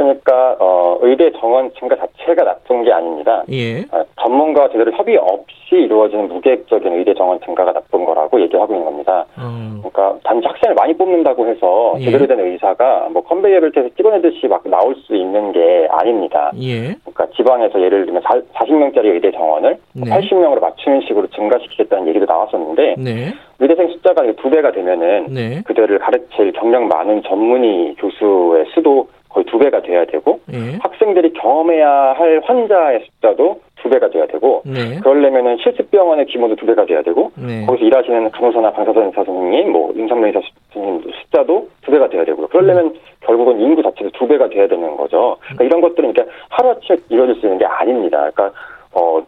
[0.00, 3.44] 그러니까 어, 의대 정원 증가 자체가 나쁜 게 아닙니다.
[3.50, 3.80] 예.
[3.92, 9.26] 어, 전문가와 제대로 협의 없이 이루어지는 무계획적인 의대 정원 증가가 나쁜 거라고 얘기하고 있는 겁니다.
[9.36, 9.82] 음.
[9.82, 12.06] 그러니까 단지 학생을 많이 뽑는다고 해서 예.
[12.06, 16.50] 제대로 된 의사가 뭐 컨베이어 벨트에서 찍어내듯이 막 나올 수 있는 게 아닙니다.
[16.62, 16.94] 예.
[17.04, 20.10] 그러니까 지방에서 예를 들면 40명짜리 의대 정원을 네.
[20.10, 23.34] 80명으로 맞추는 식으로 증가시키겠다는 얘기도 나왔었는데 네.
[23.58, 25.62] 의대생 숫자가 두 배가 되면은 네.
[25.66, 30.78] 그들을 가르칠 경력 많은 전문의 교수의 수도 거의 두 배가 돼야 되고 네.
[30.80, 34.98] 학생들이 경험해야 할 환자의 숫자도 두 배가 돼야 되고 네.
[35.00, 37.64] 그러려면은 실습 병원의 규모도 두 배가 돼야 되고 네.
[37.64, 40.40] 거기서 일하시는 간호사나 방사선 의사 선생님, 뭐 임상병 의사
[40.72, 42.48] 선생님 숫자도 두 배가 돼야 되고요.
[42.48, 42.94] 그러려면 음.
[43.20, 45.36] 결국은 인구 자체도 두 배가 돼야 되는 거죠.
[45.40, 48.30] 그러니까 이런 것들은 그러니까 하루아침에 이루어질 수 있는 게 아닙니다.
[48.34, 48.52] 그러니까
[48.92, 49.22] 어.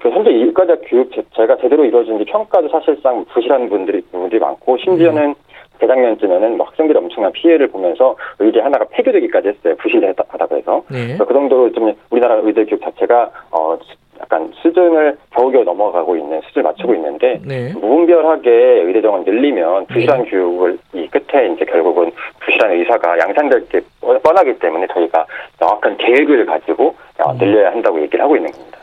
[0.00, 5.34] 그 현재 일과자 교육 자체가 제대로 이루어지는지 평가도 사실상 부실한 분들이 분들이 많고 심지어는 음.
[5.80, 9.74] 재작년쯤에는 뭐 학생들이 엄청난 피해를 보면서 의대 하나가 폐교되기까지 했어요.
[9.76, 10.82] 부실하다고 해서.
[10.90, 11.16] 네.
[11.16, 13.78] 그 정도로 좀 우리나라 의대 교육 자체가 어
[14.20, 17.72] 약간 수준을 겨우겨우 넘어가고 있는 수준을 맞추고 있는데 네.
[17.72, 18.50] 무분별하게
[18.84, 20.30] 의대 정원 늘리면 부실한 네.
[20.30, 25.26] 교육을 이 끝에 이제 결국은 부실한 의사가 양산될 게 뻔하기 때문에 저희가
[25.58, 27.38] 명확한 계획을 가지고 어, 음.
[27.38, 28.78] 늘려야 한다고 얘기를 하고 있는 겁니다.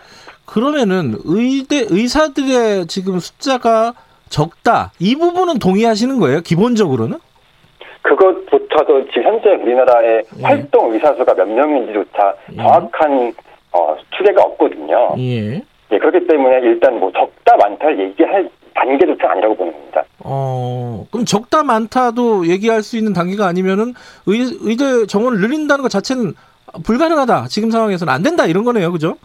[0.45, 3.94] 그러면은 의대 의사들의 지금 숫자가
[4.29, 6.41] 적다 이 부분은 동의하시는 거예요?
[6.41, 7.17] 기본적으로는?
[8.01, 10.43] 그것부터도 지금 현재 우리나라의 예.
[10.43, 12.55] 활동 의사 수가 몇 명인지조차 예.
[12.57, 13.33] 정확한
[13.71, 15.15] 어, 추계가 없거든요.
[15.17, 15.61] 예.
[15.91, 15.97] 예.
[15.97, 20.03] 그렇기 때문에 일단 뭐 적다 많다를 얘기할 단계조차 아니라고 보는 겁니다.
[20.19, 23.93] 어, 그럼 적다 많다도 얘기할 수 있는 단계가 아니면은
[24.25, 26.33] 의, 의대 정원을 늘린다는 것 자체는
[26.85, 27.47] 불가능하다.
[27.49, 29.17] 지금 상황에서는 안 된다 이런 거네요, 그죠?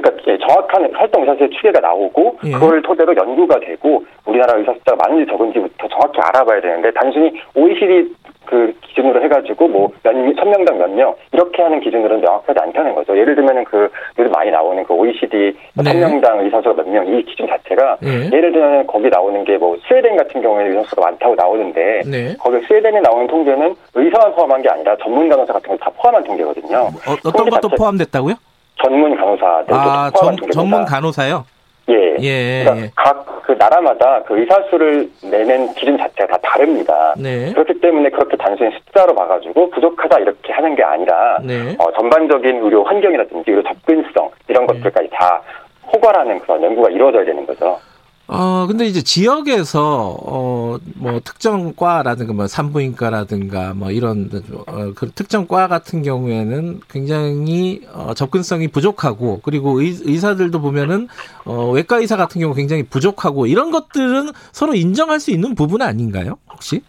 [0.00, 2.52] 그러니까 예, 정확한 활동 의사수의 추계가 나오고 예.
[2.52, 8.14] 그걸 토대로 연구가 되고 우리나라 의사 숫자가 많은지 적은지부터 정확히 알아봐야 되는데 단순히 OECD
[8.46, 13.18] 그 기준으로 해가지고 뭐 몇, 천명당 몇 명 이렇게 하는 기준으로는 명확하지 않다는 거죠.
[13.18, 15.82] 예를 들면은 그 요즘 많이 나오는 그 OECD 네.
[15.84, 18.30] 천명당 의사수가 몇 명 이 기준 자체가 네.
[18.32, 22.36] 예를 들면 거기 나오는 게 뭐 스웨덴 같은 경우에는 의사수가 많다고 나오는데 네.
[22.38, 26.76] 거기 스웨덴에 나오는 통계는 의사만 포함한 게 아니라 전문 간호사 같은 거다 포함한 통계거든요.
[26.78, 28.34] 어, 어떤 것도 포함됐다고요?
[28.82, 31.44] 전문 간호사들도 아, 전, 전문 간호사요?
[31.88, 32.16] 예.
[32.18, 32.64] 예.
[32.64, 32.90] 그러니까 예.
[32.96, 37.14] 각그 나라마다 그 의사 수를 내는 기준 자체가 다 다릅니다.
[37.16, 37.52] 네.
[37.52, 41.76] 그렇기 때문에 그렇게 단순히 숫자로 봐가지고 부족하다 이렇게 하는 게 아니라 네.
[41.78, 44.74] 어, 전반적인 의료 환경이라든지 의료 접근성 이런 네.
[44.74, 45.40] 것들까지 다
[45.92, 47.78] 호괄하는 그런 연구가 이루어져야 되는 거죠.
[48.28, 54.28] 어, 근데 이제 지역에서, 어, 뭐, 특정 과라든가, 뭐, 산부인과라든가, 뭐, 이런,
[54.66, 61.06] 어, 그 특정 과 같은 경우에는 굉장히, 어, 접근성이 부족하고, 그리고 의, 의사들도 보면은,
[61.44, 66.36] 어, 외과 의사 같은 경우 굉장히 부족하고, 이런 것들은 서로 인정할 수 있는 부분 아닌가요?
[66.50, 66.82] 혹시?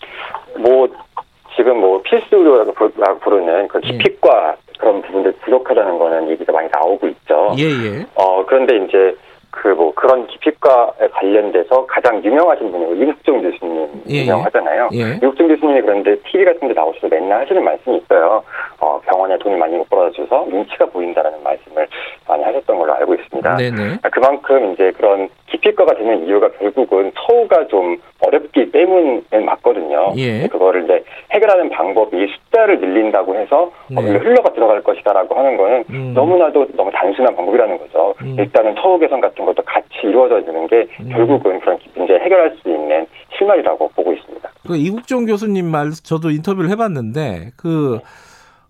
[0.57, 0.87] 뭐,
[1.55, 4.67] 지금 뭐, 필수 의료라고 부르는 그 기피과 예.
[4.79, 7.53] 그런 부분들 부족하다는 거는 얘기가 많이 나오고 있죠.
[7.59, 8.05] 예, 예.
[8.15, 9.15] 어, 그런데 이제,
[9.61, 14.21] 그 뭐 그런 기피과에 관련돼서 가장 유명하신 분이 이국종 교수님 예, 예.
[14.23, 14.89] 유명하잖아요.
[14.93, 15.15] 예.
[15.17, 18.43] 이국종 교수님이 그런데 TV 같은 데 나오셔서 맨날 하시는 말씀이 있어요.
[18.79, 21.87] 어, 병원에 돈을 많이 못 벌어줘서 눈치가 보인다라는 말씀을
[22.27, 23.55] 많이 하셨던 걸로 알고 있습니다.
[23.55, 23.97] 네네.
[24.01, 30.13] 아, 그만큼 이제 그런 기피과가 되는 이유가 결국은 처우가 좀 어렵기 때문에 맞거든요.
[30.17, 30.47] 예.
[30.47, 34.01] 그거를 이제 해결하는 방법이 숫자를 늘린다고 해서 네.
[34.01, 36.13] 흘러가 들어갈 것이다라고 하는 거는 음.
[36.13, 38.13] 너무나도 너무 단순한 방법이라는 거죠.
[38.21, 38.35] 음.
[38.39, 41.09] 일단은 처우 개선 같은 것도 같이 이루어져 있는 게 음.
[41.09, 43.07] 결국은 그런 문제 해결할 수 있는
[43.37, 44.49] 실마리라고 보고 있습니다.
[44.67, 47.99] 그 이국종 교수님 말 저도 인터뷰를 해봤는데 그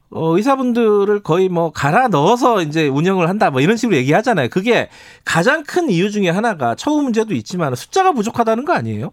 [0.10, 4.48] 어, 의사분들을 거의 뭐 갈아 넣어서 이제 운영을 한다 뭐 이런 식으로 얘기하잖아요.
[4.50, 4.88] 그게
[5.26, 9.12] 가장 큰 이유 중에 하나가 처우 문제도 있지만 숫자가 부족하다는 거 아니에요?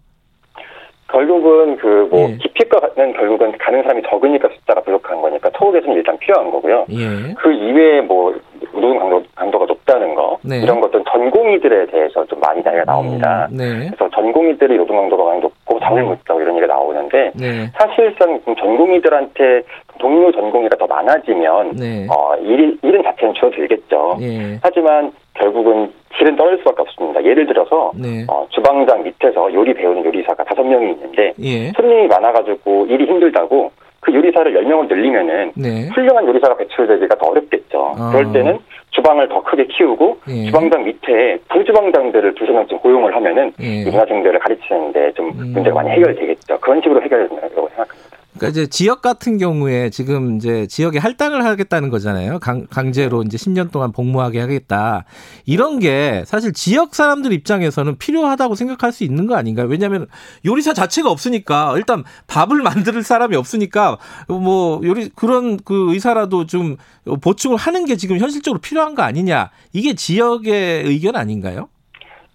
[1.11, 2.37] 결국은 그뭐 예.
[2.39, 5.51] 기피과는 결국은 가는 사람이 적으니까 숫자가 부족한 거니까
[5.85, 6.87] 개선이 일단 필요한 거고요.
[6.91, 7.35] 예.
[7.39, 8.35] 그 이외에 뭐
[8.75, 10.59] 노동 강도, 강도가 높다는 거 네.
[10.59, 13.49] 이런 것들은 전공의들에 대해서 좀 많이 이야기가 나옵니다.
[13.51, 13.91] 음, 네.
[13.91, 16.09] 그래서 전공의들이 노동 강도가 많이 높고 잠을 음.
[16.09, 17.71] 못 자고 이런 얘기가 나오는데 네.
[17.79, 19.63] 사실상 전공의들한테
[19.99, 22.07] 동료 전공의가 더 많아지면 네.
[22.11, 24.19] 어, 일, 일은 자체는 줄어들겠죠.
[24.21, 24.59] 예.
[24.63, 27.25] 하지만 결국은 질은 떨어질 수밖에 없습니다.
[27.25, 28.25] 예를 들어서 네.
[28.29, 31.73] 어, 주방장 밑에서 요리 배우는 요리사가 다섯 명이 있는데 예.
[31.73, 33.71] 손님이 많아가지고 일이 힘들다고
[34.05, 35.89] 그 요리사를 10명을 늘리면은 네.
[35.95, 37.95] 훌륭한 요리사가 배출되기가 더 어렵겠죠.
[37.99, 38.11] 아.
[38.13, 38.59] 그럴 때는
[38.91, 40.45] 주방을 더 크게 키우고 예.
[40.47, 43.85] 주방장 밑에 부주방장들을 두세 명쯤 고용을 하면은 예.
[43.85, 45.53] 문화생들을 가르치는데 좀 음.
[45.55, 46.59] 문제가 많이 해결되겠죠.
[46.61, 48.04] 그런 식으로 해결된다고 생각합니다.
[48.37, 52.41] 그러니까 이제 지역 같은 경우에 지금 이제 지역에 할당을 하겠다는 거잖아요.
[52.41, 55.05] 강, 강제로 이제 10년 동안 복무하게 하겠다.
[55.47, 59.67] 이런 게 사실 지역 사람들 입장에서는 필요하다고 생각할 수 있는 거 아닌가요?
[59.69, 60.09] 왜냐하면
[60.45, 63.99] 요리사 자체가 없으니까 일단 밥을 만들 사람이 없으니까
[64.29, 66.77] 뭐 요리 그런 그 의사라도 좀
[67.23, 69.51] 보충을 하는 게 지금 현실적으로 필요한 거 아니냐.
[69.73, 71.69] 이게 지역의 의견 아닌가요?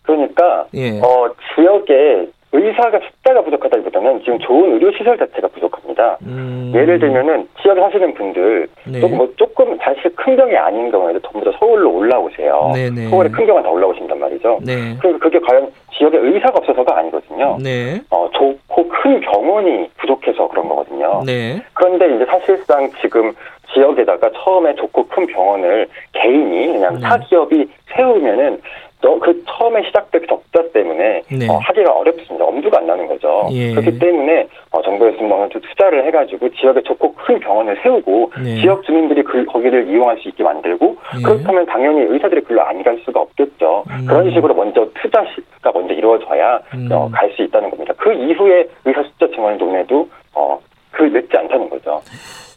[0.04, 1.00] 그러니까 예.
[1.02, 6.18] 어 지역에 의사가 숫자가 부족하다기보다는 지금 좋은 의료 시설 자체가 부족합니다.
[6.24, 6.72] 음.
[6.74, 9.00] 예를 들면은 지역에 사시는 분들 네.
[9.00, 12.72] 조금 뭐 조금 사실 큰 병이 아닌 경우에도 전부 다 서울로 올라오세요.
[12.74, 12.90] 네네.
[12.90, 13.10] 네.
[13.10, 14.60] 서울에 큰 병은 다 올라오신단 말이죠.
[14.64, 14.98] 네.
[15.00, 17.58] 그리고 그게 과연 지역에 의사가 없어서가 아니거든요.
[17.62, 18.02] 네.
[18.10, 21.22] 어 좋고 큰 병원이 부족해서 그런 거거든요.
[21.26, 21.62] 네.
[21.74, 23.32] 그런데 이제 사실상 지금
[23.74, 27.02] 지역에다가 처음에 좋고 큰 병원을 개인이 그냥 네.
[27.02, 28.60] 사기업이 세우면은
[29.02, 31.48] 그 처음에 시작된 적자 때문에 네.
[31.50, 32.44] 어, 하기가 어렵습니다.
[32.46, 33.48] 엄두가 안 나는 거죠.
[33.52, 33.72] 예.
[33.72, 38.60] 그렇기 때문에 어, 정부에서 뭐 투자를 해가지고 지역에 좋고 큰 병원을 세우고 네.
[38.62, 41.22] 지역 주민들이 그, 거기를 이용할 수 있게 만들고 예.
[41.24, 43.84] 그렇다면 당연히 의사들이 글로 안 갈 수가 없겠죠.
[43.90, 44.06] 음.
[44.06, 46.88] 그런 식으로 먼저 투자가 먼저 이루어져야 음.
[46.92, 47.94] 어, 갈 수 있다는 겁니다.
[47.98, 50.60] 그 이후에 의사 숫자 증원 논의도 어,
[50.92, 52.02] 그 늦지 않다는 거죠.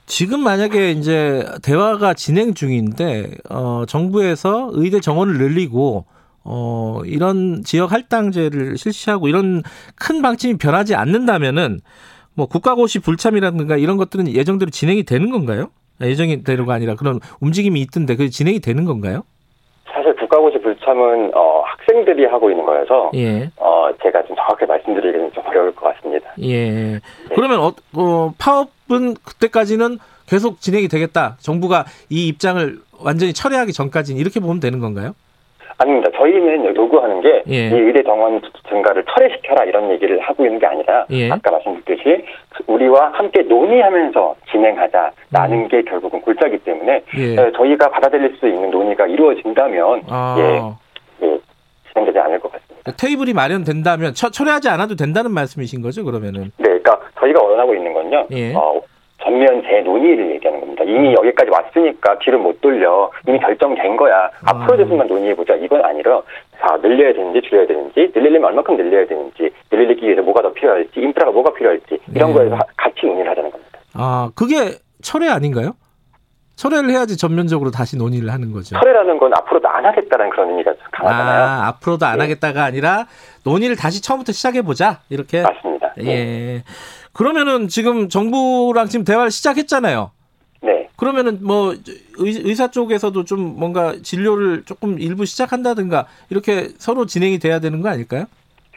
[0.06, 6.04] 지금 만약에 이제 대화가 진행 중인데 어, 정부에서 의대 정원을 늘리고
[6.44, 9.62] 어, 이런 지역 할당제를 실시하고 이런
[9.96, 11.80] 큰 방침이 변하지 않는다면은
[12.34, 15.70] 뭐 국가고시 불참이라든가 이런 것들은 예정대로 진행이 되는 건가요?
[16.00, 19.22] 예정대로가 아니라 그런 움직임이 있던데 그 진행이 되는 건가요?
[19.92, 23.50] 사실 국가고시 불참은 어, 학생들이 하고 있는 거여서 예.
[23.56, 26.30] 어, 제가 좀 정확하게 말씀드리기는 좀 어려울 것 같습니다.
[26.40, 26.70] 예.
[26.70, 27.00] 네.
[27.34, 31.36] 그러면 어, 어, 파업은 그때까지는 계속 진행이 되겠다.
[31.40, 35.12] 정부가 이 입장을 완전히 철회하기 전까지는 이렇게 보면 되는 건가요?
[35.82, 36.10] 아닙니다.
[36.16, 37.68] 저희는 요구하는 게 예.
[37.68, 41.30] 이 의대 정원 증가를 철회시켜라 이런 얘기를 하고 있는 게 아니라 예.
[41.30, 42.24] 아까 말씀드렸듯이
[42.66, 45.68] 우리와 함께 논의하면서 진행하자라는 음.
[45.68, 47.38] 게 결국은 골자기 때문에 예.
[47.38, 50.36] 어, 저희가 받아들일 수 있는 논의가 이루어진다면 아.
[50.38, 51.38] 예, 예,
[51.92, 52.92] 진행되지 않을 것 같습니다.
[52.92, 56.04] 테이블이 마련된다면 처, 철회하지 않아도 된다는 말씀이신 거죠?
[56.04, 58.26] 그러면은 네, 그러니까 저희가 원하고 있는 건요.
[58.32, 58.54] 예.
[58.54, 58.80] 어,
[59.22, 60.84] 전면 재논의를 얘기하는 겁니다.
[60.84, 63.10] 이미 여기까지 왔으니까 뒤를 못 돌려.
[63.26, 64.30] 이미 결정된 거야.
[64.44, 65.54] 앞으로 대해서만 논의해보자.
[65.54, 66.22] 이건 아니라
[66.60, 71.32] 자, 늘려야 되는지 줄여야 되는지, 늘리려면 얼마큼 늘려야 되는지, 늘리기 위해서 뭐가 더 필요할지, 인프라가
[71.32, 72.38] 뭐가 필요할지 이런 네.
[72.38, 73.78] 거에서 같이 논의를 하자는 겁니다.
[73.94, 75.72] 아, 그게 철회 아닌가요?
[76.54, 78.76] 철회를 해야지 전면적으로 다시 논의를 하는 거죠.
[78.78, 81.42] 철회라는 건 앞으로도 안 하겠다는 그런 의미가 강하잖아요.
[81.42, 82.24] 아, 앞으로도 안 네.
[82.24, 83.06] 하겠다가 아니라
[83.44, 85.42] 논의를 다시 처음부터 시작해 보자 이렇게.
[85.42, 85.94] 맞습니다.
[85.98, 86.04] 예.
[86.04, 86.62] 네.
[87.12, 90.10] 그러면은 지금 정부랑 지금 대화를 시작했잖아요.
[90.62, 90.88] 네.
[90.96, 91.74] 그러면은 뭐
[92.18, 98.26] 의사 쪽에서도 좀 뭔가 진료를 조금 일부 시작한다든가 이렇게 서로 진행이 돼야 되는 거 아닐까요?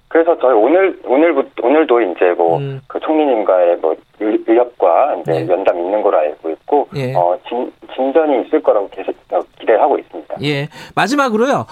[0.07, 2.81] 그래서 저희 오늘 오늘부터 오늘도 이제 뭐그 음.
[2.87, 5.45] 그 총리님과의 뭐 의협과 이제 네.
[5.45, 7.13] 면담 있는 걸로 알고 있고 예.
[7.13, 9.13] 어 진, 진전이 있을 거라고 계속
[9.59, 10.35] 기대하고 있습니다.
[10.43, 10.69] 예.
[10.95, 11.65] 마지막으로요.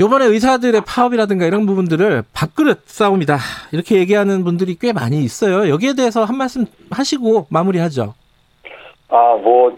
[0.00, 3.36] 요번에 의사들의 파업이라든가 이런 부분들을 밥그릇 싸움이다.
[3.72, 5.68] 이렇게 얘기하는 분들이 꽤 많이 있어요.
[5.68, 8.14] 여기에 대해서 한 말씀 하시고 마무리하죠.
[9.08, 9.76] 아, 뭐,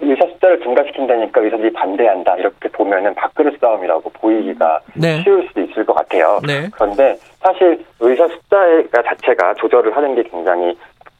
[0.00, 2.36] 의사 숫자를 증가시킨다니까 의사들이 반대한다.
[2.36, 5.22] 이렇게 보면은 밥그릇 싸움이라고 보이기가 네.
[5.24, 6.40] 쉬울 수도 있을 것 같아요.
[6.46, 6.68] 네.
[6.72, 8.56] 그런데 사실 의사 숫자
[8.92, 10.76] 자체가 조절을 하는 게 굉장히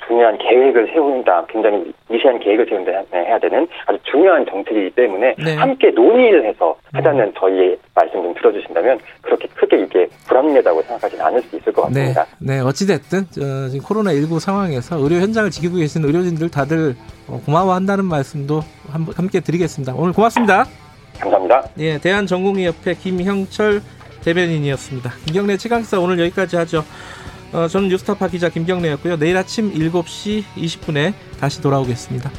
[0.07, 5.57] 중요한 계획을 세운다, 굉장히 미세한 계획을 세운다 해야 되는 아주 중요한 정책이기 때문에 네.
[5.57, 7.33] 함께 논의를 해서 하자는 음.
[7.37, 12.27] 저희의 말씀 좀 들어주신다면 그렇게 크게 이게 불합리하다고 생각하지는 않을 수 있을 것 같습니다.
[12.39, 16.95] 네, 네 어찌됐든 어, 지금 코로나19 상황에서 의료 현장을 지키고 계신 의료진들 다들
[17.29, 18.61] 어, 고마워한다는 말씀도
[19.17, 19.95] 함께 드리겠습니다.
[19.97, 20.65] 오늘 고맙습니다.
[21.19, 21.65] 감사합니다.
[21.79, 23.81] 예, 대한전공의협회 김형철
[24.23, 25.11] 대변인이었습니다.
[25.27, 26.83] 김경래 최강사 오늘 여기까지 하죠.
[27.53, 29.19] 어, 저는 뉴스타파 기자 김경래였고요.
[29.19, 32.31] 내일 아침 7시 20분에 다시 돌아오겠습니다.